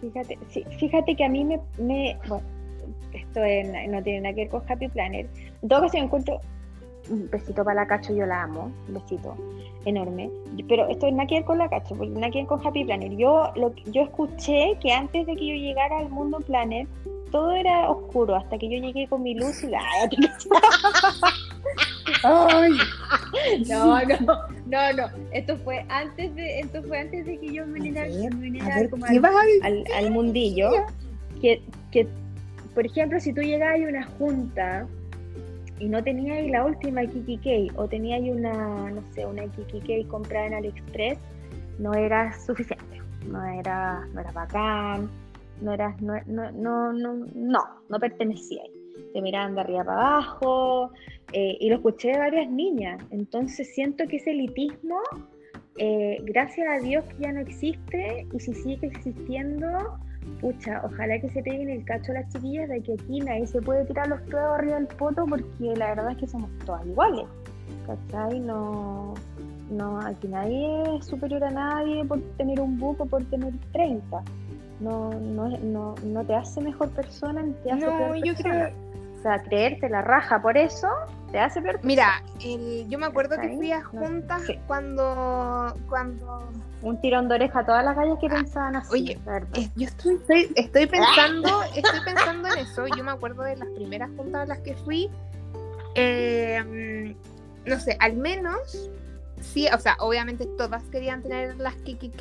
fíjate 0.00 0.38
fíjate 0.78 1.14
que 1.16 1.24
a 1.24 1.28
mí 1.28 1.44
me, 1.44 1.60
bueno 2.28 2.42
esto 3.12 3.40
no 3.88 4.02
tiene 4.02 4.20
nada 4.20 4.34
que 4.34 4.42
ver 4.42 4.48
con 4.48 4.62
Happy 4.68 4.88
Planner. 4.88 5.26
En 5.62 5.68
todo 5.68 5.86
encuentro 5.92 6.40
un 7.10 7.28
besito 7.30 7.64
para 7.64 7.82
la 7.82 7.86
cacho 7.86 8.14
yo 8.14 8.26
la 8.26 8.42
amo 8.42 8.70
un 8.88 8.94
besito 8.94 9.36
enorme 9.84 10.30
pero 10.68 10.88
esto 10.88 11.06
es 11.06 11.12
nada 11.12 11.26
que 11.26 11.36
ver 11.36 11.44
con 11.44 11.58
la 11.58 11.68
cacho 11.68 11.94
porque 11.94 12.10
nada 12.10 12.30
que 12.30 12.38
ver 12.38 12.46
con 12.46 12.66
Happy 12.66 12.84
Planner 12.84 13.16
yo 13.16 13.50
lo 13.56 13.74
yo 13.86 14.02
escuché 14.02 14.76
que 14.80 14.92
antes 14.92 15.26
de 15.26 15.36
que 15.36 15.46
yo 15.46 15.54
llegara 15.54 15.98
al 15.98 16.10
mundo 16.10 16.40
Planner 16.40 16.86
todo 17.30 17.52
era 17.52 17.90
oscuro 17.90 18.36
hasta 18.36 18.58
que 18.58 18.68
yo 18.68 18.78
llegué 18.78 19.06
con 19.08 19.22
mi 19.22 19.34
luz 19.34 19.62
y 19.62 19.68
la... 19.68 19.80
Ay. 22.24 22.72
No, 23.68 24.00
no, 24.02 24.16
no, 24.66 24.92
no. 24.94 25.08
Esto 25.32 25.56
fue 25.58 25.84
antes 25.88 26.34
de, 26.34 26.60
esto 26.60 26.82
fue 26.82 27.00
antes 27.00 27.26
de 27.26 27.38
que 27.38 27.52
yo 27.52 27.66
me 27.66 27.80
viniera, 27.80 28.06
al, 29.62 29.84
al, 29.94 30.10
mundillo. 30.10 30.70
Que, 31.40 31.62
que, 31.92 32.08
por 32.74 32.86
ejemplo, 32.86 33.20
si 33.20 33.32
tú 33.32 33.42
llegabas 33.42 33.80
a 33.80 33.88
una 33.88 34.04
junta 34.18 34.86
y 35.78 35.88
no 35.88 36.02
tenías 36.02 36.50
la 36.50 36.64
última 36.64 37.02
KKK 37.02 37.78
o 37.78 37.88
tenías 37.88 38.20
una, 38.22 38.90
no 38.90 39.02
sé, 39.12 39.26
una 39.26 39.44
KKK 39.44 40.08
comprada 40.08 40.46
en 40.46 40.54
AliExpress, 40.54 41.18
no 41.78 41.94
era 41.94 42.32
suficiente. 42.40 42.84
No 43.26 43.44
era, 43.44 44.06
no 44.14 44.20
era 44.20 44.32
bacán 44.32 45.10
no 45.60 45.72
eras, 45.72 46.00
no, 46.00 46.14
no, 46.26 46.50
no, 46.52 46.92
no, 46.92 47.14
no, 47.34 47.60
no 47.88 47.98
pertenecía. 47.98 48.62
Te 49.12 49.22
miraban 49.22 49.54
de 49.54 49.60
arriba 49.60 49.84
para 49.84 50.00
abajo 50.00 50.90
eh, 51.32 51.56
y 51.60 51.68
lo 51.68 51.76
escuché 51.76 52.12
de 52.12 52.18
varias 52.18 52.50
niñas. 52.50 53.02
Entonces 53.10 53.72
siento 53.74 54.06
que 54.06 54.16
ese 54.16 54.32
elitismo, 54.32 55.00
eh, 55.76 56.18
gracias 56.22 56.68
a 56.68 56.84
Dios 56.84 57.04
que 57.04 57.22
ya 57.22 57.32
no 57.32 57.40
existe 57.40 58.26
y 58.32 58.40
si 58.40 58.54
sigue 58.54 58.86
existiendo, 58.88 59.68
pucha, 60.40 60.80
ojalá 60.84 61.18
que 61.20 61.28
se 61.30 61.42
peguen 61.42 61.70
el 61.70 61.84
cacho 61.84 62.12
a 62.12 62.16
las 62.16 62.32
chiquillas 62.32 62.68
de 62.68 62.82
que 62.82 62.94
aquí 62.94 63.20
nadie 63.20 63.46
se 63.46 63.60
puede 63.60 63.84
tirar 63.84 64.08
los 64.08 64.24
todos 64.26 64.58
arriba 64.58 64.76
del 64.76 64.86
poto 64.86 65.24
porque 65.26 65.76
la 65.76 65.94
verdad 65.94 66.12
es 66.12 66.18
que 66.18 66.26
somos 66.26 66.50
todas 66.64 66.86
iguales. 66.86 67.26
¿Cachai? 67.86 68.40
No, 68.40 69.14
no, 69.70 70.00
aquí 70.00 70.28
nadie 70.28 70.96
es 70.96 71.06
superior 71.06 71.44
a 71.44 71.50
nadie 71.50 72.04
por 72.04 72.20
tener 72.36 72.60
un 72.60 72.78
buco, 72.78 73.06
por 73.06 73.24
tener 73.26 73.52
30 73.72 74.22
no, 74.80 75.10
no, 75.10 75.48
no, 75.58 75.94
no 76.04 76.24
te 76.24 76.34
hace 76.34 76.60
mejor 76.60 76.90
persona 76.90 77.42
ni 77.42 77.52
te 77.52 77.72
hace 77.72 77.86
no, 77.86 78.14
yo 78.16 78.34
Creo... 78.34 78.87
O 79.18 79.22
sea, 79.22 79.42
creerte 79.42 79.88
la 79.88 80.02
raja 80.02 80.40
por 80.40 80.56
eso 80.56 80.88
te 81.32 81.38
hace 81.38 81.60
peor 81.60 81.80
Mira, 81.82 82.22
yo 82.88 82.98
me 82.98 83.06
acuerdo 83.06 83.36
que 83.40 83.48
fui 83.56 83.72
a 83.72 83.82
juntas 83.82 84.42
cuando, 84.66 85.74
cuando... 85.88 86.48
Un 86.82 87.00
tirón 87.00 87.28
de 87.28 87.34
oreja 87.34 87.60
a 87.60 87.66
todas 87.66 87.84
las 87.84 87.96
calles 87.96 88.16
que 88.20 88.26
ah, 88.28 88.34
pensaban 88.36 88.76
así. 88.76 88.92
Oye, 88.92 89.18
yo 89.74 89.88
estoy, 89.88 90.52
estoy, 90.54 90.86
pensando, 90.86 91.62
estoy 91.74 92.00
pensando 92.04 92.48
en 92.48 92.58
eso. 92.58 92.86
Yo 92.96 93.02
me 93.02 93.10
acuerdo 93.10 93.42
de 93.42 93.56
las 93.56 93.68
primeras 93.70 94.08
juntas 94.16 94.42
a 94.42 94.46
las 94.46 94.60
que 94.60 94.74
fui. 94.76 95.10
Eh, 95.96 97.16
no 97.66 97.80
sé, 97.80 97.96
al 97.98 98.16
menos 98.16 98.90
sí, 99.40 99.66
o 99.74 99.78
sea, 99.78 99.96
obviamente 100.00 100.46
todas 100.56 100.82
querían 100.84 101.22
tener 101.22 101.56
las 101.56 101.74
KKK, 101.74 102.20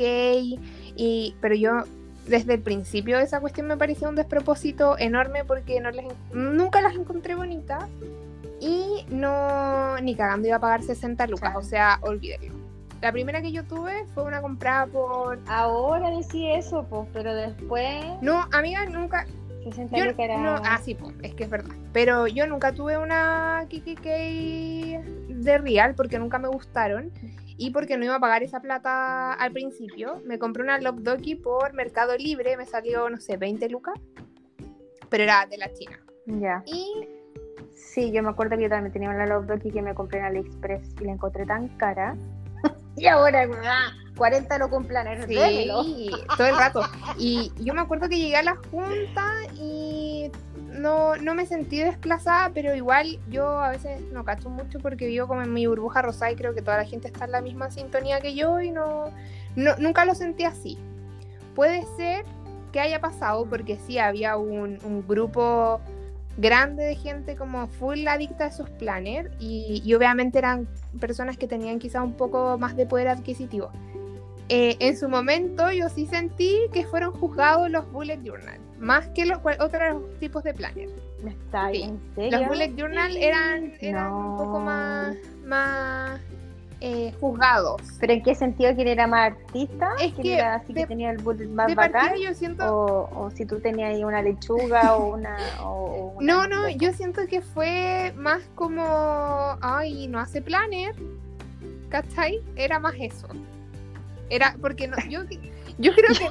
y, 0.96 1.36
pero 1.40 1.56
yo 1.56 1.84
desde 2.28 2.56
el 2.56 2.62
principio 2.62 3.20
esa 3.20 3.40
cuestión 3.40 3.68
me 3.68 3.78
pareció 3.78 4.10
un 4.10 4.16
despropósito 4.16 4.98
enorme 4.98 5.46
porque 5.46 5.80
no 5.80 5.92
les, 5.92 6.06
nunca 6.34 6.82
las 6.82 6.96
encontré 6.96 7.36
bonitas 7.36 7.86
y 8.60 9.06
no, 9.10 9.98
ni 10.02 10.16
cagando 10.16 10.48
iba 10.48 10.58
a 10.58 10.60
pagar 10.60 10.84
60 10.84 11.28
lucas, 11.28 11.56
o 11.56 11.62
sea, 11.62 12.00
olvídalo. 12.02 12.54
La 13.02 13.12
primera 13.12 13.42
que 13.42 13.52
yo 13.52 13.64
tuve 13.64 14.06
fue 14.16 14.24
una 14.24 14.42
comprada 14.42 14.88
por... 14.88 15.40
Ahora 15.48 16.10
decí 16.10 16.50
eso, 16.50 16.84
pues, 16.90 17.08
pero 17.14 17.34
después... 17.36 18.04
No, 18.22 18.48
amiga, 18.52 18.86
nunca... 18.86 19.28
60 19.64 19.98
lucas 19.98 20.16
era... 20.18 20.56
ah, 20.64 20.80
sí, 20.84 20.96
pues, 20.96 21.14
es 21.22 21.36
que 21.36 21.44
es 21.44 21.50
verdad. 21.50 21.76
Pero 21.94 22.26
yo 22.26 22.48
nunca 22.48 22.72
tuve 22.72 22.98
una 22.98 23.66
KKK 23.70 24.06
de 25.30 25.58
real 25.60 25.94
porque 25.94 26.18
nunca 26.18 26.40
me 26.40 26.48
gustaron 26.48 27.12
y 27.58 27.72
porque 27.72 27.98
no 27.98 28.06
iba 28.06 28.16
a 28.16 28.20
pagar 28.20 28.44
esa 28.44 28.62
plata 28.62 29.34
al 29.34 29.52
principio, 29.52 30.22
me 30.26 30.38
compré 30.38 30.64
una 30.64 30.80
Love 30.80 31.02
Doki 31.02 31.36
por 31.36 31.74
Mercado 31.74 32.16
Libre, 32.16 32.56
me 32.56 32.66
salió, 32.66 33.10
no 33.10 33.18
sé, 33.18 33.38
20 33.38 33.68
lucas, 33.70 34.00
pero 35.10 35.24
era 35.24 35.46
de 35.46 35.58
la 35.58 35.74
China. 35.74 36.00
Ya. 36.26 36.64
Y. 36.66 37.08
Sí, 37.74 38.12
yo 38.12 38.22
me 38.22 38.30
acuerdo 38.30 38.58
que 38.58 38.64
yo 38.64 38.70
también 38.70 38.94
tenía 38.94 39.10
una 39.10 39.26
Love 39.26 39.48
Doki 39.48 39.72
que 39.72 39.82
me 39.82 39.96
compré 39.96 40.20
en 40.20 40.26
AliExpress 40.26 40.96
y 41.02 41.06
la 41.06 41.14
encontré 41.14 41.46
tan 41.46 41.68
cara. 41.78 42.16
y 42.96 43.08
ahora, 43.08 43.48
40 44.16 44.58
lo 44.58 44.70
cumplan, 44.70 45.28
sí, 45.28 45.36
todo 46.38 46.48
el 46.48 46.58
rato. 46.58 46.82
Y 47.18 47.52
yo 47.58 47.74
me 47.74 47.82
acuerdo 47.82 48.10
que 48.10 48.18
llegué 48.18 48.36
a 48.36 48.44
la 48.44 48.56
junta 48.70 49.34
y 49.56 50.32
no, 50.78 51.16
no 51.18 51.36
me 51.36 51.46
sentí 51.46 51.80
desplazada, 51.80 52.52
pero 52.54 52.76
igual 52.76 53.20
yo 53.30 53.60
a 53.60 53.70
veces 53.70 54.02
no 54.12 54.24
cacho 54.24 54.50
mucho 54.50 54.80
porque 54.80 55.08
vivo 55.08 55.28
como 55.28 55.42
en 55.42 55.54
mi 55.54 55.68
burbuja 55.68 56.02
rosada 56.02 56.32
y 56.32 56.36
creo 56.36 56.54
que 56.54 56.62
toda 56.62 56.78
la 56.78 56.86
gente 56.86 57.08
está 57.08 57.26
en 57.26 57.32
la 57.32 57.42
misma 57.42 57.72
sintonía 57.72 58.22
que 58.22 58.36
yo 58.36 58.62
y 58.62 58.72
no, 58.72 59.12
nunca 59.56 60.06
lo 60.06 60.16
sentí 60.16 60.44
así. 60.44 60.78
Puede 61.56 61.86
ser 61.98 62.26
que 62.72 62.80
haya 62.80 63.00
pasado 63.00 63.46
porque 63.46 63.78
sí 63.78 63.98
había 63.98 64.38
un, 64.38 65.04
grupo 65.08 65.80
grande 66.38 66.84
de 66.84 66.96
gente 66.96 67.36
como 67.36 67.66
full 67.68 68.08
adicta 68.08 68.46
a 68.46 68.48
esos 68.48 68.70
planners 68.70 69.32
y, 69.40 69.92
obviamente 69.96 70.38
eran 70.38 70.68
personas 71.00 71.38
que 71.38 71.48
tenían 71.48 71.80
quizá 71.80 72.04
un 72.04 72.14
poco 72.14 72.58
más 72.60 72.76
de 72.76 72.86
poder 72.86 73.08
adquisitivo. 73.08 73.72
Eh, 74.50 74.78
en 74.80 74.96
su 74.96 75.10
momento 75.10 75.72
yo 75.72 75.90
sí 75.90 76.06
sentí 76.06 76.56
que 76.72 76.86
fueron 76.86 77.12
juzgados 77.12 77.70
los 77.70 77.92
bullet 77.92 78.22
journal, 78.24 78.60
más 78.80 79.08
que 79.10 79.26
los 79.26 79.40
otros 79.60 80.20
tipos 80.20 80.44
de 80.44 80.54
planners. 80.54 80.92
¿Está 81.26 81.72
sí. 81.72 81.84
en 81.84 82.00
serio? 82.16 82.40
Los 82.40 82.48
bullet 82.50 82.76
journal 82.76 83.18
eran, 83.18 83.74
eran 83.80 84.14
un 84.14 84.38
poco 84.38 84.60
más, 84.60 85.16
más 85.46 86.20
eh, 86.80 87.12
juzgados. 87.20 87.82
¿Pero 88.00 88.14
en 88.14 88.24
qué 88.24 88.36
sentido? 88.36 88.76
¿Quién 88.76 88.88
era 88.88 89.08
más 89.08 89.32
artista? 89.34 89.90
Es 90.00 90.14
¿Quién 90.14 90.24
que 90.24 90.34
era 90.36 90.56
así 90.56 90.74
que 90.74 90.86
tenía 90.86 91.10
el 91.12 91.18
bullet 91.18 91.48
más 91.48 91.68
De 91.68 91.76
bacán? 91.76 92.08
partida 92.08 92.30
yo 92.30 92.36
siento... 92.36 92.66
O, 92.72 93.26
o 93.26 93.32
si 93.32 93.46
tú 93.46 93.60
tenías 93.60 93.96
ahí 93.96 94.04
una 94.04 94.22
lechuga 94.22 94.96
o 94.96 95.16
una... 95.16 95.38
O, 95.62 95.66
o 95.66 96.06
una 96.18 96.34
No, 96.34 96.48
no, 96.48 96.70
yo 96.70 96.94
siento 96.94 97.26
que 97.28 97.42
fue 97.42 98.14
más 98.16 98.44
como, 98.54 99.58
ay, 99.62 100.08
no 100.08 100.20
hace 100.20 100.42
planner, 100.42 100.96
¿cachai? 101.90 102.42
Era 102.56 102.80
más 102.80 102.94
eso. 103.00 103.28
Era, 104.30 104.56
porque 104.62 104.88
no, 104.88 104.98
yo, 105.10 105.22
yo 105.80 105.94
creo 105.94 106.14
que, 106.14 106.30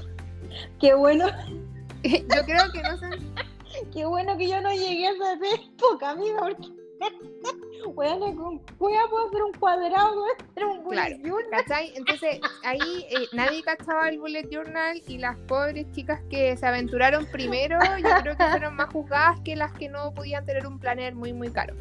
Qué 0.81 0.95
bueno, 0.95 1.27
yo 2.35 2.45
creo 2.45 2.73
que 2.73 2.83
no 2.83 2.97
sé, 2.99 3.09
qué 3.93 4.05
bueno 4.07 4.37
que 4.37 4.49
yo 4.49 4.61
no 4.61 4.73
llegué 4.73 5.07
a 5.09 5.11
esa 5.13 5.33
época, 5.55 6.11
amiga, 6.11 6.39
porque... 6.41 6.69
Bueno, 7.95 8.35
con 8.35 8.59
cueva 8.79 9.03
puedo 9.09 9.29
hacer 9.29 9.43
un 9.43 9.53
cuadrado, 9.53 10.13
puedo 10.15 10.27
hacer 10.51 10.65
un 10.65 10.83
bullet 10.83 10.97
Claro. 10.97 11.17
journal. 11.23 11.51
¿cachai? 11.51 11.93
Entonces, 11.95 12.41
ahí 12.65 13.07
eh, 13.11 13.29
nadie 13.33 13.63
cachaba 13.63 14.09
el 14.09 14.19
bullet 14.19 14.49
journal 14.51 15.01
y 15.07 15.19
las 15.19 15.37
pobres 15.41 15.87
chicas 15.93 16.21
que 16.29 16.57
se 16.57 16.67
aventuraron 16.67 17.27
primero, 17.27 17.79
yo 17.99 18.09
creo 18.23 18.37
que 18.37 18.45
fueron 18.45 18.75
más 18.75 18.89
juzgadas 18.93 19.39
que 19.41 19.55
las 19.55 19.73
que 19.73 19.89
no 19.89 20.13
podían 20.15 20.45
tener 20.47 20.67
un 20.67 20.81
planner 20.81 21.15
muy, 21.15 21.33
muy 21.33 21.51
caro. 21.51 21.75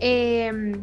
Eh, 0.00 0.80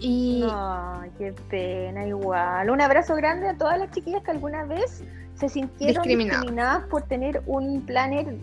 y 0.00 0.40
No, 0.40 1.02
qué 1.18 1.34
pena, 1.50 2.06
igual. 2.06 2.70
Un 2.70 2.80
abrazo 2.80 3.14
grande 3.16 3.48
a 3.48 3.56
todas 3.56 3.78
las 3.78 3.90
chiquillas 3.90 4.22
que 4.22 4.30
alguna 4.30 4.64
vez 4.64 5.04
se 5.36 5.48
sintieron 5.48 6.02
Discriminadas. 6.04 6.84
por 6.88 7.02
tener 7.02 7.42
un 7.46 7.80
planner, 7.82 8.36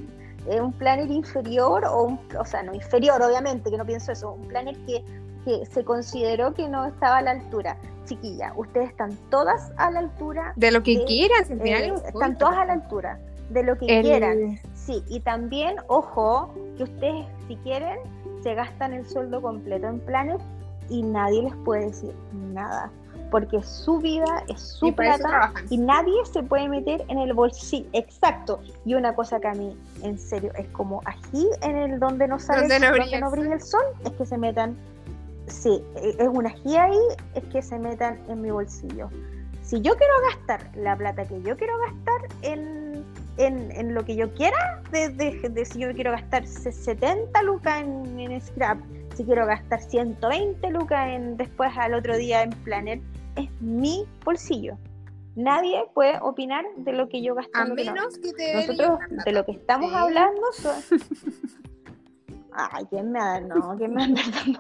eh, 0.47 0.61
un 0.61 0.73
planner 0.73 1.09
inferior, 1.11 1.85
o, 1.85 2.03
un, 2.03 2.19
o 2.37 2.45
sea, 2.45 2.63
no 2.63 2.73
inferior, 2.73 3.21
obviamente, 3.21 3.69
que 3.69 3.77
no 3.77 3.85
pienso 3.85 4.11
eso, 4.11 4.33
un 4.33 4.47
planner 4.47 4.75
que, 4.85 5.03
que 5.45 5.65
se 5.65 5.83
consideró 5.83 6.53
que 6.53 6.67
no 6.67 6.85
estaba 6.85 7.17
a 7.17 7.21
la 7.21 7.31
altura. 7.31 7.77
Chiquilla, 8.05 8.53
ustedes 8.55 8.89
están 8.89 9.15
todas 9.29 9.71
a 9.77 9.91
la 9.91 9.99
altura, 9.99 10.53
de 10.55 10.71
lo 10.71 10.81
que 10.81 11.05
quieran, 11.05 11.45
si 11.45 11.53
al 11.53 11.61
final 11.61 11.83
eh, 11.83 11.93
están 12.07 12.37
todas 12.37 12.57
a 12.57 12.65
la 12.65 12.73
altura 12.73 13.19
de 13.49 13.63
lo 13.63 13.77
que 13.77 13.85
El- 13.99 14.03
quieran. 14.03 14.59
Sí, 14.73 15.03
y 15.07 15.19
también, 15.19 15.75
ojo, 15.87 16.51
que 16.75 16.83
ustedes, 16.83 17.25
si 17.47 17.55
quieren, 17.57 17.99
se 18.41 18.55
gastan 18.55 18.93
el 18.93 19.07
sueldo 19.07 19.41
completo 19.41 19.87
en 19.87 19.99
planes 19.99 20.41
y 20.89 21.03
nadie 21.03 21.43
les 21.43 21.55
puede 21.57 21.85
decir 21.87 22.15
nada. 22.33 22.89
Porque 23.31 23.57
es 23.57 23.67
su 23.67 23.99
vida, 23.99 24.43
es 24.47 24.59
su 24.59 24.87
Y 24.87 24.91
plata 24.91 25.51
y 25.69 25.77
nadie 25.77 26.13
se 26.31 26.41
puede 26.41 26.67
meter 26.67 27.03
en 27.09 27.19
el 27.19 27.33
bolsillo. 27.33 27.87
Exacto. 27.93 28.59
Y 28.85 28.95
una 28.95 29.13
cosa 29.13 29.39
que 29.39 29.47
a 29.47 29.53
mí, 29.53 29.77
en 30.03 30.17
serio, 30.17 30.51
es 30.57 30.67
como 30.69 31.01
ají 31.05 31.47
en 31.61 31.77
el 31.77 31.99
donde 31.99 32.27
no 32.27 32.39
sale 32.39 32.61
Donde 32.61 32.79
no 32.79 32.91
brilla 32.93 33.17
el 33.17 33.21
no 33.23 33.31
brilla 33.31 33.53
el 33.53 33.61
sol, 33.61 33.83
es 34.05 34.11
que 34.13 34.25
se 34.25 34.37
metan. 34.37 34.75
Sí, 35.47 35.83
e- 35.95 36.15
es 36.19 36.27
un 36.27 36.47
ají 36.47 36.77
ahí, 36.77 36.97
es 37.35 37.43
que 37.45 37.61
se 37.61 37.77
metan 37.77 38.19
en 38.29 38.41
mi 38.41 38.51
bolsillo. 38.51 39.09
Si 39.63 39.79
yo 39.81 39.95
quiero 39.95 40.13
gastar 40.31 40.61
la 40.75 40.95
plata 40.95 41.25
que 41.25 41.39
yo 41.43 41.55
quiero 41.55 41.73
gastar 41.79 42.21
en, 42.41 43.03
en, 43.37 43.71
en 43.71 43.93
lo 43.93 44.03
que 44.03 44.15
yo 44.15 44.33
quiera, 44.33 44.81
de, 44.91 45.09
de- 45.09 45.49
de 45.49 45.65
si 45.65 45.79
yo 45.79 45.93
quiero 45.93 46.11
gastar 46.11 46.47
se- 46.47 46.71
70 46.71 47.41
lucas 47.43 47.81
en, 47.81 48.19
en 48.19 48.41
scrap, 48.41 48.79
si 49.15 49.23
quiero 49.25 49.45
gastar 49.45 49.81
120 49.81 50.69
lucas 50.71 51.09
en 51.09 51.35
después 51.37 51.71
al 51.77 51.93
otro 51.93 52.15
día 52.17 52.41
en 52.43 52.49
planner, 52.51 52.99
es 53.39 53.49
mi 53.61 54.05
bolsillo. 54.23 54.77
Nadie 55.35 55.85
puede 55.93 56.19
opinar 56.21 56.65
de 56.77 56.91
lo 56.93 57.07
que 57.07 57.21
yo 57.21 57.33
gasto. 57.35 57.51
A 57.57 57.63
en 57.63 57.69
lo 57.69 57.75
que 57.75 57.85
no. 57.85 57.93
menos 57.93 58.17
que 58.17 58.33
te 58.33 58.53
Nosotros 58.55 58.99
de 59.25 59.31
lo 59.31 59.45
que 59.45 59.51
estamos 59.53 59.89
Sí. 59.91 59.95
hablando 59.97 60.41
son... 60.53 60.75
Ay, 62.51 62.85
¿quién 62.89 63.11
me 63.11 63.19
da? 63.19 63.39
No, 63.41 63.75
¿quién 63.77 63.93
me 63.93 64.01
dando? 64.07 64.19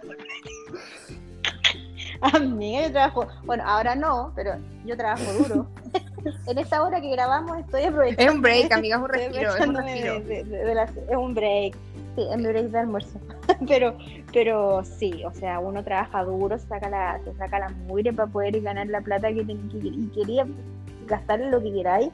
Amiga, 2.21 2.83
yo 2.87 2.91
trabajo... 2.91 3.27
Bueno, 3.45 3.63
ahora 3.65 3.95
no, 3.95 4.31
pero 4.35 4.53
yo 4.85 4.95
trabajo 4.97 5.23
duro. 5.33 5.67
en 6.47 6.57
esta 6.57 6.83
hora 6.83 6.99
que 7.01 7.09
grabamos 7.11 7.57
estoy 7.59 7.83
aprovechando... 7.83 8.23
Es 8.31 8.35
un 8.35 8.41
break, 8.41 8.71
amiga, 8.73 8.97
es 8.97 9.01
un 9.01 9.09
respiro, 9.09 9.55
es 9.55 9.67
un 9.67 9.75
respiro. 9.75 10.19
de- 10.21 10.43
de- 10.43 10.65
de 10.65 10.75
las- 10.75 10.95
es 10.97 11.15
un 11.17 11.33
break. 11.33 11.75
Sí, 12.15 12.27
es 12.29 12.37
mi 12.37 12.43
break 12.47 12.65
de 12.67 12.79
almuerzo. 12.79 13.19
pero, 13.67 13.95
pero 14.33 14.83
sí, 14.83 15.23
o 15.25 15.31
sea, 15.33 15.59
uno 15.59 15.83
trabaja 15.83 16.23
duro, 16.23 16.57
saca 16.57 16.89
la, 16.89 17.19
se 17.23 17.33
saca 17.35 17.59
la 17.59 17.69
mugre 17.69 18.11
para 18.13 18.29
poder 18.31 18.59
ganar 18.61 18.87
la 18.87 19.01
plata 19.01 19.29
que, 19.29 19.45
que- 19.45 19.57
y 19.83 20.09
quería 20.13 20.45
gastar 21.07 21.41
en 21.41 21.51
lo 21.51 21.61
que 21.61 21.71
queráis, 21.73 22.09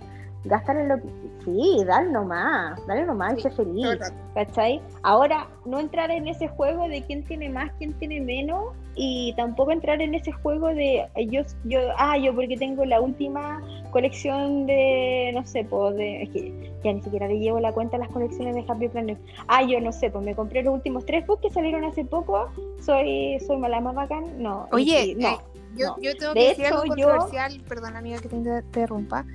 gastar 0.46 0.78
en 0.78 0.90
lo 0.90 0.96
que... 0.98 1.10
Sí, 1.44 1.84
dale 1.86 2.12
nomás, 2.12 2.84
dale 2.88 3.06
nomás 3.06 3.34
y 3.34 3.36
Sí, 3.38 3.42
sé 3.44 3.52
feliz. 3.52 4.00
rato. 4.00 4.16
¿Cachai? 4.34 4.82
Ahora, 5.04 5.48
no 5.66 5.80
entrar 5.80 6.10
en 6.12 6.28
ese 6.28 6.48
juego 6.48 6.88
de 6.88 7.04
quién 7.04 7.24
tiene 7.24 7.50
más, 7.50 7.72
quién 7.78 7.94
tiene 7.94 8.20
menos, 8.22 8.74
y 8.96 9.34
tampoco 9.36 9.72
entrar 9.72 10.02
en 10.02 10.16
ese 10.16 10.32
juego 10.32 10.68
de 10.70 11.06
eh, 11.16 11.28
yo, 11.30 11.42
yo, 11.66 11.80
ah, 11.98 12.18
yo 12.18 12.34
porque 12.34 12.56
tengo 12.58 12.86
la 12.86 13.02
última 13.02 13.62
colección 13.92 14.66
de, 14.66 15.32
no 15.34 15.46
sé, 15.46 15.66
pues, 15.66 15.96
de, 15.98 16.24
es 16.24 16.30
que 16.30 16.72
ya 16.84 16.94
ni 16.94 17.02
siquiera 17.02 17.28
le 17.28 17.40
llevo 17.40 17.60
la 17.60 17.74
cuenta 17.74 17.98
a 17.98 18.00
las 18.00 18.10
colecciones 18.10 18.56
de 18.56 18.64
Happy 18.68 18.88
Planner. 18.88 19.18
Ah, 19.48 19.64
yo 19.64 19.80
no 19.82 19.92
sé, 19.92 20.10
pues 20.10 20.24
me 20.26 20.34
compré 20.36 20.64
los 20.64 20.74
últimos 20.76 21.06
tres 21.06 21.26
books 21.28 21.42
que 21.44 21.50
salieron 21.52 21.84
hace 21.84 22.06
poco, 22.06 22.50
soy, 22.80 23.38
soy 23.46 23.58
mala 23.58 23.82
más 23.82 23.96
bacán, 23.96 24.42
no. 24.42 24.68
y 24.72 24.76
Oye, 24.76 25.04
sí, 25.04 25.16
no. 25.16 25.28
eh, 25.30 25.38
yo, 25.76 25.88
no. 25.88 26.02
yo 26.02 26.16
tengo 26.18 26.34
De 26.34 26.40
que 26.40 26.48
decir 26.50 26.66
algo 26.68 26.84
hecho, 26.86 26.96
yo- 26.96 27.08
controversial, 27.10 27.62
perdón 27.68 27.96
amiga 27.98 28.20
que 28.20 28.30
te 28.30 28.36
interrumpa. 28.38 29.26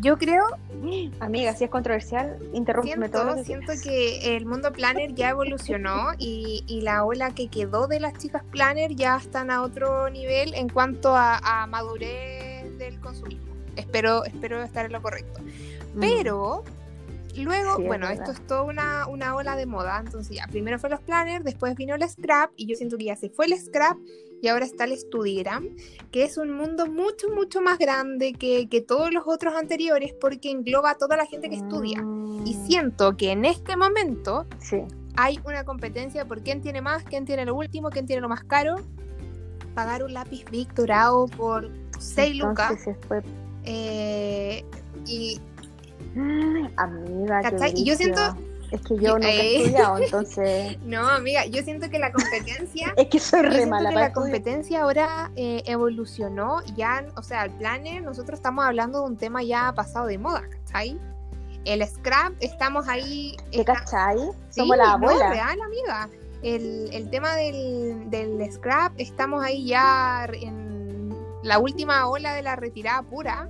Yo 0.00 0.16
creo, 0.16 0.44
Amiga, 1.20 1.54
si 1.54 1.64
es 1.64 1.70
controversial, 1.70 2.38
interrúmpeme 2.54 3.08
todo 3.10 3.34
que 3.36 3.44
siento 3.44 3.66
quieras. 3.66 3.82
que 3.82 4.36
el 4.36 4.46
mundo 4.46 4.72
planner 4.72 5.14
ya 5.14 5.30
evolucionó 5.30 6.12
y, 6.18 6.64
y 6.66 6.80
la 6.80 7.04
ola 7.04 7.34
que 7.34 7.48
quedó 7.48 7.86
de 7.86 8.00
las 8.00 8.14
chicas 8.14 8.42
planner 8.50 8.94
ya 8.94 9.16
están 9.16 9.50
a 9.50 9.62
otro 9.62 10.08
nivel 10.08 10.54
en 10.54 10.68
cuanto 10.70 11.14
a, 11.14 11.36
a 11.62 11.66
madurez 11.66 12.78
del 12.78 12.98
consumismo. 13.00 13.54
Espero, 13.76 14.24
espero 14.24 14.62
estar 14.62 14.86
en 14.86 14.92
lo 14.92 15.02
correcto. 15.02 15.40
Mm. 15.94 16.00
Pero 16.00 16.64
luego, 17.36 17.76
Sí, 17.76 17.82
bueno, 17.84 18.08
esto 18.08 18.30
es 18.32 18.46
toda 18.46 18.62
una, 18.62 19.06
una 19.06 19.34
ola 19.34 19.54
de 19.54 19.66
moda. 19.66 20.00
Entonces 20.02 20.36
ya, 20.36 20.46
primero 20.46 20.78
fue 20.78 20.88
los 20.88 21.00
planners, 21.00 21.44
después 21.44 21.74
vino 21.76 21.94
el 21.94 22.08
scrap 22.08 22.52
y 22.56 22.66
yo 22.66 22.74
siento 22.74 22.96
que 22.96 23.04
ya 23.04 23.16
se 23.16 23.28
fue 23.28 23.46
el 23.46 23.58
scrap 23.60 23.98
y 24.42 24.48
ahora 24.48 24.64
está 24.64 24.84
el 24.84 24.96
Studigram, 24.98 25.68
que 26.10 26.24
es 26.24 26.36
un 26.38 26.50
mundo 26.52 26.86
mucho, 26.86 27.28
mucho 27.34 27.60
más 27.60 27.78
grande 27.78 28.32
que, 28.32 28.68
que 28.68 28.80
todos 28.80 29.12
los 29.12 29.24
otros 29.26 29.54
anteriores 29.54 30.14
porque 30.20 30.50
engloba 30.50 30.90
a 30.90 30.94
toda 30.96 31.16
la 31.16 31.26
gente 31.26 31.48
que 31.50 31.56
estudia. 31.56 31.98
Y 32.44 32.54
Mm, 32.54 32.66
siento 32.66 33.16
que 33.16 33.30
en 33.32 33.44
este 33.44 33.76
momento 33.76 34.46
Sí. 34.58 34.78
hay 35.16 35.38
una 35.44 35.64
competencia 35.64 36.24
por 36.24 36.42
quién 36.42 36.60
tiene 36.62 36.80
más, 36.80 37.04
quién 37.04 37.24
tiene 37.24 37.44
lo 37.44 37.54
último, 37.54 37.90
quién 37.90 38.06
tiene 38.06 38.22
lo 38.22 38.28
más 38.28 38.44
caro. 38.44 38.76
Pagar 39.74 40.02
un 40.02 40.12
lápiz 40.14 40.44
Bic 40.50 40.72
dorado 40.74 41.26
por 41.26 41.70
6 41.98 42.36
lucas. 42.36 42.72
Eh, 43.64 44.64
y 45.06 45.38
Amiga, 46.76 47.42
qué. 47.50 47.72
Y 47.76 47.84
yo 47.84 47.94
siento- 47.94 48.36
Es 48.70 48.80
que 48.82 48.96
yo 48.98 49.14
nunca 49.14 49.28
he 49.28 49.40
Eh. 49.40 49.56
estudiado, 49.62 49.98
entonces. 50.02 50.78
no, 50.82 51.08
amiga, 51.08 51.44
yo 51.46 51.62
siento 51.62 51.90
que 51.90 51.98
la 51.98 52.12
competencia 52.12 52.92
Es 52.96 53.06
que 53.08 53.18
soy 53.18 53.40
Yo 53.42 53.46
re 53.48 53.52
siento 53.56 53.70
mala 53.70 53.88
que 53.90 53.94
para 53.94 54.00
la 54.00 54.06
estudiar. 54.08 54.32
competencia 54.32 54.82
ahora 54.82 55.30
eh, 55.36 55.62
evolucionó, 55.66 56.62
ya, 56.76 57.04
o 57.16 57.22
sea, 57.22 57.44
el 57.44 57.50
planner, 57.52 58.02
nosotros 58.02 58.38
estamos 58.38 58.64
hablando 58.64 59.00
de 59.00 59.06
un 59.06 59.16
tema 59.16 59.42
ya 59.42 59.72
pasado 59.74 60.06
de 60.06 60.18
moda, 60.18 60.42
¿cachai? 60.48 60.98
El 61.64 61.86
scrap, 61.86 62.32
estamos 62.40 62.88
ahí. 62.88 63.36
¿Qué 63.50 63.60
está- 63.60 63.74
cachai? 63.74 64.18
sí, 64.50 64.60
Somos 64.60 64.76
la 64.78 64.84
no, 64.86 64.90
abuela. 64.92 65.30
real, 65.30 65.58
amiga. 65.60 66.08
El, 66.42 66.88
el 66.94 67.10
tema 67.10 67.34
del, 67.36 68.08
del 68.08 68.50
scrap, 68.50 68.92
estamos 68.98 69.44
ahí 69.44 69.66
ya 69.66 70.26
en 70.32 71.14
la 71.42 71.58
última 71.58 72.06
ola 72.08 72.32
de 72.34 72.40
la 72.42 72.56
retirada 72.56 73.02
pura. 73.02 73.46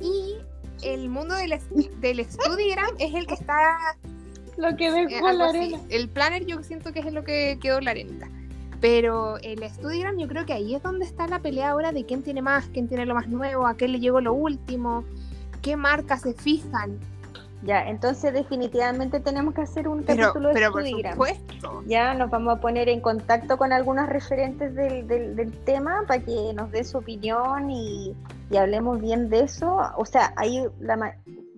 Y 0.00 0.38
el 0.82 1.08
mundo 1.08 1.34
del, 1.36 1.60
del 2.00 2.24
Studigram 2.30 2.94
es 2.98 3.14
el 3.14 3.26
que 3.28 3.34
está 3.34 3.76
Lo 4.60 4.76
que 4.76 4.88
eh, 4.88 5.06
dejó 5.06 5.26
algo 5.26 5.44
la 5.44 5.50
así. 5.50 5.58
arena. 5.58 5.78
El 5.88 6.08
planner 6.08 6.46
yo 6.46 6.62
siento 6.62 6.92
que 6.92 7.00
es 7.00 7.12
lo 7.12 7.24
que 7.24 7.58
quedó 7.60 7.80
la 7.80 7.90
arenita. 7.92 8.28
Pero 8.80 9.36
el 9.38 9.62
Studigram 9.68 10.18
yo 10.18 10.26
creo 10.26 10.46
que 10.46 10.54
ahí 10.54 10.74
es 10.74 10.82
donde 10.82 11.04
está 11.04 11.26
la 11.26 11.38
pelea 11.40 11.70
ahora 11.70 11.92
de 11.92 12.06
quién 12.06 12.22
tiene 12.22 12.40
más, 12.40 12.66
quién 12.72 12.88
tiene 12.88 13.04
lo 13.04 13.14
más 13.14 13.28
nuevo, 13.28 13.66
a 13.66 13.76
qué 13.76 13.88
le 13.88 14.00
llegó 14.00 14.20
lo 14.22 14.32
último, 14.32 15.04
qué 15.60 15.76
marcas 15.76 16.22
se 16.22 16.32
fijan. 16.32 16.98
Ya, 17.62 17.86
entonces 17.90 18.32
definitivamente 18.32 19.20
tenemos 19.20 19.52
que 19.52 19.60
hacer 19.60 19.86
un 19.86 20.02
Pero, 20.04 20.28
capítulo 20.28 20.48
de 20.48 20.54
pero 20.54 20.72
por 20.72 20.80
Studigram. 20.80 21.12
supuesto. 21.12 21.82
Ya 21.86 22.14
nos 22.14 22.30
vamos 22.30 22.56
a 22.56 22.60
poner 22.62 22.88
en 22.88 23.02
contacto 23.02 23.58
con 23.58 23.70
algunos 23.74 24.08
referentes 24.08 24.74
del, 24.74 25.06
del, 25.06 25.36
del 25.36 25.52
tema 25.64 26.04
para 26.08 26.24
que 26.24 26.52
nos 26.54 26.70
dé 26.70 26.82
su 26.84 26.96
opinión 26.96 27.70
y, 27.70 28.16
y 28.50 28.56
hablemos 28.56 28.98
bien 29.02 29.28
de 29.28 29.40
eso. 29.40 29.76
O 29.98 30.06
sea, 30.06 30.32
ahí 30.36 30.64
la 30.80 30.96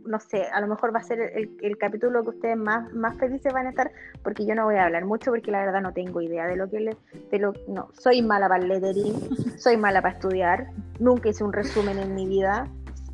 no 0.06 0.20
sé, 0.20 0.44
a 0.44 0.60
lo 0.60 0.66
mejor 0.66 0.94
va 0.94 1.00
a 1.00 1.02
ser 1.02 1.20
el, 1.20 1.78
capítulo 1.78 2.22
que 2.22 2.30
ustedes 2.30 2.56
más, 2.56 2.92
más 2.92 3.16
felices 3.18 3.52
van 3.52 3.66
a 3.66 3.70
estar, 3.70 3.90
porque 4.22 4.46
yo 4.46 4.54
no 4.54 4.64
voy 4.64 4.76
a 4.76 4.84
hablar 4.84 5.04
mucho, 5.04 5.30
porque 5.30 5.50
la 5.50 5.64
verdad 5.64 5.80
no 5.80 5.92
tengo 5.92 6.20
idea 6.20 6.46
de 6.46 6.56
lo 6.56 6.68
que 6.68 6.80
le, 6.80 6.96
de 7.30 7.38
lo, 7.38 7.52
no, 7.68 7.88
soy 7.92 8.22
mala 8.22 8.48
para 8.48 8.62
el 8.62 8.68
lettering, 8.68 9.58
soy 9.58 9.76
mala 9.76 10.02
para 10.02 10.14
estudiar, 10.14 10.68
nunca 10.98 11.28
hice 11.28 11.44
un 11.44 11.52
resumen 11.52 11.98
en 11.98 12.14
mi 12.14 12.26
vida, 12.26 12.66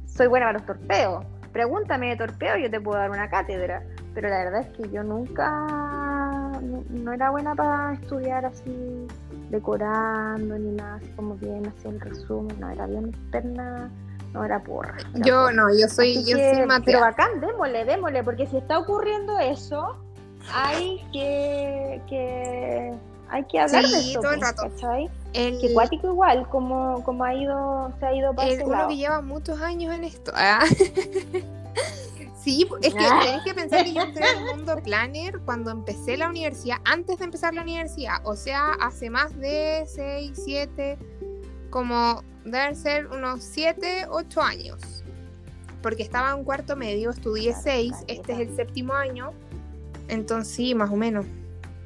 soy 0.06 0.26
buena 0.26 0.46
para 0.46 0.58
los 0.58 0.66
torpeos, 0.66 1.24
pregúntame 1.52 2.10
de 2.10 2.16
torpeo 2.16 2.56
y 2.56 2.62
yo 2.64 2.70
te 2.70 2.80
puedo 2.80 2.98
dar 2.98 3.10
una 3.10 3.28
cátedra, 3.28 3.82
pero 4.14 4.28
la 4.28 4.44
verdad 4.44 4.60
es 4.60 4.68
que 4.76 4.88
yo 4.90 5.02
nunca, 5.02 5.48
no, 6.90 7.12
era 7.12 7.30
buena 7.30 7.54
para 7.54 7.94
estudiar 7.94 8.46
así, 8.46 9.06
decorando 9.50 10.58
ni 10.58 10.72
nada, 10.72 10.96
así 10.96 11.08
como 11.16 11.34
bien, 11.36 11.66
así 11.66 11.88
el 11.88 12.00
resumen, 12.00 12.58
no, 12.60 12.70
era 12.70 12.86
bien 12.86 13.08
externa 13.08 13.90
no 14.32 14.44
era 14.44 14.62
porra. 14.62 14.96
yo 15.14 15.50
no, 15.50 15.68
yo 15.70 15.88
soy, 15.88 16.24
yo 16.24 16.36
soy 16.36 16.66
Pero 16.84 17.00
bacán, 17.00 17.40
démosle, 17.40 17.84
démosle, 17.84 18.22
porque 18.22 18.46
si 18.46 18.58
está 18.58 18.78
ocurriendo 18.78 19.38
eso, 19.38 19.96
hay 20.52 21.04
que, 21.12 22.00
que 22.08 22.92
hay 23.30 23.44
que 23.44 23.60
hablar 23.60 23.84
de 23.84 23.98
eso. 23.98 24.20
todo 24.20 24.32
el 24.32 24.40
pues, 24.40 24.56
rato. 24.56 24.70
El, 25.34 25.60
que 25.60 25.72
cuático 25.72 26.08
igual, 26.08 26.48
como, 26.48 27.04
como 27.04 27.24
ha 27.24 27.34
ido, 27.34 27.92
se 27.98 28.06
ha 28.06 28.14
ido 28.14 28.34
para 28.34 28.48
el, 28.48 28.62
Uno 28.62 28.88
que 28.88 28.96
lleva 28.96 29.20
muchos 29.20 29.60
años 29.60 29.94
en 29.94 30.04
esto. 30.04 30.32
¿ah? 30.34 30.64
sí, 32.42 32.66
es 32.82 32.94
que 32.94 33.04
ah. 33.04 33.20
tenés 33.22 33.44
que 33.44 33.54
pensar 33.54 33.84
que 33.84 33.92
yo 33.92 34.00
entré 34.00 34.24
en 34.30 34.38
el 34.38 34.56
mundo 34.56 34.76
planner 34.82 35.38
cuando 35.44 35.70
empecé 35.70 36.16
la 36.16 36.28
universidad, 36.28 36.78
antes 36.84 37.18
de 37.18 37.24
empezar 37.26 37.52
la 37.52 37.62
universidad, 37.62 38.16
o 38.24 38.36
sea, 38.36 38.72
hace 38.80 39.10
más 39.10 39.38
de 39.38 39.84
6, 39.86 40.32
7, 40.44 40.98
como 41.70 42.22
deben 42.44 42.76
ser 42.76 43.06
unos 43.08 43.42
7, 43.42 44.06
8 44.10 44.42
años. 44.42 45.04
Porque 45.82 46.02
estaba 46.02 46.36
en 46.36 46.44
cuarto 46.44 46.76
medio, 46.76 47.10
estudié 47.10 47.54
6, 47.54 47.92
este 48.08 48.32
es 48.32 48.38
el 48.40 48.56
séptimo 48.56 48.94
año, 48.94 49.32
entonces 50.08 50.52
sí, 50.52 50.74
más 50.74 50.90
o 50.90 50.96
menos. 50.96 51.24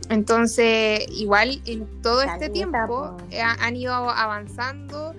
Entonces, 0.08 1.06
igual 1.10 1.60
en 1.66 1.86
todo 2.02 2.22
este 2.22 2.48
tiempo 2.48 3.16
han 3.38 3.76
ido 3.76 3.94
avanzando 3.94 5.14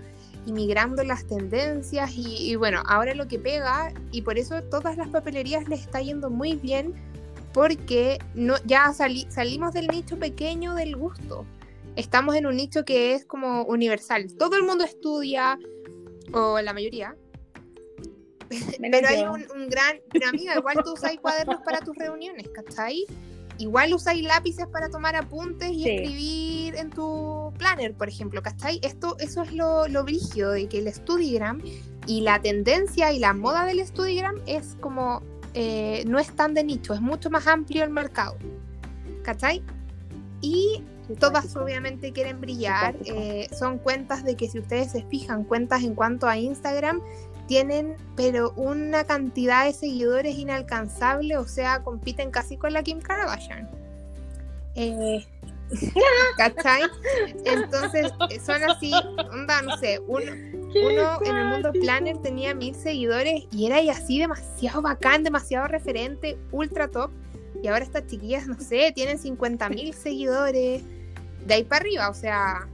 y 0.46 0.52
migrando 0.52 1.04
las 1.04 1.26
tendencias 1.26 2.12
y, 2.16 2.56
bueno, 2.56 2.84
ahora 2.88 3.14
lo 3.14 3.28
que 3.28 3.40
pega 3.40 3.94
y 4.12 4.24
por 4.24 4.38
eso 4.38 4.62
todas 4.64 4.98
las 4.98 5.08
papelerías 5.08 5.68
les 5.68 5.82
está 5.82 6.02
yendo 6.02 6.30
muy 6.30 6.56
bien 6.56 6.94
porque 7.54 8.20
no, 8.34 8.56
ya 8.66 8.92
salimos 8.94 9.74
del 9.74 9.88
nicho 9.88 10.18
pequeño 10.18 10.74
del 10.76 10.96
gusto 10.96 11.46
estamos 11.96 12.36
en 12.36 12.46
un 12.46 12.56
nicho 12.56 12.86
que 12.86 13.14
es 13.14 13.26
como 13.26 13.64
universal. 13.64 14.28
Todo 14.38 14.56
el 14.56 14.64
mundo 14.64 14.84
estudia, 14.84 15.60
o 16.34 16.60
la 16.62 16.74
mayoría. 16.74 17.16
pero 18.80 19.08
hay 19.08 19.24
un, 19.24 19.70
gran. 19.70 20.00
Pero 20.12 20.30
amiga, 20.30 20.56
igual 20.58 20.78
tú 20.84 20.94
usas 20.94 21.16
cuadernos 21.22 21.62
para 21.62 21.80
tus 21.80 21.96
reuniones, 21.96 22.48
¿cachai? 22.50 23.06
Igual 23.60 23.94
usáis 23.94 24.24
lápices 24.24 24.66
para 24.68 24.90
tomar 24.90 25.16
apuntes 25.16 25.72
y 25.72 25.88
escribir 25.88 26.76
en 26.76 26.90
tu 26.90 27.54
planner, 27.60 27.94
por 27.94 28.10
ejemplo, 28.10 28.42
¿cachai? 28.42 28.80
Esto, 28.82 29.16
eso 29.20 29.44
es 29.44 29.54
lo, 29.54 29.88
lo 29.88 30.04
brígido 30.04 30.52
de 30.52 30.68
que 30.68 30.80
el 30.80 30.92
Studigram 30.92 31.62
y 32.08 32.22
la 32.22 32.42
tendencia 32.42 33.14
y 33.14 33.20
la 33.20 33.34
moda 33.34 33.66
del 33.66 33.86
Studigram 33.86 34.36
es 34.48 34.76
como. 34.80 35.22
Eh, 35.56 36.04
no 36.08 36.18
es 36.18 36.36
tan 36.36 36.56
de 36.56 36.64
nicho, 36.64 36.96
es 36.96 37.02
mucho 37.02 37.30
más 37.30 37.46
amplio 37.46 37.84
el 37.84 37.92
mercado. 37.92 38.38
¿Cachai? 39.22 39.62
Y 40.42 40.84
Todas 41.20 41.56
obviamente 41.56 42.12
quieren 42.14 42.40
brillar. 42.40 42.96
Eh, 43.06 43.50
son 43.58 43.78
cuentas 43.78 44.24
de 44.24 44.36
que 44.36 44.50
si 44.50 44.60
ustedes 44.60 44.92
se 44.92 45.04
fijan, 45.04 45.44
cuentas 45.44 45.84
en 45.84 45.96
cuanto 45.96 46.28
a 46.28 46.38
Instagram, 46.38 47.02
tienen 47.48 47.96
pero 48.16 48.52
una 48.56 49.04
cantidad 49.04 49.66
de 49.66 49.74
seguidores 49.74 50.38
inalcanzable, 50.38 51.38
o 51.38 51.46
sea, 51.46 51.84
compiten 51.84 52.32
casi 52.32 52.58
con 52.58 52.74
la 52.74 52.84
Kim 52.84 53.00
Kardashian. 53.00 53.70
Eh, 54.76 55.26
¿Cachai? 56.38 56.84
Entonces, 57.46 58.12
son 58.46 58.64
así, 58.64 58.92
onda, 59.32 59.62
no 59.62 59.78
sé, 59.78 60.00
uno, 60.08 60.32
uno 60.32 61.20
en 61.24 61.36
el 61.36 61.46
mundo 61.48 61.72
planner 61.74 62.18
tenía 62.20 62.54
mil 62.54 62.76
seguidores 62.76 63.44
y 63.52 63.66
era 63.66 63.80
así 63.92 64.20
demasiado 64.20 64.82
bacán, 64.82 65.24
demasiado 65.24 65.68
referente, 65.68 66.38
ultra 66.52 66.88
top. 66.88 67.12
Y 67.64 67.68
ahora 67.70 67.86
estas 67.86 68.06
chiquillas, 68.08 68.46
no 68.46 68.60
sé, 68.60 68.92
tienen 68.94 69.18
50 69.18 69.70
mil 69.70 69.94
seguidores. 69.94 70.84
De 71.48 71.54
ahí 71.54 71.64
para 71.64 71.82
arriba, 71.82 72.10
o 72.10 72.14
sea. 72.14 72.68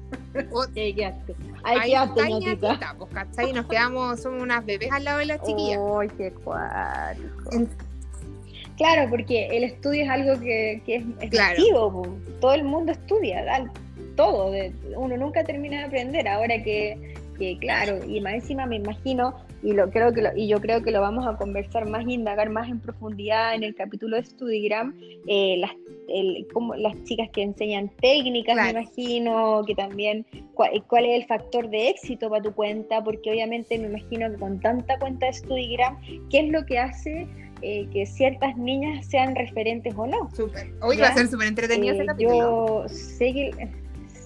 ahí 0.76 0.94
quedaste. 0.94 1.36
Ahí 1.64 1.92
quedaste. 1.92 2.58
Pues, 2.98 3.10
¿cachai? 3.14 3.52
Y 3.52 3.54
nos 3.54 3.68
quedamos, 3.68 4.20
somos 4.20 4.42
unas 4.42 4.66
bebés 4.66 4.92
al 4.92 5.04
lado 5.04 5.20
de 5.20 5.28
las 5.28 5.44
chiquillas. 5.44 5.80
¡Ay, 6.00 6.10
qué 6.18 6.32
cuático! 6.32 7.68
Claro, 8.78 9.10
porque 9.10 9.48
el 9.48 9.66
estudio 9.66 10.04
es 10.06 10.10
algo 10.10 10.40
que, 10.40 10.82
que 10.86 10.96
es, 10.96 11.04
efectivo. 11.20 12.18
Todo 12.40 12.54
el 12.54 12.64
mundo 12.64 12.92
estudia, 12.92 13.44
todo. 14.16 14.52
uno 14.96 15.18
nunca 15.18 15.44
termina 15.44 15.80
de 15.80 15.86
aprender. 15.86 16.28
Ahora 16.28 16.64
que, 16.64 17.14
que, 17.38 17.58
claro, 17.60 18.04
y 18.06 18.22
más 18.22 18.34
encima 18.34 18.66
me 18.66 18.78
imagino 18.78 19.36
y 19.62 19.74
lo 19.74 19.90
creo 19.90 20.14
que 20.14 20.32
y 20.36 20.48
yo 20.48 20.62
creo 20.62 20.82
que 20.84 20.92
lo 20.92 21.02
vamos 21.02 21.28
a 21.28 21.36
conversar 21.38 21.88
más 21.88 22.06
y 22.08 22.14
indagar 22.14 22.50
más 22.50 22.70
en 22.70 22.80
profundidad 22.80 23.56
en 23.56 23.64
el 23.64 23.76
capítulo 23.76 24.18
de 24.18 24.24
Studigram 24.24 24.96
eh, 25.28 25.58
las 25.58 25.72
como 26.54 26.76
las 26.76 27.04
chicas 27.04 27.30
que 27.32 27.44
enseñan 27.44 27.90
técnicas 28.02 28.56
me 28.56 28.72
imagino 28.72 29.62
que 29.68 29.76
también 29.76 30.26
cuál, 30.54 31.06
es 31.06 31.22
el 31.22 31.26
factor 31.28 31.70
de 31.70 31.90
éxito 31.90 32.30
para 32.30 32.42
tu 32.42 32.54
cuenta 32.54 33.04
porque 33.04 33.30
obviamente 33.30 33.78
me 33.78 33.88
imagino 33.88 34.30
que 34.32 34.38
con 34.38 34.60
tanta 34.60 34.98
cuenta 34.98 35.28
de 35.28 35.34
Studigram 35.34 36.00
qué 36.30 36.40
es 36.40 36.50
lo 36.50 36.66
que 36.66 36.80
hace 36.80 37.28
eh, 37.62 37.88
que 37.92 38.06
ciertas 38.06 38.56
niñas 38.58 39.06
sean 39.06 39.36
referentes 39.36 39.94
o 39.98 40.08
no. 40.08 40.30
Súper. 40.34 40.72
Hoy 40.82 40.96
va 40.96 41.10
a 41.10 41.14
ser 41.14 41.28
súper 41.28 41.48
entretenido 41.50 41.94
ese 41.94 42.04
eh, 42.04 42.06
capítulo. 42.06 42.84
Yo 42.84 42.88
sé 42.88 43.34
que 43.34 43.52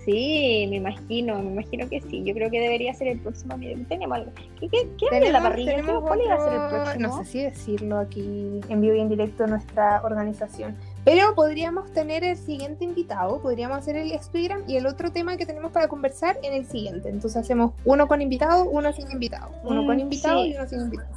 Sí, 0.06 0.68
me 0.70 0.78
imagino, 0.78 1.42
me 1.42 1.52
imagino 1.52 1.88
que 1.88 2.02
sí. 2.02 2.24
Yo 2.24 2.34
creo 2.34 2.52
que 2.52 2.60
debería 2.60 2.94
ser 2.94 3.08
el 3.08 3.20
próximo. 3.20 3.56
Tenemos 3.88 4.20
¿Qué, 4.60 4.68
qué, 4.70 4.90
qué 4.98 5.16
hay 5.16 5.24
en 5.24 5.34
la 5.34 5.42
parrilla? 5.42 5.82
¿Cuál 6.02 6.22
iba 6.22 6.36
a 6.36 6.44
ser 6.44 6.54
el 6.54 6.70
próximo? 6.70 7.08
No 7.08 7.24
sé 7.24 7.26
si 7.26 7.44
decirlo 7.44 8.00
aquí 8.00 8.60
en 8.68 8.82
vivo 8.82 8.96
y 8.96 9.00
en 9.00 9.10
directo 9.10 9.48
nuestra 9.48 10.02
organización. 10.04 10.76
Pero 11.06 11.36
podríamos 11.36 11.92
tener 11.92 12.24
el 12.24 12.38
siguiente 12.38 12.86
invitado, 12.86 13.42
podríamos 13.42 13.78
hacer 13.78 13.98
el 13.98 14.12
Instagram 14.12 14.64
y 14.68 14.78
el 14.78 14.88
otro 14.88 15.12
tema 15.12 15.36
que 15.36 15.46
tenemos 15.46 15.72
para 15.72 15.88
conversar 15.88 16.38
en 16.44 16.54
el 16.54 16.66
siguiente. 16.66 17.10
Entonces 17.10 17.42
hacemos 17.42 17.74
uno 17.84 18.08
con 18.08 18.22
invitado, 18.22 18.64
uno 18.66 18.94
sin 18.94 19.12
invitado. 19.12 19.52
Uno 19.64 19.86
con 19.86 19.98
mm, 19.98 20.00
invitado 20.00 20.46
y 20.46 20.56
uno 20.56 20.68
sin 20.68 20.82
invitado. 20.82 21.10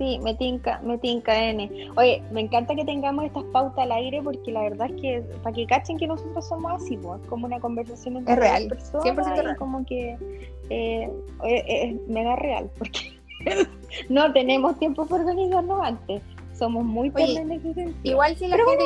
Sí, 0.00 0.18
me 0.22 0.34
tinca, 0.34 0.80
me 0.82 0.96
tinca 0.96 1.36
N. 1.50 1.70
Oye, 1.94 2.22
me 2.32 2.40
encanta 2.40 2.74
que 2.74 2.86
tengamos 2.86 3.26
estas 3.26 3.44
pautas 3.52 3.80
al 3.80 3.92
aire 3.92 4.22
porque 4.22 4.50
la 4.50 4.62
verdad 4.62 4.88
es 4.90 4.98
que 4.98 5.20
para 5.42 5.54
que 5.54 5.66
cachen 5.66 5.98
que 5.98 6.06
nosotros 6.06 6.48
somos 6.48 6.72
así, 6.72 6.96
pues, 6.96 7.20
como 7.26 7.44
una 7.44 7.60
conversación 7.60 8.16
entre 8.16 8.32
es 8.32 8.40
real, 8.40 8.68
personas 8.68 9.04
100% 9.04 9.42
real. 9.42 9.56
como 9.58 9.84
que 9.84 10.16
eh, 10.70 11.10
es 11.44 12.08
mega 12.08 12.34
real 12.36 12.70
porque 12.78 13.20
no 14.08 14.32
tenemos 14.32 14.78
tiempo 14.78 15.04
para 15.04 15.22
organizarnos 15.22 15.82
antes 15.82 16.22
somos 16.60 16.84
muy 16.84 17.10
en 17.16 17.52
ese 17.52 17.72
sentido. 17.72 17.94
Igual 18.02 18.36
si 18.36 18.46
la 18.46 18.58
gente 18.58 18.84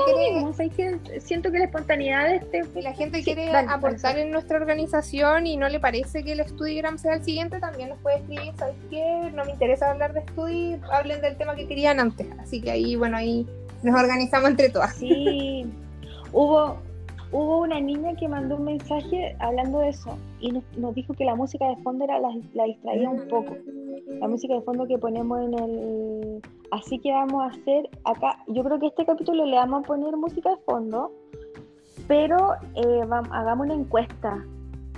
quiere. 0.77 1.21
siento 1.21 1.51
que 1.51 1.59
la 1.59 1.65
espontaneidad 1.65 2.29
de 2.29 2.37
este. 2.37 2.63
Si 2.73 2.81
la 2.81 2.93
gente 2.93 3.23
quiere 3.23 3.51
aportar 3.51 4.17
en 4.17 4.31
nuestra 4.31 4.57
organización 4.59 5.49
y 5.49 5.57
no 5.57 5.69
le 5.69 5.81
parece 5.81 6.23
que 6.23 6.33
el 6.33 6.47
Studigram 6.47 6.99
sea 6.99 7.15
el 7.15 7.25
siguiente, 7.25 7.59
también 7.59 7.89
nos 7.89 7.99
puede 7.99 8.19
escribir. 8.19 8.53
¿Sabes 8.57 8.77
qué? 8.91 9.33
No 9.35 9.45
me 9.45 9.51
interesa 9.51 9.91
hablar 9.91 10.15
de 10.15 10.23
Studi, 10.23 10.77
hablen 10.93 11.21
del 11.21 11.37
tema 11.37 11.57
que 11.57 11.67
querían 11.67 11.99
antes. 11.99 12.29
Así 12.39 12.61
que 12.61 12.71
ahí, 12.71 12.95
bueno, 12.95 13.17
ahí 13.17 13.45
nos 13.83 14.01
organizamos 14.01 14.51
entre 14.51 14.71
todas. 14.71 14.95
Sí. 14.95 15.67
Hubo, 16.33 16.77
hubo 17.33 17.59
una 17.59 17.81
niña 17.81 18.15
que 18.15 18.29
mandó 18.29 18.55
un 18.55 18.67
mensaje 18.67 19.37
hablando 19.41 19.81
de 19.81 19.89
eso 19.89 20.17
y 20.41 20.53
nos, 20.53 20.95
dijo 20.95 21.13
que 21.15 21.25
la 21.25 21.35
música 21.35 21.67
de 21.67 21.77
fondo 21.83 22.05
era 22.05 22.21
la, 22.21 22.29
la 22.55 22.65
distraía 22.65 23.11
un 23.11 23.27
poco. 23.27 23.57
La 24.21 24.29
música 24.29 24.55
de 24.55 24.63
fondo 24.63 24.87
que 24.87 24.97
ponemos 24.97 25.41
en 25.41 25.55
el... 25.55 26.43
Así 26.75 26.99
que 26.99 27.13
vamos 27.13 27.41
a 27.41 27.47
hacer 27.55 27.89
acá, 28.05 28.37
yo 28.49 28.65
creo 28.65 28.81
que 28.81 28.89
este 28.89 29.07
capítulo 29.07 29.47
le 29.47 29.55
vamos 29.55 29.85
a 29.85 29.87
poner 29.87 30.17
música 30.17 30.51
de 30.51 30.57
fondo, 30.67 31.13
pero 32.09 32.55
eh, 32.75 33.03
hagamos 33.31 33.67
una 33.67 33.75
encuesta. 33.75 34.45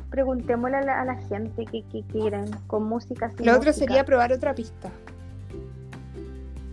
Preguntémosle 0.08 0.78
a 0.78 1.04
la, 1.04 1.16
gente 1.16 1.66
qué, 1.70 1.84
quieren 2.10 2.46
con 2.66 2.84
música. 2.84 3.30
Lo 3.40 3.56
otro 3.56 3.74
sería 3.74 4.04
probar 4.04 4.32
otra 4.32 4.54
pista. 4.54 4.88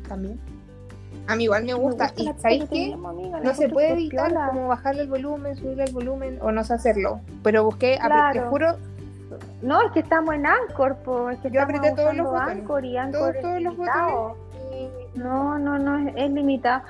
También. 0.07 0.39
A 1.27 1.35
mí 1.35 1.43
igual 1.45 1.65
me 1.65 1.73
gusta. 1.73 2.13
¿Y 2.15 2.31
sabéis 2.37 2.69
qué? 2.69 2.95
no 2.95 3.53
se 3.55 3.67
puede 3.67 3.93
editar 3.95 4.33
como 4.51 4.69
bajarle 4.69 5.01
el 5.01 5.09
volumen, 5.09 5.57
subirle 5.57 5.83
el 5.83 5.91
volumen 5.91 6.39
o 6.41 6.53
no 6.53 6.63
sé 6.63 6.75
hacerlo. 6.75 7.19
Pero 7.43 7.65
busqué, 7.65 7.99
te 8.31 8.39
juro. 8.39 8.77
No, 9.61 9.81
es 9.81 9.91
que 9.91 9.99
estamos 9.99 10.33
en 10.35 10.45
Anchor, 10.45 10.95
pues. 11.03 11.39
que 11.39 11.51
Yo 11.51 11.61
apreté 11.61 11.91
todos 11.91 12.15
los 12.15 12.27
botones. 12.27 12.59
Anchor 12.59 12.85
y 12.85 12.95
Anchor 12.95 13.35
todos, 13.41 13.61
los 13.61 13.75
botones. 13.75 14.52
No, 15.15 15.59
no, 15.59 15.77
no, 15.77 16.09
es, 16.15 16.31
limitado. 16.31 16.83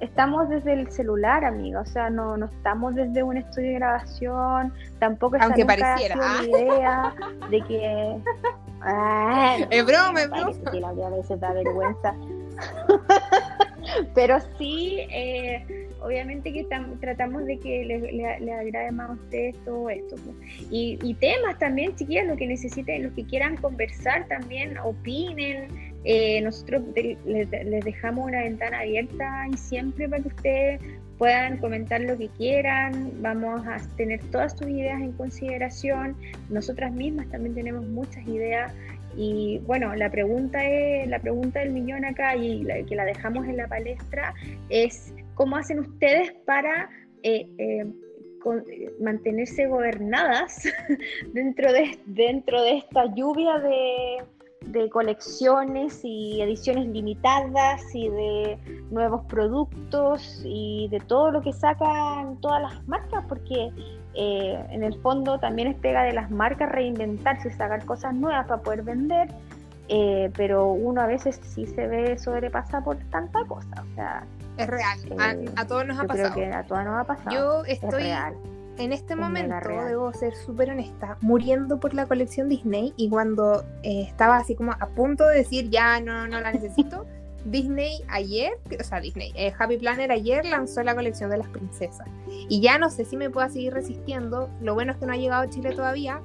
Estamos 0.00 0.48
desde 0.48 0.74
el 0.74 0.90
celular, 0.90 1.44
amiga. 1.44 1.80
O 1.80 1.86
sea, 1.86 2.10
no, 2.10 2.36
no 2.36 2.46
estamos 2.46 2.94
desde 2.94 3.22
un 3.22 3.38
estudio 3.38 3.68
de 3.68 3.74
grabación. 3.76 4.72
Tampoco 4.98 5.36
es 5.36 5.42
Aunque 5.42 5.64
pareciera. 5.64 6.16
La 6.16 6.42
idea 6.44 7.14
de 7.50 7.60
que. 7.62 8.16
es 9.70 9.86
broma, 9.86 10.22
es 10.22 10.30
broma. 10.30 10.70
Que 10.70 11.04
a 11.04 11.10
veces 11.10 11.40
da 11.40 11.52
vergüenza 11.52 12.14
Pero 14.14 14.38
sí, 14.58 14.98
eh, 15.10 15.88
obviamente 16.02 16.52
que 16.52 16.66
tratamos 17.00 17.44
de 17.46 17.58
que 17.58 17.84
le, 17.84 18.54
agrade 18.54 18.92
más 18.92 19.10
a 19.10 19.12
ustedes 19.14 19.56
todo 19.64 19.88
esto. 19.90 20.16
Y, 20.70 21.14
temas 21.14 21.58
también, 21.58 21.94
chiquillas, 21.96 22.26
lo 22.26 22.36
que 22.36 22.46
necesiten, 22.46 23.04
los 23.04 23.12
que 23.12 23.24
quieran 23.24 23.56
conversar 23.56 24.26
también, 24.28 24.78
opinen. 24.78 25.89
Eh, 26.04 26.40
nosotros 26.40 26.82
les, 26.94 27.50
dejamos 27.84 28.26
una 28.26 28.42
ventana 28.42 28.80
abierta 28.80 29.46
y 29.52 29.56
siempre 29.56 30.08
para 30.08 30.22
que 30.22 30.28
ustedes 30.28 30.80
puedan 31.18 31.58
comentar 31.58 32.00
lo 32.00 32.16
que 32.16 32.28
quieran, 32.28 33.12
vamos 33.20 33.66
a 33.66 33.76
tener 33.96 34.20
todas 34.30 34.56
sus 34.56 34.68
ideas 34.68 35.00
en 35.00 35.12
consideración. 35.12 36.16
Nosotras 36.48 36.92
mismas 36.92 37.28
también 37.30 37.54
tenemos 37.54 37.86
muchas 37.86 38.26
ideas 38.26 38.72
y 39.16 39.60
bueno, 39.66 39.94
la 39.94 40.10
pregunta 40.10 40.64
es, 40.64 41.06
la 41.08 41.18
pregunta 41.18 41.60
del 41.60 41.72
millón 41.72 42.04
acá 42.04 42.36
y 42.36 42.64
que 42.88 42.94
la 42.94 43.04
dejamos 43.04 43.46
en 43.46 43.58
la 43.58 43.66
palestra 43.66 44.34
es 44.70 45.12
cómo 45.34 45.56
hacen 45.56 45.80
ustedes 45.80 46.32
para 46.46 46.88
eh, 47.22 47.46
eh, 47.58 47.86
mantenerse 49.00 49.66
gobernadas 49.66 50.62
dentro 51.34 51.70
de, 51.72 51.98
dentro 52.06 52.62
de 52.62 52.78
esta 52.78 53.14
lluvia 53.14 53.58
de, 53.58 54.18
de 54.66 54.90
colecciones 54.90 56.00
y 56.04 56.40
ediciones 56.42 56.86
limitadas 56.86 57.82
y 57.94 58.08
de 58.08 58.58
nuevos 58.90 59.24
productos 59.26 60.42
y 60.44 60.88
de 60.90 61.00
todo 61.00 61.30
lo 61.30 61.40
que 61.40 61.52
sacan 61.52 62.36
todas 62.40 62.62
las 62.62 62.86
marcas, 62.86 63.24
porque 63.28 63.72
eh, 64.14 64.66
en 64.70 64.82
el 64.82 65.00
fondo 65.00 65.38
también 65.38 65.68
es 65.68 65.76
pega 65.76 66.02
de 66.02 66.12
las 66.12 66.30
marcas 66.30 66.70
reinventarse, 66.70 67.50
sacar 67.50 67.84
cosas 67.84 68.14
nuevas 68.14 68.46
para 68.46 68.62
poder 68.62 68.82
vender, 68.82 69.28
eh, 69.88 70.30
pero 70.36 70.68
uno 70.68 71.00
a 71.00 71.06
veces 71.06 71.40
sí 71.42 71.66
se 71.66 71.86
ve 71.86 72.18
sobrepasa 72.18 72.82
por 72.82 72.96
tanta 73.10 73.44
cosa. 73.46 73.82
O 73.82 73.94
sea, 73.94 74.24
es 74.56 74.66
real, 74.66 75.52
a, 75.56 75.66
todos 75.66 75.86
nos 75.86 75.98
ha 75.98 76.04
pasado. 76.04 76.34
que 76.34 76.46
a 76.46 76.64
todos 76.64 76.84
nos 76.84 77.00
ha 77.00 77.04
pasado. 77.04 77.30
Yo 77.30 77.64
estoy 77.64 78.10
en 78.80 78.92
este 78.92 79.14
momento, 79.14 79.54
debo 79.86 80.12
ser 80.14 80.34
súper 80.34 80.70
honesta, 80.70 81.18
muriendo 81.20 81.78
por 81.78 81.92
la 81.92 82.06
colección 82.06 82.48
Disney 82.48 82.94
y 82.96 83.10
cuando 83.10 83.62
eh, 83.82 84.04
estaba 84.08 84.38
así 84.38 84.54
como 84.54 84.72
a 84.72 84.88
punto 84.94 85.26
de 85.26 85.36
decir 85.36 85.68
ya 85.68 86.00
no, 86.00 86.26
no 86.26 86.40
la 86.40 86.52
necesito. 86.52 87.06
Disney 87.44 88.02
ayer, 88.08 88.52
o 88.78 88.84
sea, 88.84 89.00
Disney, 89.00 89.32
eh, 89.34 89.52
Happy 89.58 89.78
Planner 89.78 90.12
ayer 90.12 90.44
lanzó 90.44 90.82
la 90.82 90.94
colección 90.94 91.30
de 91.30 91.38
las 91.38 91.48
princesas. 91.48 92.06
Y 92.48 92.60
ya 92.60 92.78
no 92.78 92.90
sé 92.90 93.04
si 93.04 93.16
me 93.16 93.30
pueda 93.30 93.48
seguir 93.48 93.72
resistiendo. 93.72 94.50
Lo 94.60 94.74
bueno 94.74 94.92
es 94.92 94.98
que 94.98 95.06
no 95.06 95.12
ha 95.12 95.16
llegado 95.16 95.42
a 95.42 95.48
Chile 95.48 95.72
todavía. 95.72 96.20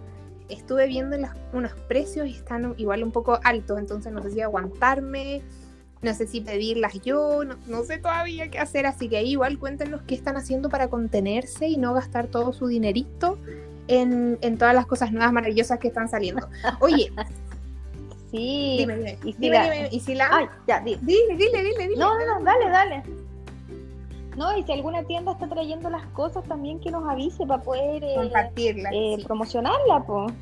Estuve 0.49 0.87
viendo 0.87 1.17
unos 1.53 1.71
precios 1.87 2.27
y 2.27 2.31
están 2.31 2.73
igual 2.77 3.03
un 3.03 3.11
poco 3.11 3.39
altos, 3.43 3.79
entonces 3.79 4.11
no 4.11 4.21
sé 4.21 4.31
si 4.31 4.41
aguantarme, 4.41 5.41
no 6.05 6.13
sé 6.13 6.27
si 6.27 6.39
pedirlas 6.39 6.93
yo, 7.01 7.43
no, 7.43 7.83
sé 7.83 7.97
todavía 7.97 8.49
qué 8.49 8.59
hacer. 8.59 8.85
Así 8.85 9.09
que 9.09 9.17
ahí 9.17 9.31
igual 9.31 9.59
cuéntenos 9.59 10.01
qué 10.03 10.15
están 10.15 10.37
haciendo 10.37 10.69
para 10.69 10.87
contenerse 10.87 11.67
y 11.67 11.77
no 11.77 11.93
gastar 11.93 12.27
todo 12.27 12.53
su 12.53 12.67
dinerito 12.67 13.37
en, 13.87 14.37
en 14.41 14.57
todas 14.57 14.73
las 14.73 14.85
cosas 14.85 15.11
nuevas 15.11 15.33
maravillosas 15.33 15.79
que 15.79 15.89
están 15.89 16.07
saliendo. 16.07 16.47
Oye, 16.79 17.11
Sí. 18.35 18.77
Dime, 18.79 18.97
dime. 18.97 19.17
¿Y 19.23 19.33
si 19.33 19.49
la... 19.49 19.87
¿Y 19.87 19.99
si 19.99 20.15
la... 20.15 20.29
Ay, 20.31 20.45
ya, 20.67 20.79
dile. 20.81 20.99
Dile, 21.03 21.35
dile, 21.37 21.63
dile, 21.63 21.95
No, 21.97 22.17
no, 22.17 22.39
no, 22.39 22.43
dale, 22.43 22.69
dale. 22.69 23.03
No, 24.35 24.57
y 24.57 24.63
si 24.63 24.71
alguna 24.73 25.03
tienda 25.03 25.31
está 25.31 25.47
trayendo 25.47 25.89
las 25.89 26.05
cosas 26.07 26.43
también 26.43 26.79
que 26.81 26.91
nos 26.91 27.07
avise 27.09 27.45
para 27.45 27.63
poder 27.63 28.03
eh, 28.03 28.15
compartirla, 28.15 28.89
eh, 28.91 29.17
promocionarla, 29.25 30.03
pues. 30.05 30.33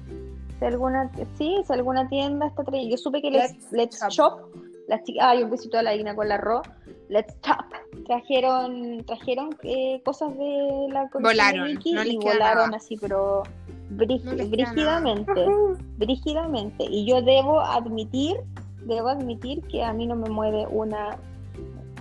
Si 0.58 0.66
alguna, 0.66 1.12
sí, 1.38 1.62
si 1.68 1.74
alguna 1.74 2.10
tienda 2.10 2.48
está 2.48 2.64
trayendo. 2.64 2.96
Yo 2.96 2.98
supe 2.98 3.22
que 3.22 3.30
Let's, 3.30 3.72
Let's, 3.72 4.00
Shop, 4.10 4.40
las 4.88 5.04
chicas, 5.04 5.26
ay, 5.28 5.44
un 5.44 5.50
besito 5.50 5.78
a 5.78 5.84
la 5.84 5.96
Igna 5.96 6.16
con 6.16 6.28
la 6.28 6.38
Ro, 6.38 6.62
Let's 7.10 7.36
Shop, 7.46 7.66
trajeron, 8.06 9.04
trajeron 9.06 9.56
eh, 9.64 10.02
cosas 10.04 10.38
de 10.38 10.88
la 10.90 11.10
volaron, 11.14 11.76
de 11.76 11.92
no 11.94 12.04
y 12.04 12.18
volaron 12.18 12.74
así, 12.74 12.98
pero 12.98 13.44
brígidamente, 13.90 15.46
brígidamente. 15.98 16.86
Y 16.90 17.06
yo 17.06 17.22
debo 17.22 17.60
admitir, 17.62 18.38
debo 18.86 19.10
admitir 19.10 19.62
que 19.68 19.84
a 19.84 19.94
mí 19.94 20.06
no 20.06 20.16
me 20.16 20.30
mueve 20.30 20.66
una, 20.70 21.18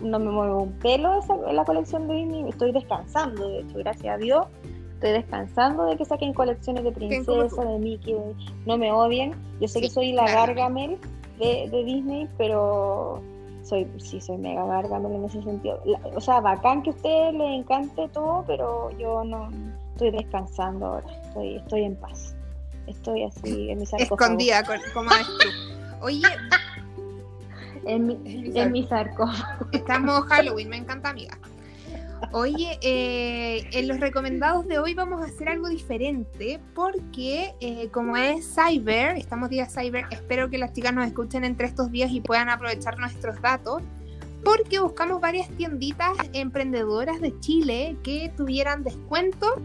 no 0.03 0.19
me 0.19 0.31
mueve 0.31 0.55
un 0.55 0.73
pelo 0.79 1.19
esa, 1.19 1.37
la 1.53 1.65
colección 1.65 2.09
de 2.09 2.15
Disney. 2.15 2.49
Estoy 2.49 2.73
descansando, 2.73 3.49
de 3.49 3.61
hecho, 3.61 3.79
gracias 3.79 4.15
a 4.15 4.19
Dios. 4.19 4.47
Estoy 4.95 5.11
descansando 5.13 5.87
de 5.87 5.97
que 5.97 6.05
saquen 6.05 6.33
colecciones 6.33 6.85
de 6.85 6.93
princesa, 6.93 7.65
de 7.65 7.79
Mickey, 7.79 8.15
no 8.67 8.79
me 8.79 8.93
odien. 8.93 9.35
Yo 9.61 9.67
sé 9.67 9.81
que 9.81 9.91
soy 9.91 10.13
la 10.13 10.27
Gargamel 10.27 10.97
de, 11.39 11.69
de, 11.71 11.85
Disney, 11.85 12.29
pero 12.39 13.23
soy, 13.63 13.87
sí, 13.99 14.21
soy 14.21 14.39
mega 14.39 14.65
Gargamel 14.67 15.13
en 15.13 15.25
ese 15.25 15.43
sentido. 15.43 15.83
o 16.15 16.21
sea, 16.21 16.41
bacán 16.41 16.83
que 16.83 16.91
a 16.91 16.93
usted 16.93 17.33
le 17.33 17.57
encante 17.57 18.09
todo, 18.09 18.45
pero 18.47 18.91
yo 18.99 19.25
no, 19.25 19.49
estoy 19.93 20.11
descansando 20.11 20.87
ahora, 20.87 21.07
estoy, 21.27 21.57
estoy 21.57 21.85
en 21.85 21.97
paz. 21.97 22.35
Estoy 22.87 23.23
así 23.23 23.71
en 23.71 23.79
mi 23.79 23.87
sarcófago. 23.87 24.21
Escondida 24.21 24.65
con, 24.65 24.79
como 24.93 25.11
Oye. 26.01 26.23
en 27.87 28.07
mi, 28.07 28.21
en 28.55 28.73
mi 28.73 28.85
sarcófago. 28.85 29.67
Estamos 29.73 30.23
Halloween, 30.25 30.69
me 30.69 30.77
encanta, 30.79 31.11
amiga. 31.11 31.39
Oye, 32.31 32.79
eh, 32.83 33.69
en 33.73 33.89
los 33.89 33.99
recomendados 33.99 34.67
de 34.67 34.79
hoy 34.79 34.95
vamos 34.95 35.21
a 35.21 35.25
hacer 35.25 35.49
algo 35.49 35.69
diferente 35.69 36.61
porque 36.75 37.55
eh, 37.61 37.89
como 37.91 38.17
es 38.17 38.55
Cyber, 38.55 39.17
estamos 39.17 39.51
día 39.51 39.67
Cyber, 39.69 40.07
espero 40.11 40.49
que 40.49 40.59
las 40.59 40.73
chicas 40.73 40.95
nos 40.95 41.07
escuchen 41.07 41.45
entre 41.45 41.67
estos 41.67 41.91
días 41.91 42.11
y 42.13 42.21
puedan 42.21 42.49
aprovechar 42.49 42.99
nuestros 42.99 43.41
datos 43.43 43.83
porque 44.45 44.79
buscamos 44.81 45.21
varias 45.21 45.49
tienditas 45.51 46.17
emprendedoras 46.33 47.21
de 47.21 47.39
Chile 47.41 47.97
que 48.03 48.33
tuvieran 48.37 48.83
descuento 48.83 49.61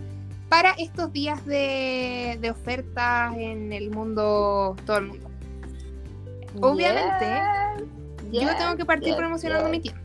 para 0.49 0.71
estos 0.71 1.11
días 1.13 1.45
de, 1.45 2.39
ofertas 2.49 3.35
en 3.37 3.73
el 3.73 3.91
mundo, 3.91 4.75
todo 4.85 4.97
el 4.97 5.07
mundo. 5.07 5.29
Obviamente, 6.61 7.41
yo 8.31 8.55
tengo 8.57 8.75
que 8.75 8.85
partir 8.85 9.15
promocionando 9.15 9.69
mi 9.69 9.79
tienda. 9.79 10.01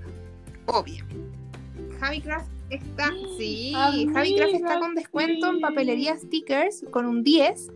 Obviamente. 0.67 1.42
Javi 2.03 2.21
está, 2.69 3.13
sí, 3.39 3.73
Javi 3.75 4.41
está 4.41 4.81
con 4.81 4.97
descuento 4.97 5.51
en 5.51 5.61
papelería 5.61 6.17
stickers 6.17 6.85
con 6.91 7.07
un 7.07 7.23
10, 7.23 7.71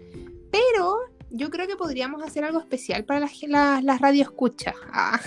pero 0.50 0.96
yo 1.30 1.48
creo 1.48 1.68
que 1.68 1.76
podríamos 1.76 2.20
hacer 2.24 2.42
algo 2.42 2.58
especial 2.58 3.04
para 3.04 3.20
las, 3.20 3.40
las, 3.46 3.84
las 3.84 4.00
radioescuchas. 4.00 4.74
Ah. 4.92 5.20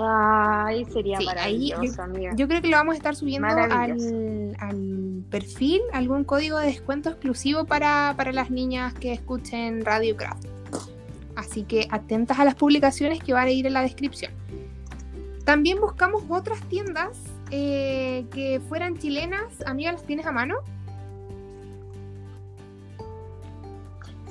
Ay, 0.00 0.86
sería 0.86 1.20
maravilloso, 1.20 2.02
yo, 2.34 2.48
creo 2.48 2.62
que 2.62 2.68
lo 2.68 2.76
vamos 2.76 2.94
a 2.94 2.96
estar 2.96 3.14
subiendo 3.14 3.48
al, 3.48 5.24
perfil, 5.28 5.82
algún 5.92 6.24
código 6.24 6.56
de 6.56 6.68
descuento 6.68 7.10
exclusivo 7.10 7.66
para, 7.66 8.14
las 8.32 8.50
niñas 8.50 8.94
que 8.94 9.12
escuchen 9.12 9.84
Radio 9.84 10.16
Craft. 10.16 10.46
Así 11.36 11.64
que 11.64 11.88
atentas 11.90 12.38
a 12.38 12.44
las 12.44 12.54
publicaciones 12.54 13.22
que 13.22 13.34
van 13.34 13.48
a 13.48 13.50
ir 13.50 13.66
en 13.66 13.74
la 13.74 13.82
descripción. 13.82 14.37
También 15.48 15.80
buscamos 15.80 16.24
otras 16.28 16.60
tiendas 16.68 17.16
eh, 17.50 18.26
que 18.30 18.60
fueran 18.68 18.98
chilenas. 18.98 19.62
Amiga, 19.64 19.92
¿las 19.92 20.02
tienes 20.02 20.26
a 20.26 20.30
mano? 20.30 20.56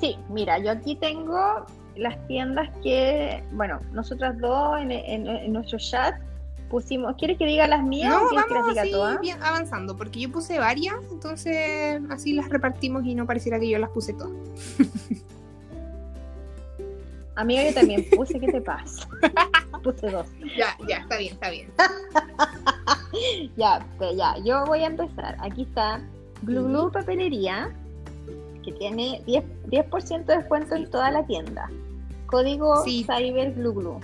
Sí, 0.00 0.16
mira, 0.28 0.60
yo 0.60 0.70
aquí 0.70 0.94
tengo 0.94 1.66
las 1.96 2.24
tiendas 2.28 2.70
que, 2.84 3.42
bueno, 3.50 3.80
nosotras 3.90 4.38
dos 4.38 4.78
en, 4.78 5.52
nuestro 5.52 5.80
chat 5.80 6.20
pusimos, 6.70 7.16
¿quieres 7.16 7.36
que 7.36 7.46
diga 7.46 7.66
las 7.66 7.82
mías 7.82 8.10
no, 8.10 8.20
vamos 8.26 8.44
que 8.46 8.74
las 8.74 9.20
Bien, 9.20 9.42
avanzando, 9.42 9.96
porque 9.96 10.20
yo 10.20 10.30
puse 10.30 10.60
varias, 10.60 10.94
entonces 11.10 12.00
así 12.10 12.32
las 12.32 12.48
repartimos 12.48 13.04
y 13.04 13.16
no 13.16 13.26
pareciera 13.26 13.58
que 13.58 13.68
yo 13.68 13.80
las 13.80 13.90
puse 13.90 14.12
todas. 14.12 14.36
Amiga, 17.34 17.64
yo 17.64 17.74
también 17.74 18.06
puse, 18.14 18.38
¿qué 18.38 18.52
te 18.52 18.60
pasa? 18.60 19.08
puse 19.80 20.10
dos. 20.10 20.26
Ya, 20.56 20.76
ya, 20.88 20.98
está 20.98 21.16
bien, 21.18 21.32
está 21.34 21.50
bien. 21.50 21.70
ya, 23.56 23.86
pues 23.98 24.16
ya, 24.16 24.36
yo 24.44 24.64
voy 24.66 24.80
a 24.80 24.86
empezar. 24.86 25.36
Aquí 25.40 25.62
está 25.62 26.00
Blue 26.42 26.64
Blue 26.64 26.90
Papelería, 26.90 27.74
que 28.64 28.72
tiene 28.72 29.22
10%, 29.26 29.44
10 29.66 30.26
de 30.26 30.36
descuento 30.36 30.74
en 30.74 30.90
toda 30.90 31.10
la 31.10 31.26
tienda. 31.26 31.70
Código 32.26 32.84
Cyber 32.84 33.54
Glue 33.54 33.74
Glue. 33.74 34.00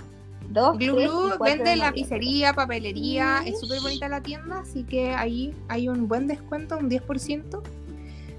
Dos, 0.49 0.77
Glue 0.77 1.07
Glue 1.07 1.37
vende 1.39 1.75
lapicería, 1.75 2.53
papelería, 2.53 3.41
es 3.45 3.59
súper 3.59 3.81
bonita 3.81 4.07
la 4.07 4.21
tienda, 4.21 4.59
así 4.59 4.83
que 4.83 5.09
ahí 5.09 5.55
hay 5.67 5.89
un 5.89 6.07
buen 6.07 6.27
descuento, 6.27 6.77
un 6.77 6.89
10%. 6.89 7.61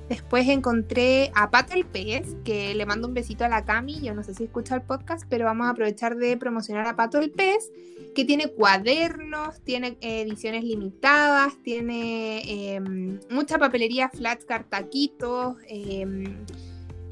Después 0.08 0.48
encontré 0.48 1.32
a 1.34 1.50
Pato 1.50 1.74
el 1.74 1.84
Pez, 1.84 2.36
que 2.44 2.74
le 2.74 2.86
mando 2.86 3.08
un 3.08 3.14
besito 3.14 3.44
a 3.44 3.48
la 3.48 3.64
Cami, 3.64 4.00
yo 4.00 4.14
no 4.14 4.22
sé 4.22 4.34
si 4.34 4.44
escucha 4.44 4.76
el 4.76 4.82
podcast, 4.82 5.26
pero 5.28 5.44
vamos 5.46 5.66
a 5.66 5.70
aprovechar 5.70 6.16
de 6.16 6.36
promocionar 6.36 6.86
a 6.86 6.96
Pato 6.96 7.18
el 7.18 7.30
Pez, 7.30 7.72
que 8.14 8.24
tiene 8.24 8.48
cuadernos, 8.48 9.60
tiene 9.62 9.98
ediciones 10.00 10.64
limitadas, 10.64 11.60
tiene 11.62 12.74
em, 12.74 13.20
mucha 13.30 13.58
papelería, 13.58 14.08
flats, 14.08 14.44
cartaquitos, 14.44 15.56
eh, 15.68 16.06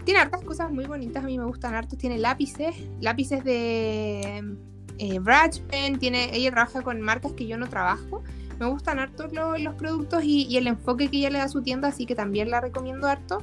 tiene 0.04 0.20
hartas 0.20 0.42
cosas 0.42 0.70
muy 0.70 0.84
bonitas, 0.84 1.24
a 1.24 1.26
mí 1.26 1.38
me 1.38 1.46
gustan 1.46 1.74
hartos. 1.74 1.98
Tiene 1.98 2.18
lápices, 2.18 2.74
lápices 3.00 3.42
de, 3.42 4.56
eh, 4.98 5.20
Pen, 5.68 5.98
tiene, 5.98 6.36
ella 6.36 6.50
trabaja 6.50 6.82
con 6.82 7.00
marcas 7.00 7.32
que 7.32 7.46
yo 7.46 7.56
no 7.56 7.68
trabajo. 7.68 8.22
Me 8.58 8.66
gustan 8.66 8.98
harto 8.98 9.26
los 9.28 9.74
productos 9.74 10.22
y, 10.24 10.56
el 10.56 10.66
enfoque 10.66 11.08
que 11.08 11.18
ella 11.18 11.30
le 11.30 11.38
da 11.38 11.44
a 11.44 11.48
su 11.48 11.62
tienda, 11.62 11.88
así 11.88 12.06
que 12.06 12.14
también 12.14 12.50
la 12.50 12.60
recomiendo 12.60 13.06
harto. 13.06 13.42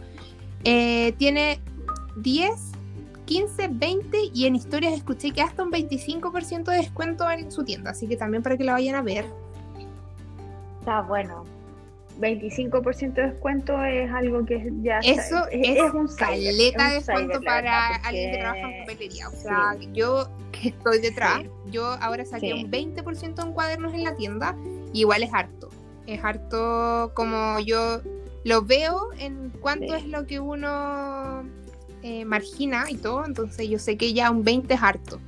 Eh, 0.64 1.14
tiene 1.18 1.60
10, 2.18 2.52
15, 3.26 3.70
20 3.72 4.18
y 4.34 4.46
en 4.46 4.56
historias 4.56 4.94
escuché 4.94 5.32
que 5.32 5.42
hasta 5.42 5.64
un 5.64 5.72
25% 5.72 6.64
de 6.66 6.78
descuento 6.78 7.30
en 7.30 7.52
su 7.52 7.64
tienda, 7.64 7.92
así 7.92 8.08
que 8.08 8.18
también 8.18 8.44
para 8.44 8.58
que 8.58 8.64
la 8.64 8.74
vayan 8.74 8.96
a 8.96 9.02
ver. 9.02 9.26
Está 10.80 11.02
bueno. 11.02 11.46
25% 12.20 13.14
de 13.14 13.28
descuento 13.30 13.84
es 13.84 14.12
algo 14.12 14.46
que 14.46 14.72
ya 14.82 15.00
eso 15.00 15.48
es, 15.52 15.80
un 15.94 16.08
caleta 16.08 16.90
de 16.90 16.96
descuento 16.96 17.42
para 17.42 17.96
alguien 17.96 18.32
que 18.32 18.38
trabaja 18.38 18.60
en 18.60 18.80
papelería 18.82 19.30
o 19.30 19.32
sea 19.32 19.76
yo 19.94 20.30
que 20.52 20.70
estoy 20.70 21.00
detrás 21.00 21.42
yo 21.72 21.86
ahora 22.02 22.24
saqué 22.26 22.54
un 22.54 22.70
20% 22.70 23.44
en 23.44 23.54
cuadernos 23.54 23.94
en 23.94 24.04
la 24.04 24.16
tienda 24.16 24.56
y 24.64 24.81
igual 24.94 25.24
es 25.24 25.34
harto. 25.34 25.70
Es 26.08 26.24
harto 26.24 27.12
como 27.14 27.60
yo 27.60 28.02
lo 28.44 28.64
veo 28.64 29.10
en 29.18 29.52
cuánto 29.62 29.96
es 29.96 30.08
lo 30.08 30.26
que 30.26 30.40
uno 30.40 31.44
eh, 32.02 32.26
margina 32.26 32.90
y 32.90 32.96
todo 32.96 33.24
entonces 33.26 33.70
yo 33.70 33.78
sé 33.78 33.96
que 33.98 34.14
ya 34.14 34.32
un 34.32 34.44
20 34.44 34.74
es 34.74 34.82
harto. 34.82 35.20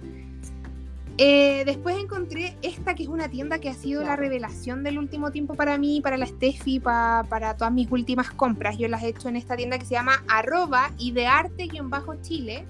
Eh, 1.19 1.61
después 1.65 1.95
encontré 1.99 2.57
esta 2.63 2.95
que 2.95 3.03
es 3.03 3.09
una 3.09 3.29
tienda 3.29 3.59
que 3.59 3.69
ha 3.69 3.75
sido 3.75 4.03
la 4.03 4.15
revelación 4.15 4.83
del 4.83 4.97
último 4.97 5.29
tiempo 5.29 5.53
para 5.53 5.77
mí, 5.77 6.01
para 6.01 6.17
la 6.17 6.25
Steffi, 6.25 6.79
para 6.79 7.55
todas 7.55 7.71
mis 7.71 7.91
últimas 7.91 8.31
compras. 8.31 8.79
Yo 8.79 8.87
las 8.87 9.03
he 9.03 9.09
hecho 9.09 9.29
en 9.29 9.35
esta 9.35 9.55
tienda 9.55 9.77
que 9.77 9.85
se 9.85 9.93
llama 9.93 10.23
arroba 10.27 10.91
idearte-chile, 10.97 12.65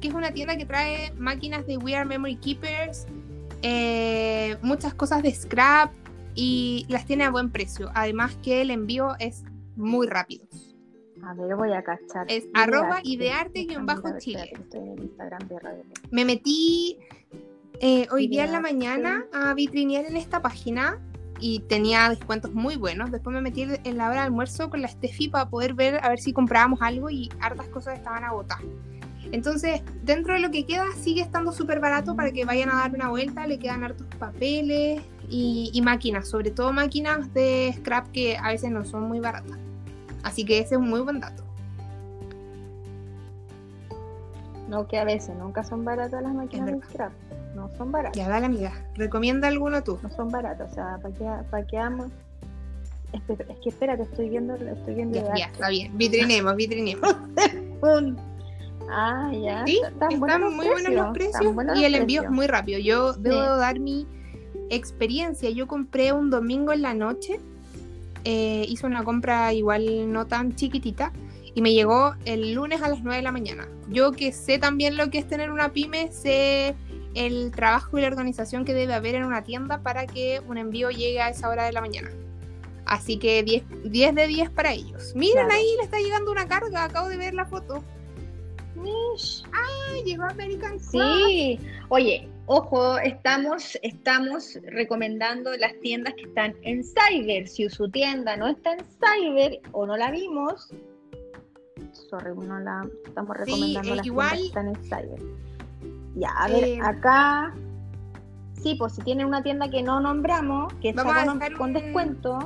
que 0.00 0.08
es 0.08 0.14
una 0.14 0.32
tienda 0.32 0.56
que 0.56 0.64
trae 0.64 1.12
máquinas 1.18 1.66
de 1.66 1.76
We 1.76 1.96
Are 1.96 2.04
Memory 2.04 2.36
Keepers, 2.36 3.06
eh, 3.62 4.56
muchas 4.62 4.94
cosas 4.94 5.22
de 5.24 5.34
scrap 5.34 5.90
y 6.34 6.86
las 6.88 7.06
tiene 7.06 7.24
a 7.24 7.30
buen 7.30 7.50
precio. 7.50 7.90
Además 7.94 8.36
que 8.42 8.62
el 8.62 8.70
envío 8.70 9.14
es 9.18 9.44
muy 9.76 10.06
rápido. 10.06 10.46
A 11.24 11.34
ver, 11.34 11.54
voy 11.54 11.72
a 11.72 11.82
cachar. 11.82 12.26
Es 12.28 12.48
arroba 12.52 13.00
idearte-chile. 13.04 14.52
Me 16.10 16.24
metí 16.24 16.98
eh, 17.80 18.08
hoy 18.10 18.26
día 18.28 18.44
en 18.44 18.52
la 18.52 18.60
mañana 18.60 19.26
a 19.32 19.54
vitrinear 19.54 20.04
en 20.04 20.16
esta 20.16 20.42
página 20.42 20.98
y 21.38 21.60
tenía 21.60 22.08
descuentos 22.08 22.52
muy 22.52 22.76
buenos. 22.76 23.10
Después 23.10 23.34
me 23.34 23.40
metí 23.40 23.62
en 23.62 23.96
la 23.96 24.06
hora 24.06 24.20
de 24.20 24.26
almuerzo 24.26 24.68
con 24.68 24.82
la 24.82 24.88
Steffi 24.88 25.28
para 25.28 25.48
poder 25.48 25.74
ver 25.74 26.04
a 26.04 26.08
ver 26.08 26.18
si 26.18 26.32
comprábamos 26.32 26.82
algo 26.82 27.08
y 27.10 27.30
hartas 27.40 27.68
cosas 27.68 27.98
estaban 27.98 28.24
agotadas. 28.24 28.64
Entonces, 29.30 29.82
dentro 30.02 30.34
de 30.34 30.40
lo 30.40 30.50
que 30.50 30.66
queda, 30.66 30.86
sigue 31.00 31.22
estando 31.22 31.52
súper 31.52 31.80
barato 31.80 32.16
para 32.16 32.32
que 32.32 32.44
vayan 32.44 32.68
a 32.68 32.74
dar 32.74 32.94
una 32.94 33.08
vuelta. 33.08 33.46
Le 33.46 33.58
quedan 33.58 33.84
hartos 33.84 34.06
papeles 34.18 35.00
y, 35.32 35.70
y, 35.72 35.82
máquinas, 35.82 36.28
sobre 36.28 36.50
todo 36.50 36.72
máquinas 36.72 37.32
de 37.32 37.74
scrap 37.78 38.06
que 38.12 38.36
a 38.36 38.48
veces 38.48 38.70
no 38.70 38.84
son 38.84 39.04
muy 39.08 39.20
baratas. 39.20 39.58
Así 40.22 40.44
que 40.44 40.58
ese 40.58 40.74
es 40.74 40.80
un 40.80 40.88
muy 40.88 41.00
buen 41.00 41.20
dato. 41.20 41.42
No, 44.68 44.86
que 44.86 44.98
a 44.98 45.04
veces 45.04 45.34
nunca 45.36 45.64
son 45.64 45.84
baratas 45.84 46.22
las 46.22 46.34
máquinas 46.34 46.66
de 46.66 46.80
scrap 46.82 47.12
no 47.54 47.70
son 47.76 47.92
baratos. 47.92 48.16
Ya, 48.16 48.28
dale, 48.28 48.46
amiga. 48.46 48.72
¿Recomienda 48.94 49.48
alguno 49.48 49.82
tú? 49.82 49.98
No 50.02 50.10
son 50.10 50.30
baratos, 50.30 50.70
o 50.70 50.74
sea, 50.74 50.98
¿para 51.02 51.14
qué, 51.14 51.24
para 51.50 51.66
qué 51.66 51.78
amo? 51.78 52.06
Es, 53.12 53.20
que 53.62 53.68
espérate, 53.68 54.04
estoy 54.04 54.30
viendo, 54.30 54.54
estoy 54.54 54.94
viendo. 54.94 55.18
Ya, 55.18 55.34
ya 55.36 55.46
está 55.46 55.68
bien. 55.68 55.96
Vitrinemos, 55.98 56.56
vitrinemos. 56.56 57.14
ah, 58.90 59.30
ya. 59.34 59.66
Sí, 59.66 59.80
están, 59.86 60.18
muy 60.18 60.66
buenos 60.66 60.92
los 60.92 61.12
precios 61.12 61.54
y 61.76 61.84
el 61.84 61.94
envío 61.94 62.22
es 62.22 62.30
muy 62.30 62.46
rápido. 62.46 62.78
Yo 62.78 63.12
debo 63.12 63.56
dar 63.56 63.78
mi 63.78 64.06
experiencia. 64.76 65.50
Yo 65.50 65.66
compré 65.66 66.12
un 66.12 66.30
domingo 66.30 66.72
en 66.72 66.82
la 66.82 66.94
noche. 66.94 67.40
Eh, 68.24 68.64
hice 68.68 68.86
una 68.86 69.02
compra 69.04 69.52
igual 69.52 70.12
no 70.12 70.26
tan 70.26 70.54
chiquitita 70.54 71.12
y 71.54 71.60
me 71.60 71.72
llegó 71.72 72.14
el 72.24 72.54
lunes 72.54 72.80
a 72.82 72.88
las 72.88 73.02
9 73.02 73.16
de 73.16 73.22
la 73.22 73.32
mañana. 73.32 73.68
Yo 73.88 74.12
que 74.12 74.32
sé 74.32 74.58
también 74.58 74.96
lo 74.96 75.10
que 75.10 75.18
es 75.18 75.28
tener 75.28 75.50
una 75.50 75.72
pyme, 75.72 76.10
sé 76.12 76.74
el 77.14 77.50
trabajo 77.50 77.98
y 77.98 78.00
la 78.00 78.08
organización 78.08 78.64
que 78.64 78.72
debe 78.72 78.94
haber 78.94 79.16
en 79.16 79.24
una 79.24 79.42
tienda 79.42 79.82
para 79.82 80.06
que 80.06 80.40
un 80.46 80.56
envío 80.56 80.90
llegue 80.90 81.20
a 81.20 81.28
esa 81.28 81.48
hora 81.48 81.64
de 81.64 81.72
la 81.72 81.80
mañana. 81.80 82.10
Así 82.86 83.18
que 83.18 83.42
10, 83.42 83.64
10 83.84 84.14
de 84.14 84.26
10 84.26 84.50
para 84.50 84.72
ellos. 84.72 85.12
Miren 85.14 85.50
ahí, 85.50 85.66
le 85.78 85.84
está 85.84 85.98
llegando 85.98 86.32
una 86.32 86.48
carga, 86.48 86.84
acabo 86.84 87.08
de 87.08 87.16
ver 87.16 87.34
la 87.34 87.44
foto. 87.44 87.82
Ah, 89.52 89.94
llegó 90.04 90.24
American 90.24 90.80
Sí, 90.80 91.58
oye, 91.88 92.28
ojo, 92.52 92.98
estamos, 92.98 93.78
estamos 93.82 94.58
recomendando 94.64 95.56
las 95.56 95.78
tiendas 95.80 96.14
que 96.14 96.24
están 96.24 96.54
en 96.62 96.82
Cyber. 96.84 97.48
Si 97.48 97.68
su 97.68 97.88
tienda 97.90 98.36
no 98.36 98.48
está 98.48 98.72
en 98.72 98.84
Cyber 98.84 99.60
o 99.72 99.86
no 99.86 99.96
la 99.96 100.10
vimos, 100.10 100.68
sorry, 101.92 102.34
no 102.36 102.58
la 102.60 102.86
estamos 103.04 103.36
recomendando 103.36 103.90
sí, 103.90 103.96
las 103.96 104.06
igual, 104.06 104.36
que 104.36 104.46
están 104.46 104.68
en 104.68 104.76
Cyber 104.84 105.52
ya, 106.14 106.30
a 106.30 106.48
ver, 106.48 106.64
eh, 106.64 106.80
acá. 106.82 107.54
Sí, 108.62 108.76
pues 108.78 108.94
si 108.94 109.02
tienen 109.02 109.26
una 109.26 109.42
tienda 109.42 109.68
que 109.70 109.82
no 109.82 110.00
nombramos, 110.00 110.72
que 110.74 110.90
está 110.90 111.04
con, 111.56 111.72
descuento, 111.72 112.38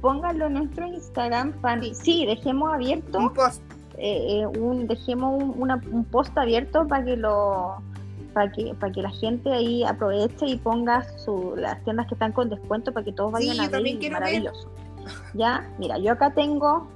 pónganlo 0.00 0.46
en 0.46 0.54
nuestro 0.54 0.86
Instagram. 0.86 1.54
sí. 1.94 2.26
dejemos 2.26 2.72
abierto. 2.72 3.18
Un 3.18 3.32
post. 3.32 3.62
Eh, 3.98 4.42
eh, 4.42 4.46
un, 4.46 4.86
dejemos 4.86 5.42
un, 5.42 6.04
post 6.04 6.36
abierto 6.36 6.86
para 6.86 7.04
que 7.04 7.16
lo 7.16 7.82
para 8.36 8.52
que, 8.52 8.74
para 8.74 8.92
que 8.92 9.00
la 9.00 9.08
gente 9.08 9.50
ahí 9.50 9.82
aproveche 9.82 10.44
y 10.44 10.58
ponga 10.58 11.02
su, 11.20 11.54
las 11.56 11.82
tiendas 11.84 12.06
que 12.06 12.12
están 12.16 12.32
con 12.32 12.50
descuento 12.50 12.92
para 12.92 13.02
que 13.02 13.12
todos 13.12 13.32
vayan 13.32 13.58
a 13.60 13.68
ver. 13.70 14.10
Maravilloso. 14.12 14.68
Ya, 15.32 15.66
mira, 15.78 15.96
yo 15.96 16.12
acá 16.12 16.34
tengo, 16.34 16.86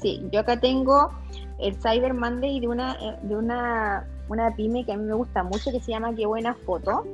sí, 0.00 0.26
yo 0.32 0.40
acá 0.40 0.58
tengo 0.58 1.10
el 1.58 1.74
Cyber 1.74 2.14
Monday 2.14 2.60
de 2.60 2.68
una, 2.68 2.96
de 3.20 3.36
una 3.36 4.06
una 4.30 4.56
pyme 4.56 4.86
que 4.86 4.92
a 4.94 4.96
mí 4.96 5.04
me 5.04 5.12
gusta 5.12 5.42
mucho 5.42 5.70
que 5.70 5.80
se 5.80 5.92
llama 5.92 6.14
Qué 6.14 6.24
Buena 6.24 6.54
Foto. 6.54 7.04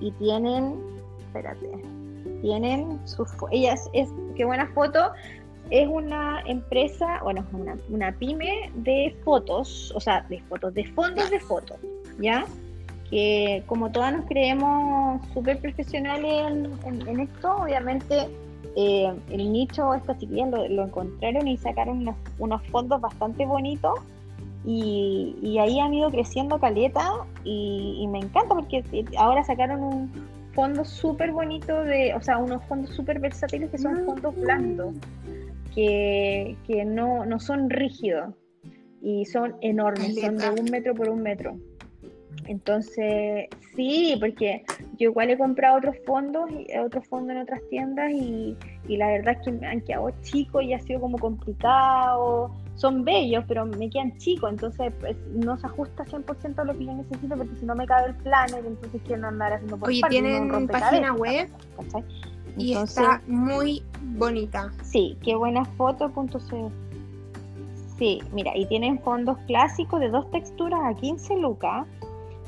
Y 0.00 0.10
tienen, 0.10 0.74
espérate, 1.20 1.70
tienen 2.42 2.98
sus, 3.06 3.28
ellas 3.52 3.88
es, 3.92 4.08
Qué 4.34 4.44
Buena 4.44 4.66
Foto 4.74 5.12
es 5.70 5.86
una 5.86 6.40
empresa, 6.46 7.20
bueno, 7.22 7.46
una, 7.52 7.76
una 7.90 8.10
pyme 8.10 8.72
de 8.74 9.16
fotos, 9.24 9.92
o 9.94 10.00
sea, 10.00 10.26
de 10.28 10.40
fotos, 10.42 10.74
de 10.74 10.84
fondos 10.92 11.30
de 11.30 11.38
fotos, 11.38 11.78
¿ya? 12.18 12.46
Que 13.10 13.62
como 13.66 13.90
todas 13.92 14.12
nos 14.12 14.26
creemos 14.26 15.20
súper 15.32 15.58
profesionales 15.58 16.68
en, 16.84 17.20
esto, 17.20 17.56
obviamente 17.56 18.28
eh, 18.76 19.12
el 19.30 19.52
nicho, 19.52 19.94
estas 19.94 20.18
chiquillas 20.18 20.50
lo, 20.50 20.68
lo, 20.68 20.84
encontraron 20.86 21.46
y 21.46 21.56
sacaron 21.56 21.98
unos, 21.98 22.16
unos 22.38 22.62
fondos 22.68 23.00
bastante 23.00 23.46
bonitos 23.46 24.00
y, 24.66 25.58
ahí 25.60 25.78
han 25.78 25.94
ido 25.94 26.10
creciendo 26.10 26.58
caleta 26.58 27.08
y, 27.44 28.06
me 28.10 28.18
encanta 28.18 28.54
porque 28.54 28.84
ahora 29.16 29.44
sacaron 29.44 29.80
un 29.80 30.12
fondo 30.54 30.84
súper 30.84 31.30
bonito 31.30 31.84
de, 31.84 32.14
o 32.14 32.20
sea, 32.20 32.38
unos 32.38 32.64
fondos 32.64 32.90
súper 32.90 33.20
versátiles 33.20 33.70
que 33.70 33.78
son 33.78 34.04
fondos 34.04 34.34
blandos, 34.34 34.94
que, 35.74 36.56
no, 36.84 37.24
no 37.24 37.38
son 37.38 37.70
rígidos 37.70 38.34
y 39.00 39.24
son 39.26 39.54
enormes, 39.60 40.20
son 40.20 40.36
de 40.36 40.50
un 40.50 40.70
metro 40.70 40.94
por 40.94 41.10
un 41.10 41.22
metro. 41.22 41.56
Entonces, 42.48 43.48
sí, 43.74 44.16
porque 44.20 44.64
yo 44.98 45.10
igual 45.10 45.30
he 45.30 45.38
comprado 45.38 45.78
otros 45.78 45.96
fondos, 46.06 46.50
otros 46.84 47.06
fondos 47.08 47.36
en 47.36 47.42
otras 47.42 47.60
tiendas 47.68 48.12
y, 48.12 48.56
y 48.88 48.96
la 48.96 49.08
verdad 49.08 49.36
es 49.38 49.44
que 49.44 49.52
me 49.52 49.66
han 49.66 49.80
quedado 49.80 50.10
chicos 50.22 50.62
y 50.62 50.72
ha 50.72 50.80
sido 50.80 51.00
como 51.00 51.18
complicado 51.18 52.52
son 52.76 53.04
bellos, 53.04 53.44
pero 53.48 53.66
me 53.66 53.90
quedan 53.90 54.16
chicos, 54.18 54.50
entonces 54.50 54.92
pues, 55.00 55.16
no 55.34 55.58
se 55.58 55.66
ajusta 55.66 56.04
100% 56.04 56.58
a 56.58 56.64
lo 56.64 56.76
que 56.76 56.84
yo 56.84 56.92
necesito, 56.92 57.36
porque 57.36 57.56
si 57.56 57.64
no 57.64 57.74
me 57.74 57.86
cabe 57.86 58.08
el 58.08 58.14
planner, 58.16 58.64
entonces 58.64 59.00
quiero 59.06 59.26
andar 59.26 59.54
haciendo 59.54 59.78
por 59.78 59.88
Oye, 59.88 60.02
tienen 60.08 60.68
página 60.68 61.14
web 61.14 61.48
y 62.58 62.74
está 62.74 63.22
muy 63.26 63.82
bonita. 64.00 64.72
Sí, 64.82 65.16
qué 65.22 65.34
buena 65.34 65.64
foto.cl. 65.64 66.38
Sí, 67.98 68.20
mira, 68.32 68.54
y 68.54 68.66
tienen 68.66 68.98
fondos 69.00 69.38
clásicos 69.46 70.00
de 70.00 70.10
dos 70.10 70.30
texturas 70.30 70.80
a 70.84 70.94
15 70.94 71.36
lucas. 71.36 71.86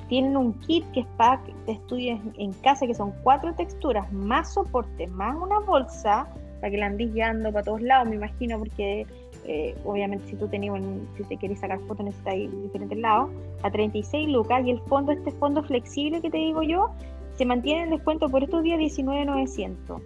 Tienen 0.08 0.36
un 0.36 0.54
kit 0.60 0.84
que 0.92 1.00
es 1.00 1.06
pack 1.16 1.44
de 1.66 1.72
estudios 1.72 2.18
en 2.38 2.52
casa, 2.54 2.86
que 2.86 2.94
son 2.94 3.12
cuatro 3.22 3.54
texturas, 3.54 4.10
más 4.12 4.54
soporte, 4.54 5.06
más 5.06 5.36
una 5.36 5.60
bolsa, 5.60 6.26
para 6.60 6.70
que 6.70 6.78
la 6.78 6.86
andes 6.86 7.12
guiando 7.12 7.52
para 7.52 7.64
todos 7.64 7.82
lados, 7.82 8.08
me 8.08 8.16
imagino, 8.16 8.58
porque 8.58 9.06
eh, 9.44 9.74
obviamente 9.84 10.26
si 10.26 10.36
tú 10.36 10.48
tenías 10.48 10.74
si 11.16 11.24
te 11.24 11.36
querés 11.36 11.60
sacar 11.60 11.78
fotos 11.80 12.04
necesitas 12.04 12.34
diferentes 12.62 12.98
lados, 12.98 13.30
a 13.62 13.70
36 13.70 14.28
lucas 14.28 14.64
y 14.66 14.70
el 14.70 14.80
fondo, 14.82 15.12
este 15.12 15.30
fondo 15.32 15.62
flexible 15.62 16.20
que 16.20 16.30
te 16.30 16.38
digo 16.38 16.62
yo, 16.62 16.90
se 17.36 17.44
mantiene 17.44 17.84
en 17.84 17.90
descuento 17.90 18.28
por 18.28 18.42
estos 18.42 18.62
días 18.62 18.78
19.900. 18.78 20.00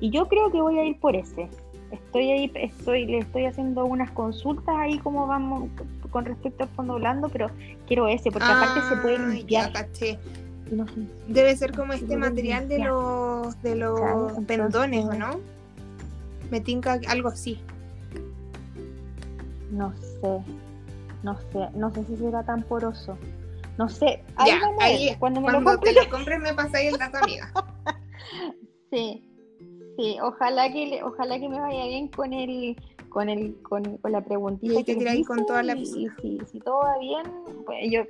Y 0.00 0.10
yo 0.10 0.26
creo 0.28 0.50
que 0.50 0.62
voy 0.62 0.78
a 0.78 0.84
ir 0.84 0.98
por 0.98 1.14
ese. 1.14 1.48
Estoy 1.90 2.30
ahí, 2.30 2.50
estoy, 2.54 3.06
le 3.06 3.18
estoy 3.18 3.44
haciendo 3.44 3.84
unas 3.84 4.10
consultas 4.12 4.74
ahí 4.76 4.98
como 4.98 5.26
vamos 5.26 5.68
con 6.10 6.24
respecto 6.24 6.64
al 6.64 6.68
fondo 6.70 6.94
blando, 6.96 7.28
pero 7.28 7.48
quiero 7.86 8.06
ese, 8.08 8.30
porque 8.30 8.48
aparte 8.48 8.80
se 8.88 8.96
puede 8.96 9.18
limpiar. 9.18 9.72
no 10.70 10.86
sé. 10.88 11.06
Debe 11.28 11.56
ser 11.56 11.72
como 11.72 11.92
este 11.92 12.16
material 12.16 12.68
de 12.68 12.78
los 12.80 13.60
de 13.62 13.74
los 13.76 13.98
pendones, 14.46 15.04
¿o 15.06 15.12
Entonces- 15.12 15.18
no? 15.18 15.40
Me 16.50 16.60
tinca 16.60 16.98
algo 17.08 17.28
así. 17.28 17.60
No 19.70 19.92
sé, 19.96 20.42
no 21.22 21.36
sé, 21.52 21.68
no 21.76 21.90
sé 21.94 22.04
si 22.06 22.16
será 22.16 22.42
tan 22.44 22.62
poroso. 22.62 23.16
No 23.78 23.88
sé, 23.88 24.22
ahí 24.36 24.50
ya, 24.50 24.60
vamos 24.60 24.82
a 24.82 24.86
ahí 24.86 25.06
ver, 25.10 25.18
cuando 25.18 25.40
me 25.40 25.52
lo 25.52 25.62
compre. 25.62 25.94
te 25.94 26.04
lo 26.04 26.10
compres 26.10 26.40
me 26.40 26.52
pasáis 26.54 26.92
el 26.92 26.98
dato, 26.98 27.18
amiga. 27.18 27.52
Sí, 28.92 29.24
sí, 29.96 30.18
ojalá 30.20 30.72
que 30.72 30.86
le- 30.88 31.04
ojalá 31.04 31.38
que 31.38 31.48
me 31.48 31.60
vaya 31.60 31.86
bien 31.86 32.08
con 32.08 32.32
el 32.32 32.76
con 33.10 33.28
el 33.28 33.54
con, 33.62 33.98
con 33.98 34.12
la 34.12 34.22
preguntita 34.22 34.72
Y 34.72 34.76
ahí 34.78 34.84
te 34.84 34.94
tiráis 34.96 35.26
con 35.26 35.44
toda 35.44 35.62
la 35.62 35.74
piscina. 35.74 36.14
Y, 36.22 36.38
si, 36.38 36.46
si 36.46 36.60
todo 36.60 36.78
va 36.80 36.98
bien, 36.98 37.22
pues 37.66 37.78
yo 37.90 38.00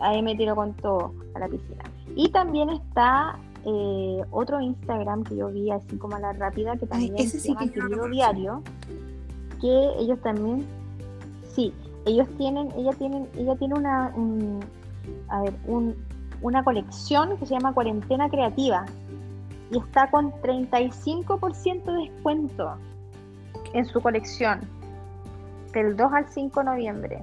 ahí 0.00 0.22
me 0.22 0.34
tiro 0.36 0.54
con 0.56 0.72
todo 0.74 1.12
a 1.34 1.38
la 1.40 1.48
piscina. 1.48 1.84
Y 2.16 2.30
también 2.30 2.70
está 2.70 3.38
eh, 3.66 4.22
otro 4.30 4.60
Instagram 4.60 5.24
que 5.24 5.36
yo 5.36 5.48
vi 5.48 5.70
así 5.70 5.96
como 5.98 6.16
a 6.16 6.20
la 6.20 6.32
rápida 6.32 6.76
que 6.76 6.86
también 6.86 7.14
ese 7.16 7.38
se 7.38 7.40
sí 7.40 7.48
llama 7.48 7.60
que 7.66 7.66
yo 7.66 7.82
no 7.82 7.88
lo 7.88 7.88
Querido 7.88 8.02
conozco. 8.02 8.14
Diario, 8.14 8.62
que 9.60 9.88
ellos 10.02 10.18
también, 10.22 10.64
sí, 11.54 11.72
ellos 12.06 12.26
tienen, 12.38 12.70
ella 12.76 12.92
tienen, 12.92 13.28
ella 13.36 13.54
tiene 13.56 13.74
una, 13.74 14.12
un- 14.16 14.60
a 15.28 15.42
ver, 15.42 15.52
un, 15.66 15.94
una 16.40 16.64
colección 16.64 17.36
que 17.36 17.44
se 17.46 17.54
llama 17.54 17.74
Cuarentena 17.74 18.30
Creativa 18.30 18.86
y 19.70 19.78
está 19.78 20.10
con 20.10 20.32
35% 20.40 21.84
de 21.84 22.10
descuento 22.10 22.74
en 23.72 23.84
su 23.86 24.00
colección 24.00 24.60
del 25.72 25.96
2 25.96 26.12
al 26.12 26.26
5 26.28 26.60
de 26.60 26.66
noviembre. 26.66 27.22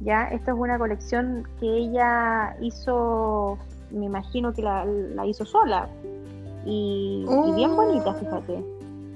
Ya, 0.00 0.24
esta 0.28 0.52
es 0.52 0.58
una 0.58 0.78
colección 0.78 1.46
que 1.60 1.66
ella 1.66 2.56
hizo, 2.60 3.58
me 3.90 4.04
imagino 4.06 4.52
que 4.52 4.62
la, 4.62 4.84
la 4.84 5.26
hizo 5.26 5.44
sola 5.46 5.88
y, 6.64 7.24
y 7.26 7.52
bien 7.54 7.74
bonita, 7.74 8.10
Oh. 8.10 8.14
fíjate. 8.14 8.64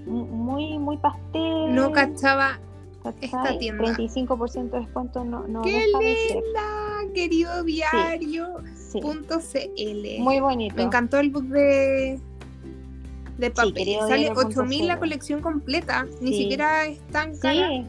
Mu- 0.06 0.26
Muy, 0.26 0.78
muy 0.78 0.96
pastel. 0.96 1.74
No 1.74 1.92
cachaba. 1.92 2.58
esta 3.20 3.58
tienda. 3.58 3.84
35% 3.94 4.70
de 4.70 4.78
descuento 4.80 5.24
no, 5.24 5.46
no 5.46 5.62
¡Qué 5.62 5.72
deja 5.72 5.98
de 5.98 6.16
ser. 6.28 6.42
linda! 6.42 7.12
Querido 7.14 7.64
diario. 7.64 8.46
Sí, 8.74 9.00
CL. 9.00 10.20
muy 10.22 10.40
bonito. 10.40 10.76
Me 10.76 10.82
encantó 10.82 11.18
el 11.18 11.30
book 11.30 11.44
de, 11.44 12.20
de 13.40 13.50
papel. 13.50 13.74
querido 13.74 14.00
Sale 14.02 14.16
diario 14.18 14.34
punto 14.34 14.48
8000 14.60 14.86
la 14.86 14.98
colección 14.98 15.40
completa. 15.40 16.06
Ni 16.20 16.32
Sí. 16.32 16.42
siquiera 16.42 16.86
es 16.86 16.98
tan 17.08 17.36
cara. 17.38 17.68
Sí, 17.68 17.84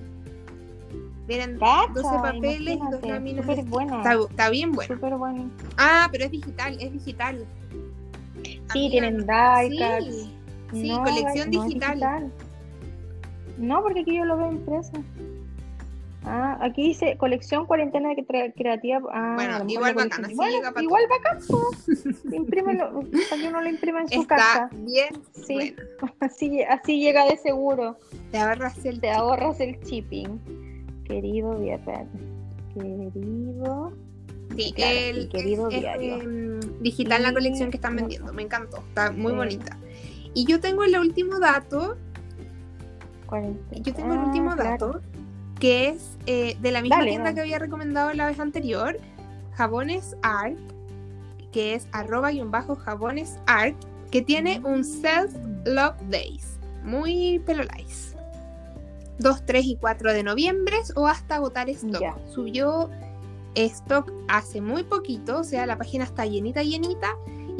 Vienen 1.28 1.60
cacha, 1.60 1.88
12 1.93 2.10
papeles 2.22 2.76
y 2.78 2.91
dos 2.91 3.02
láminas. 3.08 3.45
súper 3.45 3.64
buena. 3.66 3.97
Está, 3.97 4.14
está 4.30 4.49
bien 4.49 4.72
bueno. 4.72 4.93
Súper 4.95 5.16
buena. 5.16 5.49
Ah, 5.78 6.10
pero 6.12 6.26
es 6.26 6.32
digital, 6.32 6.78
es 6.80 6.91
digital. 6.91 7.45
Sí, 8.43 8.60
Amiga, 8.70 8.91
tienen 8.91 9.20
Sí, 9.22 9.70
die-cuts. 9.70 10.30
sí, 10.74 10.89
No, 10.89 11.04
colección 11.04 11.52
no 11.52 11.64
digital. 11.66 12.32
No, 13.58 13.82
porque 13.84 13.99
aquí 14.02 14.16
yo 14.18 14.26
lo 14.26 14.38
veo 14.38 14.52
impreso. 14.52 14.91
Ah, 16.24 16.58
aquí 16.62 16.84
dice 16.90 17.18
colección 17.18 17.66
cuarentena 17.66 18.10
de 18.10 18.18
cre- 18.26 18.54
creativa. 18.56 19.00
Ah, 19.12 19.34
Bueno, 19.36 19.64
igual 19.68 19.96
bacán, 19.96 20.26
así 20.26 20.36
Bueno, 20.36 20.52
llega 20.58 20.82
igual 20.82 21.04
bacán. 21.10 21.40
Imprímelo, 22.32 23.02
para 23.30 23.42
que 23.42 23.48
uno 23.48 23.62
lo 23.62 23.70
imprima 23.70 24.02
en 24.02 24.08
su 24.10 24.22
Está 24.22 24.36
casa. 24.36 24.70
bien 24.74 25.10
Sí. 25.34 25.54
bueno. 25.56 25.76
Así, 26.20 26.62
así 26.64 27.00
llega 27.00 27.26
de 27.26 27.38
seguro. 27.38 27.98
Te 28.32 28.38
ahorras 28.38 28.86
el 28.86 29.02
Te 29.02 29.10
ahorras 29.10 29.60
el 29.62 29.80
shipping. 29.80 30.40
Querido 31.06 31.58
diario. 31.60 32.08
Querido. 32.76 33.92
Sí, 34.56 34.74
Claro, 34.76 34.98
el- 35.00 35.30
querido 35.30 35.70
es, 35.70 35.80
diario. 35.80 36.22
em, 36.22 36.60
digital 36.82 37.24
la 37.24 37.34
colección 37.34 37.72
que 37.72 37.78
están 37.78 37.96
vendiendo. 37.96 38.32
Me 38.34 38.44
encantó. 38.44 38.78
Está 38.90 39.12
muy 39.12 39.32
Sí. 39.32 39.38
bonita. 39.38 39.78
Y 40.34 40.46
yo 40.46 40.60
tengo 40.60 40.84
el 40.84 40.98
último 41.00 41.40
dato. 41.40 41.98
cuarentena. 43.26 43.82
Yo 43.82 43.94
tengo 43.94 44.12
el 44.14 44.20
Ah, 44.20 44.26
último 44.26 44.56
claro. 44.56 45.02
Que 45.62 45.88
es 45.88 46.18
eh, 46.26 46.57
de 46.59 46.72
la 46.72 46.82
misma 46.82 46.97
Dale, 46.97 47.12
tienda 47.12 47.34
que 47.34 47.39
había 47.39 47.59
recomendado 47.59 48.12
la 48.14 48.26
vez 48.26 48.39
anterior. 48.39 48.99
Jabones 49.53 50.18
Art. 50.22 50.57
Que 51.53 51.76
es 51.76 51.88
arroba 51.93 52.34
y 52.34 52.41
un 52.41 52.51
bajo 52.51 52.76
jabones 52.76 53.38
art. 53.45 53.76
Que 54.12 54.22
tiene 54.22 54.59
un 54.66 54.84
self 54.84 55.34
love 55.64 55.95
days. 56.09 56.57
Muy 56.84 57.39
pelolais. 57.45 58.16
2, 59.20 59.45
3 59.45 59.66
y 59.66 59.76
4 59.78 60.14
de 60.14 60.24
noviembre 60.24 60.78
o 60.95 61.07
hasta 61.07 61.36
agotar 61.36 61.70
stock. 61.70 62.01
Ya. 62.01 62.16
Subió 62.34 62.89
stock 63.55 64.12
hace 64.28 64.62
muy 64.62 64.84
poquito, 64.84 65.39
o 65.39 65.43
sea, 65.43 65.66
la 65.66 65.78
página 65.78 66.05
está 66.05 66.26
llenita, 66.26 66.64
llenita, 66.64 67.09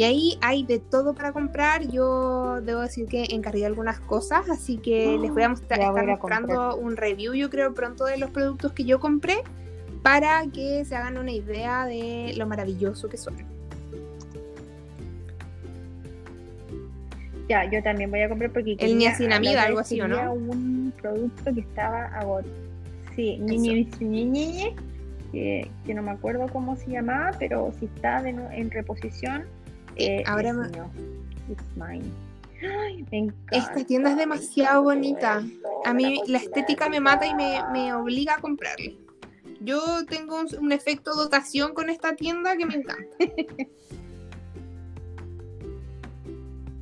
y 0.02 0.04
ahí 0.04 0.38
hay 0.42 0.64
de 0.64 0.80
todo 0.80 1.14
para 1.14 1.32
comprar. 1.32 1.88
Yo 1.88 2.60
debo 2.62 2.80
decir 2.80 3.06
que 3.06 3.24
encargué 3.30 3.68
algunas 3.68 4.00
cosas, 4.00 4.50
así 4.50 4.78
que 4.78 5.16
les 5.22 5.32
voy 5.32 5.44
a 5.44 5.50
mostrar, 5.50 5.80
Ya 5.80 5.92
voy 5.92 6.00
estar 6.00 6.10
a 6.10 6.18
mostrando 6.18 6.76
un 6.76 6.98
review, 6.98 7.36
yo 7.36 7.52
creo, 7.52 7.76
pronto 7.76 8.06
de 8.06 8.18
los 8.18 8.32
productos 8.32 8.74
que 8.74 8.84
yo 8.84 9.00
compré, 9.00 9.44
para 10.02 10.44
que 10.52 10.86
se 10.86 10.96
hagan 10.96 11.20
una 11.20 11.32
idea 11.32 11.86
de 11.86 12.34
lo 12.36 12.48
maravilloso 12.48 13.10
que 13.10 13.18
son. 13.18 13.36
Ya, 17.48 17.70
yo 17.70 17.84
también 17.84 18.10
voy 18.10 18.22
a 18.22 18.30
comprar 18.30 18.50
porque 18.52 18.78
El 18.80 18.98
niacinamida, 18.98 19.62
algo 19.62 19.82
así, 19.82 20.02
¿o 20.02 20.08
no? 20.08 20.34
un 20.34 20.94
producto 21.00 21.54
que 21.54 21.60
estaba 21.60 22.06
agotado. 22.06 22.52
Sí, 23.16 23.38
ñi, 23.38 23.88
ñi, 24.00 24.76
que, 25.32 25.70
que 25.86 25.94
no 25.94 26.02
me 26.02 26.10
acuerdo 26.10 26.48
cómo 26.52 26.76
se 26.76 26.90
llamaba, 26.90 27.30
pero 27.38 27.72
si 27.80 27.86
está 27.86 28.24
de 28.24 28.30
en 28.32 28.72
reposición, 28.72 29.46
eh, 29.96 30.24
ahora 30.26 30.50
es 30.50 30.56
me- 30.56 30.68
mío. 30.70 30.86
It's 31.50 31.64
mine. 31.76 32.06
Ay, 32.64 33.04
me 33.12 33.18
encanta, 33.18 33.58
Esta 33.58 33.84
tienda 33.86 34.12
es 34.12 34.18
demasiado 34.18 34.84
bonita. 34.84 35.44
A 35.86 35.94
mí 35.94 36.22
la 36.28 36.38
estética 36.38 36.90
me 36.90 37.00
mata 37.00 37.26
y 37.26 37.34
me, 37.34 37.60
me 37.72 37.94
obliga 37.94 38.36
a 38.36 38.40
comprarle. 38.42 38.98
Yo 39.62 40.06
tengo 40.08 40.40
un, 40.40 40.48
un 40.60 40.72
efecto 40.72 41.14
dotación 41.16 41.74
con 41.74 41.90
esta 41.90 42.16
tienda 42.16 42.56
que 42.58 42.66
me 42.66 42.76
encanta. 42.76 43.06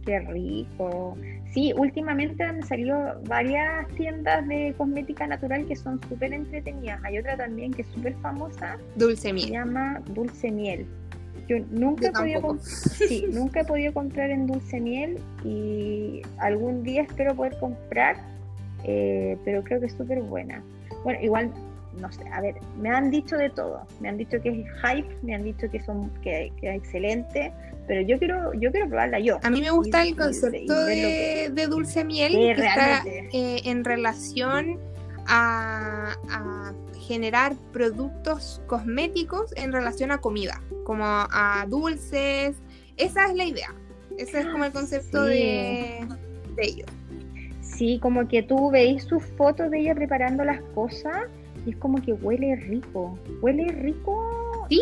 Qué 0.06 0.20
rico. 0.20 1.18
Sí, 1.54 1.74
últimamente 1.76 2.44
han 2.44 2.62
salido 2.66 3.20
varias 3.28 3.88
tiendas 3.96 4.48
de 4.48 4.74
cosmética 4.78 5.26
natural 5.28 5.66
que 5.66 5.76
son 5.76 6.00
súper 6.08 6.32
entretenidas. 6.34 7.04
Hay 7.04 7.18
otra 7.18 7.38
también 7.38 7.74
que 7.74 7.82
es 7.82 7.88
súper 7.90 8.16
famosa, 8.22 8.78
Dulce 8.96 9.22
se 9.24 9.34
miel. 9.34 9.52
llama 9.52 10.02
Dulce 10.14 10.52
Miel. 10.52 10.86
Yo 11.50 11.58
nunca 11.72 12.04
Yo 12.04 12.10
he 12.10 12.12
podido 12.14 12.42
comp- 12.42 12.62
sí, 12.62 13.26
nunca 13.34 13.62
he 13.62 13.66
podido 13.66 13.92
comprar 13.92 14.30
en 14.30 14.46
Dulce 14.46 14.80
Miel 14.80 15.18
y 15.44 16.22
algún 16.38 16.84
día 16.84 17.02
espero 17.02 17.34
poder 17.36 17.58
comprar, 17.60 18.18
eh, 18.84 19.36
pero 19.44 19.64
creo 19.64 19.80
que 19.80 19.88
es 19.88 19.94
súper 19.94 20.22
buena. 20.22 20.64
Bueno, 21.04 21.20
igual, 21.22 21.52
no 22.00 22.12
sé, 22.12 22.22
a 22.32 22.40
ver, 22.42 22.56
me 22.80 22.90
han 22.90 23.10
dicho 23.10 23.36
de 23.36 23.50
todo. 23.50 23.82
Me 24.00 24.10
han 24.10 24.18
dicho 24.18 24.40
que 24.42 24.50
es 24.50 24.68
hype, 24.84 25.10
me 25.24 25.34
han 25.34 25.44
dicho 25.44 25.70
que 25.72 25.80
son 25.82 26.12
que, 26.22 26.52
que 26.62 26.70
es 26.70 26.76
excelente, 26.78 27.52
pero 27.88 28.02
yo 28.02 28.20
quiero 28.20 28.54
yo 28.54 28.72
quiero 28.72 28.88
probarla 28.88 29.20
yo. 29.20 29.40
A 29.42 29.50
mí 29.50 29.60
me 29.60 29.72
gusta 29.72 30.06
Y- 30.06 30.10
el 30.10 30.16
concepto 30.16 30.58
y 30.92 31.00
de, 31.02 31.50
de 31.52 31.66
dulce 31.68 32.06
miel 32.06 32.34
que 32.34 32.52
está 32.52 33.04
eh, 33.08 33.62
en 33.66 33.84
relación 33.84 34.78
a, 35.30 36.14
a 36.30 36.74
generar 37.08 37.56
productos 37.72 38.62
cosméticos 38.68 39.54
en 39.56 39.72
relación 39.72 40.12
a 40.12 40.18
comida, 40.20 40.62
como 40.84 41.06
a 41.06 41.66
dulces. 41.70 42.58
Esa 42.98 43.26
es 43.28 43.36
la 43.36 43.46
idea. 43.46 43.74
Ese 44.18 44.42
es 44.42 44.48
como 44.48 44.66
el 44.66 44.72
concepto 44.74 45.24
Sí. 45.28 45.30
de, 45.34 46.08
de 46.56 46.64
ellos. 46.66 46.90
Sí, 47.62 48.00
como 48.02 48.28
que 48.28 48.44
tú 48.44 48.70
veis 48.72 49.04
sus 49.04 49.24
fotos 49.38 49.72
de 49.72 49.80
ella 49.80 49.96
preparando 49.96 50.44
las 50.44 50.62
cosas 50.76 51.28
y 51.66 51.70
es 51.72 51.78
como 51.78 52.02
que 52.02 52.12
huele 52.14 52.56
rico. 52.58 53.18
Huele 53.42 53.68
rico. 53.70 54.49
Sí, 54.70 54.80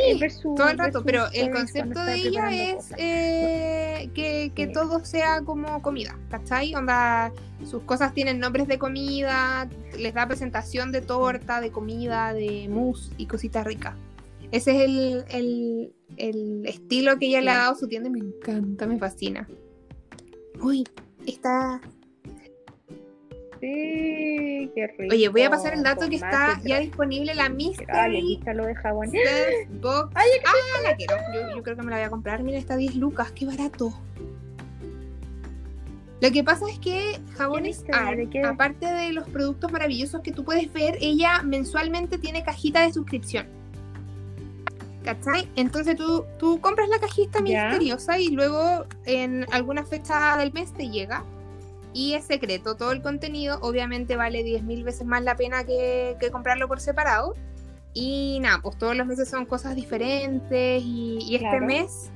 Todo 0.56 0.70
el 0.70 0.78
rato, 0.78 1.02
pero 1.04 1.26
el 1.34 1.50
concepto 1.52 2.04
de 2.04 2.16
ella 2.16 2.50
es 2.52 2.92
eh, 2.98 4.10
que, 4.14 4.52
que 4.54 4.68
Sí. 4.68 4.74
todo 4.74 5.04
sea 5.06 5.42
como 5.44 5.82
comida, 5.82 6.18
¿cachai? 6.30 6.76
Onda, 6.76 7.32
sus 7.66 7.82
cosas 7.84 8.14
tienen 8.14 8.40
nombres 8.40 8.68
de 8.68 8.78
comida, 8.78 9.70
les 9.98 10.14
da 10.14 10.28
presentación 10.28 10.92
de 10.92 11.02
torta, 11.02 11.62
de 11.62 11.72
comida, 11.72 12.34
de 12.34 12.68
mousse 12.70 13.12
y 13.18 13.26
cositas 13.28 13.66
ricas. 13.66 13.96
Ese 14.52 14.72
es 14.76 14.82
el, 14.90 15.26
el- 15.30 15.94
el 16.18 16.66
estilo 16.66 17.18
que 17.18 17.28
ella 17.28 17.42
le 17.42 17.52
ha 17.52 17.58
dado 17.58 17.72
a 17.74 17.76
su 17.76 17.88
tienda 17.88 18.10
y 18.10 18.12
me 18.14 18.20
encanta, 18.20 18.88
me 18.88 18.98
fascina. 18.98 19.48
Uy, 20.62 20.84
está... 21.26 21.80
Sí, 23.60 24.72
qué 24.76 24.88
rico. 24.98 25.14
Oye, 25.14 25.30
voy 25.30 25.42
a 25.44 25.50
pasar 25.50 25.74
el 25.74 25.84
dato 25.84 26.02
con 26.02 26.10
que 26.10 26.16
está 26.18 26.60
ya 26.64 26.80
disponible 26.80 27.36
la 27.36 27.46
Ay, 27.46 27.54
Mystery 27.54 28.34
está 28.36 28.54
lo 28.54 28.66
de 28.66 28.76
jabón. 28.76 29.12
Box. 29.82 30.12
Ay, 30.16 30.30
ah, 30.46 30.82
la 30.84 30.96
quiero. 30.96 31.16
Yo, 31.34 31.56
yo 31.56 31.64
creo 31.64 31.76
que 31.76 31.82
me 31.84 31.92
la 31.92 31.98
voy 31.98 32.06
a 32.06 32.10
comprar. 32.10 32.44
Mira, 32.44 32.58
está 32.58 32.76
10 32.76 32.96
lucas. 32.96 33.32
Qué 33.32 33.46
barato. 33.46 33.94
Lo 36.20 36.32
que 36.32 36.44
pasa 36.44 36.66
es 36.70 36.80
que 36.80 37.20
Jabones 37.38 37.86
aparte 38.44 38.86
de 38.88 39.14
los 39.14 39.28
productos 39.30 39.72
maravillosos 39.72 40.22
que 40.22 40.32
tú 40.32 40.44
puedes 40.44 40.72
ver, 40.74 40.98
ella 41.00 41.44
mensualmente 41.44 42.18
tiene 42.18 42.44
cajita 42.44 42.82
de 42.82 42.92
suscripción. 42.92 43.46
¿Cachai? 45.04 45.48
Entonces 45.56 45.96
tú, 45.96 46.26
tú 46.40 46.60
compras 46.60 46.90
la 46.90 47.00
cajita 47.00 47.40
Ya. 47.46 47.70
misteriosa 47.70 48.20
y 48.20 48.30
luego 48.30 48.86
en 49.06 49.46
alguna 49.52 49.86
fecha 49.86 50.38
del 50.38 50.52
mes 50.54 50.74
te 50.74 50.90
llega. 50.90 51.24
Y 51.98 52.14
es 52.14 52.26
secreto, 52.26 52.76
todo 52.76 52.92
el 52.92 53.02
contenido 53.02 53.58
obviamente 53.62 54.16
vale 54.16 54.44
10.000 54.44 54.84
veces 54.84 55.08
más 55.08 55.24
la 55.24 55.36
pena 55.36 55.64
que, 55.64 56.16
que 56.20 56.30
comprarlo 56.30 56.68
por 56.68 56.80
separado. 56.80 57.34
Y 57.94 58.38
nada, 58.42 58.60
pues 58.62 58.78
todos 58.78 58.96
los 58.96 59.08
meses 59.08 59.28
son 59.28 59.48
cosas 59.48 59.76
diferentes 59.76 60.84
y, 60.84 61.18
y 61.22 61.36
este 61.36 61.48
Claro. 61.50 61.66
mes 61.66 62.12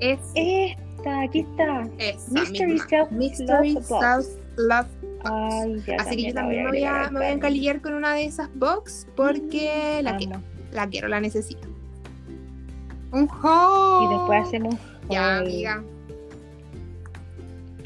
es 0.00 0.18
Esta, 0.34 1.20
aquí 1.22 1.40
está. 1.40 1.88
esa 1.98 2.30
Mystery 2.32 2.72
misma. 2.72 2.88
Self 2.88 3.10
Mystery 3.12 3.72
Love 3.74 3.88
Box. 3.88 4.04
Self 4.26 4.26
Love 4.56 4.86
Ay, 5.24 5.82
ya 5.86 5.96
Así 6.00 6.16
que 6.16 6.28
yo 6.28 6.34
también 6.34 6.64
me 6.64 6.70
voy 6.70 6.84
a, 6.84 7.10
me 7.10 7.18
voy 7.18 7.26
a 7.26 7.32
encalillar 7.32 7.80
con 7.80 7.94
una 7.94 8.14
de 8.14 8.24
esas 8.24 8.48
box 8.54 9.06
porque 9.16 10.00
la 10.02 10.10
Amo. 10.10 10.18
quiero, 10.18 10.42
la 10.72 10.86
quiero, 10.88 11.08
la 11.08 11.20
necesito. 11.20 11.68
Un 13.12 13.28
haul. 13.42 14.04
Y 14.04 14.16
después 14.16 14.46
hacemos 14.46 14.74
Ya, 15.08 15.38
haul, 15.38 15.46
amiga, 15.48 15.82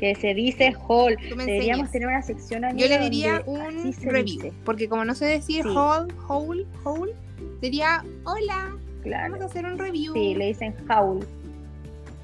Que 0.02 0.16
se 0.16 0.34
dice 0.34 0.74
haul. 0.88 1.16
Deberíamos 1.36 1.92
tener 1.92 2.08
una 2.08 2.22
sección 2.22 2.62
Yo 2.76 2.88
le 2.88 2.98
diría 2.98 3.40
un 3.46 3.92
se 3.92 4.10
review, 4.10 4.42
dice. 4.42 4.52
porque 4.64 4.88
como 4.88 5.04
no 5.04 5.14
sé 5.14 5.26
decir 5.26 5.62
Sí. 5.62 5.68
haul, 5.76 6.12
haul, 6.28 6.66
haul, 6.84 7.12
diría, 7.60 8.04
hola, 8.24 8.76
Claro. 9.04 9.34
vamos 9.34 9.42
a 9.44 9.46
hacer 9.48 9.64
un 9.64 9.78
review. 9.78 10.12
Sí, 10.12 10.34
le 10.34 10.46
dicen 10.46 10.74
haul. 10.88 11.24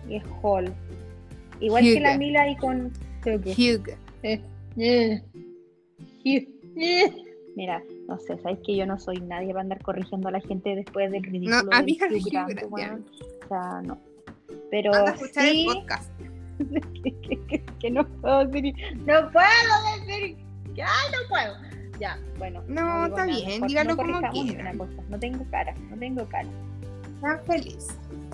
Y 0.08 0.16
es 0.16 0.24
haul. 0.42 0.72
Igual 1.60 1.84
que 1.84 2.00
la. 2.00 2.18
Mila 2.18 2.50
y 2.50 2.56
con 2.56 2.92
Hugh. 3.24 3.46
Hugh. 3.46 3.90
Eh, 4.24 4.40
eh, 4.76 5.22
Hugh. 6.24 6.48
Eh. 6.76 7.12
Mira, 7.54 7.80
no 8.08 8.18
sé, 8.18 8.38
sabes 8.38 8.58
que 8.66 8.74
yo 8.74 8.86
no 8.86 8.98
soy 8.98 9.20
nadie 9.20 9.50
para 9.50 9.60
andar 9.60 9.80
corrigiendo 9.82 10.26
a 10.26 10.32
la 10.32 10.40
gente 10.40 10.74
después 10.74 11.12
del 11.12 11.22
ridículo 11.22 11.62
No, 11.62 11.70
del 11.70 11.74
amiga, 11.78 12.08
Hugh 12.10 12.26
Hugh 12.26 12.70
Grant. 12.72 13.06
O 13.44 13.48
sea, 13.48 13.82
no. 13.84 13.98
Pero 14.68 14.92
Anda 14.92 15.12
a 15.12 15.14
escuchar 15.14 15.44
sí, 15.44 15.60
el 15.60 15.74
podcast. 15.76 16.10
que, 17.02 17.12
que- 17.20 17.46
que- 17.46 17.64
que 17.78 17.90
no 17.90 18.06
puedo 18.06 18.46
decir, 18.46 18.74
no 19.06 19.30
puedo 19.30 20.06
decir, 20.06 20.36
ya 20.74 20.86
no 21.12 21.28
puedo. 21.28 21.54
Ya, 22.00 22.16
bueno. 22.38 22.62
No, 22.68 23.06
está 23.06 23.26
nada, 23.26 23.38
bien, 23.38 23.46
mejor 23.48 23.68
dígalo 23.68 23.90
no 23.90 23.96
como 23.96 24.30
quiera. 24.30 24.72
cosa. 24.74 24.92
No 25.08 25.18
tengo 25.18 25.44
cara, 25.50 25.74
no 25.90 25.96
tengo 25.98 26.24
cara. 26.28 26.48
Tan 27.20 27.40
feliz. 27.44 27.88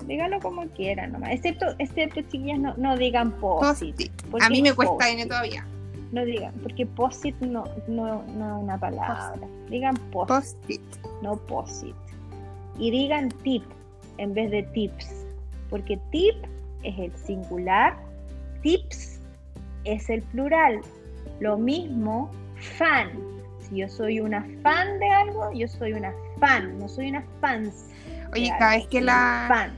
Dígalo 0.05 0.39
como 0.39 0.67
quieran 0.69 1.13
nomás. 1.13 1.31
Excepto, 1.31 1.65
excepto 1.79 2.21
chiquillas, 2.21 2.59
no, 2.59 2.75
no 2.77 2.95
digan 2.95 3.31
posit. 3.39 4.11
A 4.39 4.49
mí 4.49 4.61
me 4.61 4.69
es 4.69 4.75
cuesta. 4.75 5.09
N 5.09 5.25
todavía. 5.25 5.65
No 6.11 6.23
digan, 6.23 6.53
porque 6.61 6.85
posit 6.85 7.35
no, 7.41 7.63
no, 7.87 8.23
no 8.35 8.57
es 8.57 8.63
una 8.63 8.77
palabra. 8.79 9.35
Digan 9.69 9.95
post, 10.11 10.29
Post-it. 10.29 10.81
no 11.23 11.35
posit. 11.35 11.95
Y 12.77 12.91
digan 12.91 13.29
tip 13.43 13.63
en 14.19 14.33
vez 14.35 14.51
de 14.51 14.61
tips. 14.61 15.25
Porque 15.71 15.99
tip 16.11 16.35
es 16.83 16.99
el 16.99 17.11
singular, 17.17 17.97
tips 18.65 19.19
es 19.83 20.09
el 20.09 20.23
plural. 20.23 20.81
Lo 21.39 21.55
mismo, 21.57 22.31
fan. 22.77 23.11
Si 23.59 23.77
yo 23.77 23.87
soy 23.87 24.19
una 24.19 24.43
fan 24.63 24.99
de 24.99 25.09
algo, 25.09 25.51
yo 25.53 25.67
soy 25.67 25.93
una 25.93 26.11
fan, 26.39 26.77
no 26.79 26.89
soy 26.89 27.09
una 27.09 27.23
fans. 27.41 27.89
Oye, 28.33 28.51
cada 28.57 28.77
vez 28.77 28.87
que 28.87 29.01
la 29.01 29.45
Fan. 29.47 29.73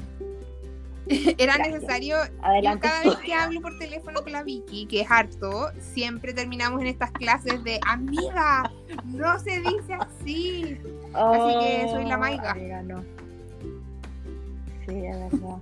era 1.37 1.55
Gracias. 1.55 1.81
necesario. 1.81 2.15
Yo 2.63 2.79
cada 2.79 3.03
vez 3.03 3.15
que 3.17 3.33
hablo 3.33 3.61
por 3.61 3.77
teléfono 3.77 4.21
con 4.21 4.31
la 4.31 4.43
Vicky, 4.43 4.85
que 4.87 5.01
es 5.01 5.11
harto, 5.11 5.71
siempre 5.79 6.33
terminamos 6.33 6.79
en 6.81 6.87
estas 6.87 7.11
clases 7.11 7.63
de 7.65 7.79
amiga, 7.85 8.71
no 9.05 9.37
se 9.39 9.59
dice 9.59 9.93
así. 9.99 10.77
Así 11.13 11.59
que 11.59 11.87
soy 11.91 12.05
la 12.05 12.17
maiga. 12.17 12.43
Oh, 12.47 12.51
amiga, 12.51 12.81
no. 12.83 13.03
Sí, 14.87 14.95
es 15.05 15.19
verdad. 15.19 15.57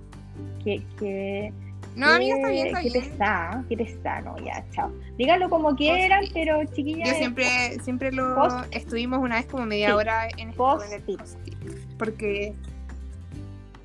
que, 0.62 0.82
que, 0.98 1.52
No, 1.96 2.06
amiga, 2.08 2.36
está 2.36 2.50
bien, 2.50 2.66
está 2.68 2.82
qué 2.82 2.90
bien. 2.90 3.04
pesada, 3.10 3.64
qué 3.68 3.76
pesada, 3.76 4.20
no, 4.20 4.36
ya, 4.44 4.64
chao. 4.72 4.92
Díganlo 5.16 5.48
como 5.48 5.74
quieran, 5.74 6.20
Post-it. 6.20 6.34
pero 6.34 6.64
chiquillas. 6.74 7.08
Yo 7.08 7.12
es 7.12 7.18
siempre, 7.18 7.46
siempre 7.82 8.12
lo 8.12 8.34
Post- 8.34 8.66
estuvimos 8.76 9.18
una 9.18 9.36
vez 9.36 9.46
como 9.46 9.64
media 9.64 9.88
Sí. 9.88 9.92
hora 9.94 10.28
en 10.28 10.38
en 10.40 10.48
el 10.50 10.54
post-it. 10.54 11.20
Porque 11.98 12.52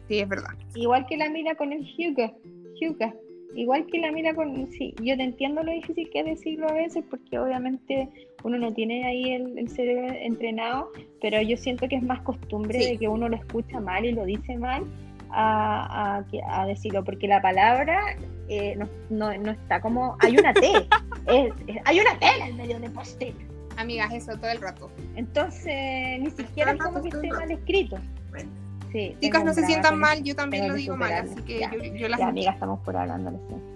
sí, 0.08 0.20
es 0.20 0.28
verdad. 0.28 0.52
Igual 0.76 1.06
que 1.08 1.18
la 1.18 1.30
mira 1.30 1.56
con 1.56 1.72
el 1.72 1.82
Hugo. 1.98 2.36
Hugo. 2.82 3.14
Igual 3.56 3.86
que 3.88 4.00
la 4.00 4.12
mira 4.12 4.34
con. 4.34 4.70
Sí, 4.72 4.94
yo 5.02 5.16
te 5.18 5.24
entiendo 5.24 5.62
lo 5.64 5.72
difícil 5.72 6.10
que 6.10 6.20
es 6.22 6.26
decirlo 6.26 6.70
a 6.70 6.74
veces, 6.74 7.04
porque 7.10 7.38
obviamente 7.38 8.08
uno 8.44 8.58
no 8.58 8.74
tiene 8.74 9.06
ahí 9.06 9.34
el, 9.34 9.58
el 9.58 9.70
cerebro 9.70 10.08
entrenado, 10.14 10.90
pero 11.22 11.42
yo 11.42 11.58
siento 11.58 11.88
que 11.88 11.96
es 11.98 12.04
más 12.04 12.22
costumbre 12.22 12.80
Sí. 12.82 12.92
de 12.92 12.98
que 12.98 13.08
uno 13.08 13.28
lo 13.30 13.36
escucha 13.36 13.80
mal 13.82 14.06
y 14.06 14.14
lo 14.14 14.26
dice 14.26 14.58
mal 14.58 14.84
a, 15.32 16.18
a, 16.18 16.24
que- 16.28 16.42
a 16.48 16.66
decirlo, 16.66 17.04
porque 17.04 17.28
la 17.28 17.42
palabra 17.42 18.00
eh, 18.48 18.76
no, 18.78 18.88
no, 19.10 19.38
no 19.38 19.52
está 19.52 19.80
como. 19.82 20.18
Hay 20.20 20.38
una 20.38 20.54
T. 20.54 20.72
es- 21.28 21.54
es- 21.68 21.78
hay 21.86 22.00
una 22.00 22.18
T 22.20 22.26
en 22.40 22.48
el 22.48 22.54
medio 22.56 22.80
de 22.80 22.90
post-it. 22.90 23.36
Amigas, 23.78 24.12
eso 24.14 24.34
todo 24.38 24.50
el 24.50 24.62
rato. 24.62 24.92
Entonces, 25.16 26.20
ni 26.20 26.30
siquiera 26.32 26.72
es 26.72 26.80
como 26.80 27.02
que 27.02 27.10
esté 27.10 27.30
mal 27.30 27.50
escrito. 27.50 27.98
Bueno. 28.30 28.50
Sí, 28.92 29.16
Chicas, 29.22 29.46
no 29.46 29.54
se 29.54 29.66
sientan 29.66 29.98
mal, 29.98 30.22
yo 30.22 30.36
también 30.36 30.68
lo 30.68 30.74
digo 30.74 30.98
mal, 30.98 31.14
así 31.14 31.36
que 31.44 31.60
Ya. 31.62 31.72
yo, 31.72 31.82
yo 31.82 32.10
las 32.10 32.20
Ya, 32.20 32.28
amiga, 32.28 32.52
estamos 32.52 32.80
por 32.82 32.98
hablando. 32.98 33.32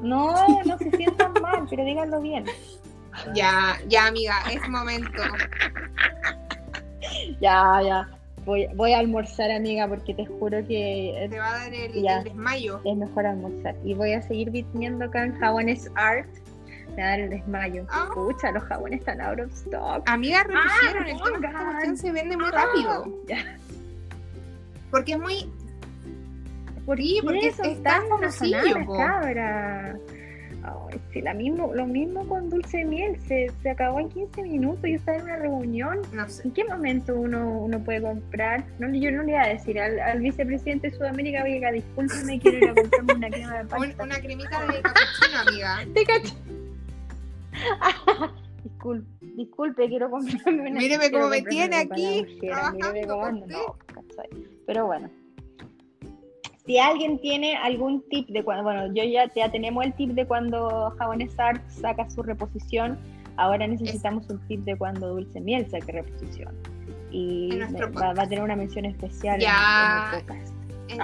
No, 0.00 0.62
no 0.64 0.78
se 0.78 0.90
sientan 0.92 1.32
mal, 1.42 1.66
pero 1.68 1.84
díganlo 1.84 2.20
bien. 2.20 2.44
Ya, 3.34 3.76
ya, 3.88 4.06
amiga, 4.06 4.36
es 4.52 4.68
momento. 4.68 5.20
Ya, 7.40 7.80
ya. 7.82 8.08
Voy, 8.48 8.66
voy 8.74 8.94
a 8.94 8.98
almorzar, 9.00 9.50
amiga, 9.50 9.86
porque 9.86 10.14
te 10.14 10.24
juro 10.24 10.66
que 10.66 11.22
es, 11.24 11.30
Te 11.30 11.38
va 11.38 11.48
a 11.54 11.58
dar 11.58 11.74
el, 11.74 11.92
Ya. 12.02 12.18
el 12.20 12.24
desmayo. 12.24 12.80
es 12.82 12.96
mejor 12.96 13.26
almorzar. 13.26 13.76
Y 13.84 13.92
voy 13.92 14.14
a 14.14 14.22
seguir 14.22 14.50
vistiendo 14.50 15.04
acá 15.04 15.24
en 15.24 15.38
Jabones 15.38 15.90
Art. 15.96 16.26
Me 16.96 17.02
da 17.02 17.16
el 17.16 17.28
desmayo. 17.28 17.84
Ah. 17.90 18.06
Escucha, 18.08 18.50
los 18.50 18.62
jabones 18.64 19.00
están 19.00 19.20
out 19.20 19.38
of 19.38 19.52
stock. 19.52 20.02
Amigas, 20.06 20.44
repusieron 20.46 21.06
el 21.08 21.16
tema, 21.22 21.48
esta 21.50 21.64
cuestión 21.66 21.96
se 21.98 22.10
vende 22.12 22.36
muy 22.38 22.48
rápido. 22.50 23.04
Ya. 23.28 23.36
Porque 24.90 25.12
es 25.12 25.18
muy. 25.18 25.52
¿Por 26.86 26.96
Sí, 26.96 27.18
qué 27.20 27.26
porque 27.26 27.48
es 27.48 27.56
tan 27.58 27.82
tan 27.82 28.02
razonables, 28.22 28.86
po. 28.86 28.96
cabra? 28.96 29.98
Ay, 30.90 31.00
sí, 31.12 31.20
la 31.22 31.34
mismo, 31.34 31.72
lo 31.74 31.86
mismo 31.86 32.26
con 32.28 32.50
dulce 32.50 32.78
de 32.78 32.84
miel. 32.84 33.20
Se, 33.20 33.50
se 33.62 33.70
acabó 33.70 34.00
en 34.00 34.08
15 34.08 34.42
minutos. 34.42 34.82
Yo 34.82 34.96
estaba 34.96 35.18
en 35.18 35.24
una 35.24 35.36
reunión. 35.36 36.00
No 36.12 36.28
sé. 36.28 36.42
¿En 36.46 36.52
qué 36.52 36.64
momento 36.64 37.14
uno, 37.14 37.60
uno 37.60 37.82
puede 37.84 38.02
comprar? 38.02 38.64
No, 38.78 38.88
yo 38.92 39.10
no 39.10 39.22
le 39.22 39.32
iba 39.32 39.42
a 39.42 39.48
decir 39.48 39.80
al, 39.80 39.98
al 40.00 40.20
vicepresidente 40.20 40.90
de 40.90 40.96
Sudamérica, 40.96 41.42
oiga, 41.44 41.72
discúlpeme, 41.72 42.40
quiero 42.40 42.58
ir 42.58 42.68
a 42.70 42.74
comprarme 42.74 43.14
una 43.14 43.30
crema 43.30 43.58
de 43.58 43.64
pasta. 43.64 44.04
una 44.04 44.20
cremita 44.20 44.66
de 44.66 44.82
cappuccino, 44.82 45.38
amiga. 45.46 45.84
Disculpe, 48.64 49.06
disculpe, 49.20 49.88
quiero 49.88 50.10
comprarme 50.10 50.70
una 50.70 50.80
Míreme 50.80 51.10
cómo 51.10 51.28
me 51.28 51.42
tiene 51.42 51.76
aquí. 51.76 52.26
Pero 54.66 54.86
bueno. 54.86 55.10
Si 56.68 56.78
alguien 56.78 57.18
tiene 57.18 57.56
algún 57.56 58.06
tip 58.10 58.28
de 58.28 58.44
cuando, 58.44 58.62
bueno, 58.62 58.86
yo 58.94 59.02
ya, 59.02 59.28
ya 59.34 59.50
tenemos 59.50 59.84
el 59.84 59.94
tip 59.94 60.10
de 60.10 60.26
cuando 60.26 60.94
Jabones 60.98 61.36
Art 61.38 61.62
saca 61.68 62.08
su 62.10 62.22
reposición, 62.22 62.98
ahora 63.36 63.66
necesitamos 63.66 64.28
un 64.28 64.38
tip 64.48 64.60
de 64.64 64.76
cuando 64.76 65.08
Dulce 65.14 65.40
Miel 65.40 65.68
saque 65.70 65.92
reposición. 65.92 66.54
Y 67.10 67.58
va, 67.58 68.12
va 68.12 68.22
a 68.22 68.28
tener 68.28 68.44
una 68.44 68.54
mención 68.54 68.84
especial 68.84 69.40
Ya. 69.40 70.10
en, 70.12 70.18
en 70.20 70.26
podcast. 70.26 70.54
En, 70.88 71.00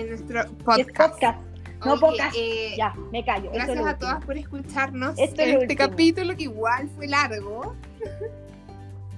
en 0.00 0.08
nuestro 0.08 0.40
Es 0.40 0.46
podcast. 0.64 0.90
podcast, 1.12 1.40
no 1.84 1.92
Oye, 1.92 2.00
podcast. 2.00 2.36
eh, 2.38 2.74
Ya, 2.78 2.94
me 3.12 3.24
callo. 3.24 3.50
es 3.50 3.56
Gracias 3.56 3.76
a 3.78 3.82
último. 3.82 3.98
todas 3.98 4.24
por 4.24 4.38
escucharnos 4.38 5.18
Esto 5.18 5.42
en 5.42 5.48
este 5.50 5.58
último. 5.64 5.78
capítulo 5.78 6.34
que 6.36 6.42
igual 6.44 6.88
fue 6.96 7.06
largo. 7.08 7.76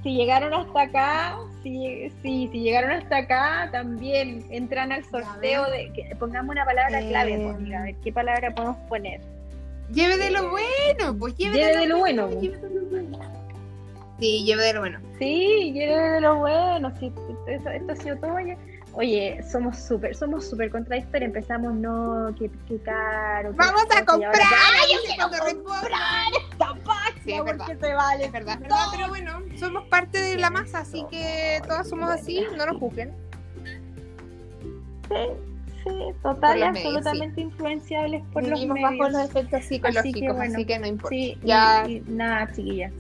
Si 0.03 0.15
llegaron 0.15 0.55
hasta 0.55 0.83
acá, 0.83 1.39
si, 1.63 2.11
si, 2.23 2.49
si 2.49 2.61
llegaron 2.61 2.91
hasta 2.91 3.19
acá, 3.19 3.69
también 3.71 4.43
entran 4.51 4.93
al 4.93 5.05
sorteo 5.05 5.71
de 5.71 5.93
que 5.93 6.17
pongamos 6.17 6.53
una 6.55 6.65
palabra 6.65 7.01
clave, 7.01 7.35
Eh, 7.35 7.55
pues, 7.59 7.75
a 7.75 7.83
ver 7.83 7.95
qué 8.03 8.13
palabra 8.13 8.55
podemos 8.55 8.77
poner. 8.89 9.21
Lleve 9.93 10.17
de 10.17 10.31
lo 10.31 10.51
bueno, 10.51 11.17
pues 11.19 11.37
lleve, 11.37 11.57
Lleve 11.59 11.77
de 11.77 11.87
lo 11.87 11.99
bueno, 11.99 12.29
pues. 12.29 12.41
lleve 12.41 12.57
de 12.59 12.71
lo 12.71 12.85
bueno. 12.87 13.19
Sí, 14.21 14.45
lleve 14.45 14.63
de 14.65 14.73
lo 14.75 14.81
bueno. 14.81 14.99
Sí, 15.19 15.73
lleve 15.75 15.97
de 16.11 16.21
lo 16.21 16.37
bueno, 16.39 16.93
sí, 16.99 17.13
esto, 17.49 17.71
esto 17.71 17.93
ha 17.93 17.97
sido 17.97 18.17
todo. 18.19 18.37
Oye, 18.93 19.41
somos 19.51 19.79
súper, 19.79 20.17
somos 20.17 20.49
súper 20.51 20.71
contradictorios. 20.71 21.29
Empezamos, 21.29 21.75
no, 21.75 22.35
que, 22.39 22.51
que 22.69 22.79
caro. 22.83 23.51
que 23.53 23.57
¡Vamos 23.57 23.85
a 23.97 24.05
comprar! 24.05 24.33
¡Ay, 24.35 24.93
yo 24.93 25.29
responde. 25.29 25.63
comprar 25.63 26.33
esta 26.51 26.75
página 26.85 27.23
Sí, 27.25 27.33
es 27.33 27.45
verdad. 27.45 27.67
porque 27.67 27.87
se 27.87 27.95
vale. 27.95 28.25
Es 28.25 28.33
verdad, 28.33 28.55
es 28.55 28.61
verdad, 28.61 28.85
pero 28.93 29.09
bueno, 29.09 29.39
somos 29.59 29.87
parte 29.89 30.19
de 30.21 30.37
la 30.37 30.51
masa, 30.51 30.81
así 30.81 31.05
que 31.11 31.61
todas 31.67 31.89
somos 31.89 32.11
así, 32.11 32.45
no 32.57 32.67
nos 32.67 32.77
juzguen. 32.79 33.13
Sí, 35.09 35.17
sí, 35.85 35.91
total 36.23 36.59
y 36.59 36.63
absolutamente 36.63 37.41
influenciables 37.41 38.23
por 38.33 38.47
los 38.47 38.61
medios. 38.67 38.81
bajo 38.99 39.09
los 39.11 39.23
efectos 39.31 39.65
psicológicos, 39.65 40.37
así 40.39 40.55
Así 40.55 40.65
que, 40.65 40.79
no 40.79 40.87
importa. 40.87 41.09
Sí, 41.17 41.39
Ya. 41.43 41.85
y, 41.89 41.97
y 41.97 42.01
nada, 42.09 42.47
chiquilla. 42.53 42.91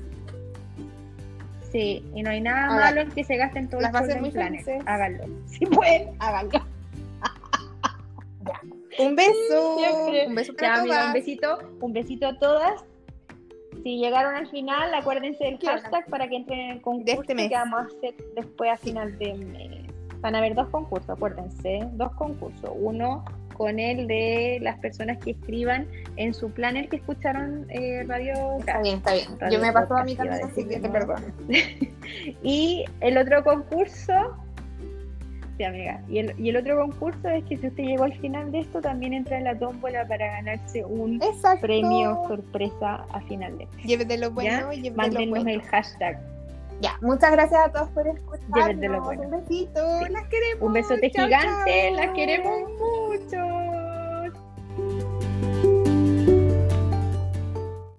Sí, 1.70 2.05
y 2.14 2.22
no 2.22 2.30
hay 2.30 2.40
nada 2.40 2.64
Háganlo. 2.64 2.80
malo 2.84 3.01
en 3.02 3.10
que 3.12 3.24
se 3.24 3.36
gasten 3.36 3.68
todo 3.68 3.80
Las 3.80 4.09
en 4.09 4.20
muy 4.20 4.30
planes. 4.30 4.64
felices. 4.64 4.86
Háganlo. 4.88 5.24
Si 5.47 5.66
pueden, 5.66 6.10
háganlo. 6.18 6.51
Un 8.98 9.16
beso. 9.16 9.78
Siempre. 9.78 10.26
Un 10.26 10.34
beso 10.34 10.52
Ya, 10.52 10.59
para 10.59 10.80
amiga, 10.80 11.06
un 11.06 11.12
besito, 11.12 11.59
un 11.80 11.92
besito 11.92 12.26
a 12.26 12.38
todas. 12.38 12.84
Si 13.82 13.98
llegaron 13.98 14.34
al 14.34 14.47
final, 14.48 14.92
acuérdense 14.94 15.44
del 15.44 15.59
hashtag 15.59 16.06
para 16.10 16.28
que 16.28 16.36
entren 16.36 16.59
en 16.60 16.70
el 16.72 16.82
concurso 16.82 17.22
este 17.22 17.34
mes. 17.34 17.48
que 17.48 17.55
vamos 17.55 17.80
a 17.80 17.84
hacer 17.86 18.14
después 18.34 18.70
a 18.70 18.76
final 18.76 19.16
de 19.18 19.34
mes. 19.34 19.86
Van 20.20 20.34
a 20.34 20.38
haber 20.38 20.55
dos 20.55 20.68
concursos, 20.68 21.09
acuérdense, 21.09 21.88
dos 21.92 22.12
concursos. 22.12 22.70
Uno 22.74 23.24
con 23.61 23.78
el 23.78 24.07
de 24.07 24.59
las 24.62 24.78
personas 24.78 25.19
que 25.19 25.32
escriban 25.32 25.87
en 26.16 26.32
su 26.32 26.51
planner 26.51 26.89
que 26.89 26.97
escucharon 26.97 27.66
eh, 27.69 28.05
Radio 28.09 28.57
Está 28.59 28.81
bien, 28.81 28.97
está 28.97 29.12
bien. 29.12 29.27
Radio 29.39 29.59
Yo 29.59 29.66
me 29.66 29.70
paso 29.70 29.95
a 29.97 30.01
a 30.01 30.07
camino, 30.07 30.23
así 30.43 30.65
que 30.66 30.81
te 30.81 30.89
perdono. 30.89 31.27
Y 32.43 32.87
el 33.01 33.19
otro 33.19 33.45
concurso, 33.45 34.15
sí, 35.59 35.65
amiga, 35.65 36.01
y 36.09 36.20
el, 36.20 36.35
y 36.41 36.49
el 36.49 36.57
otro 36.57 36.81
concurso 36.81 37.28
es 37.28 37.45
que 37.45 37.59
si 37.59 37.66
usted 37.66 37.85
llegó 37.85 38.05
al 38.05 38.16
final 38.16 38.51
de 38.51 38.61
esto, 38.61 38.81
también 38.81 39.12
entra 39.12 39.37
en 39.37 39.45
la 39.45 39.59
tómbola 39.59 40.09
para 40.09 40.27
ganarse 40.27 40.82
un 40.82 41.23
Exacto. 41.23 41.61
premio 41.61 42.19
sorpresa 42.28 43.05
a 43.12 43.20
final 43.28 43.59
de 43.59 43.66
mes. 43.66 43.85
Llévetelo 43.85 44.31
bueno 44.31 44.73
y 44.73 44.77
llévetelo 44.77 44.97
Mándenos 44.97 45.28
bueno. 45.28 45.51
el 45.51 45.61
hashtag. 45.61 46.19
Ya, 46.81 46.97
muchas 47.02 47.31
gracias 47.32 47.61
a 47.61 47.73
todos 47.73 47.89
por 47.90 48.07
escucharnos. 48.09 49.05
Bueno. 49.05 49.23
Un 49.23 49.31
besito. 49.31 50.09
Las 50.09 50.27
queremos. 50.28 50.62
Un 50.66 50.73
besote 50.73 51.11
Chao, 51.11 51.27
gigante, 51.27 51.89
chao. 51.89 51.97
las 51.97 52.11
queremos 52.15 52.61
mucho. 52.78 53.69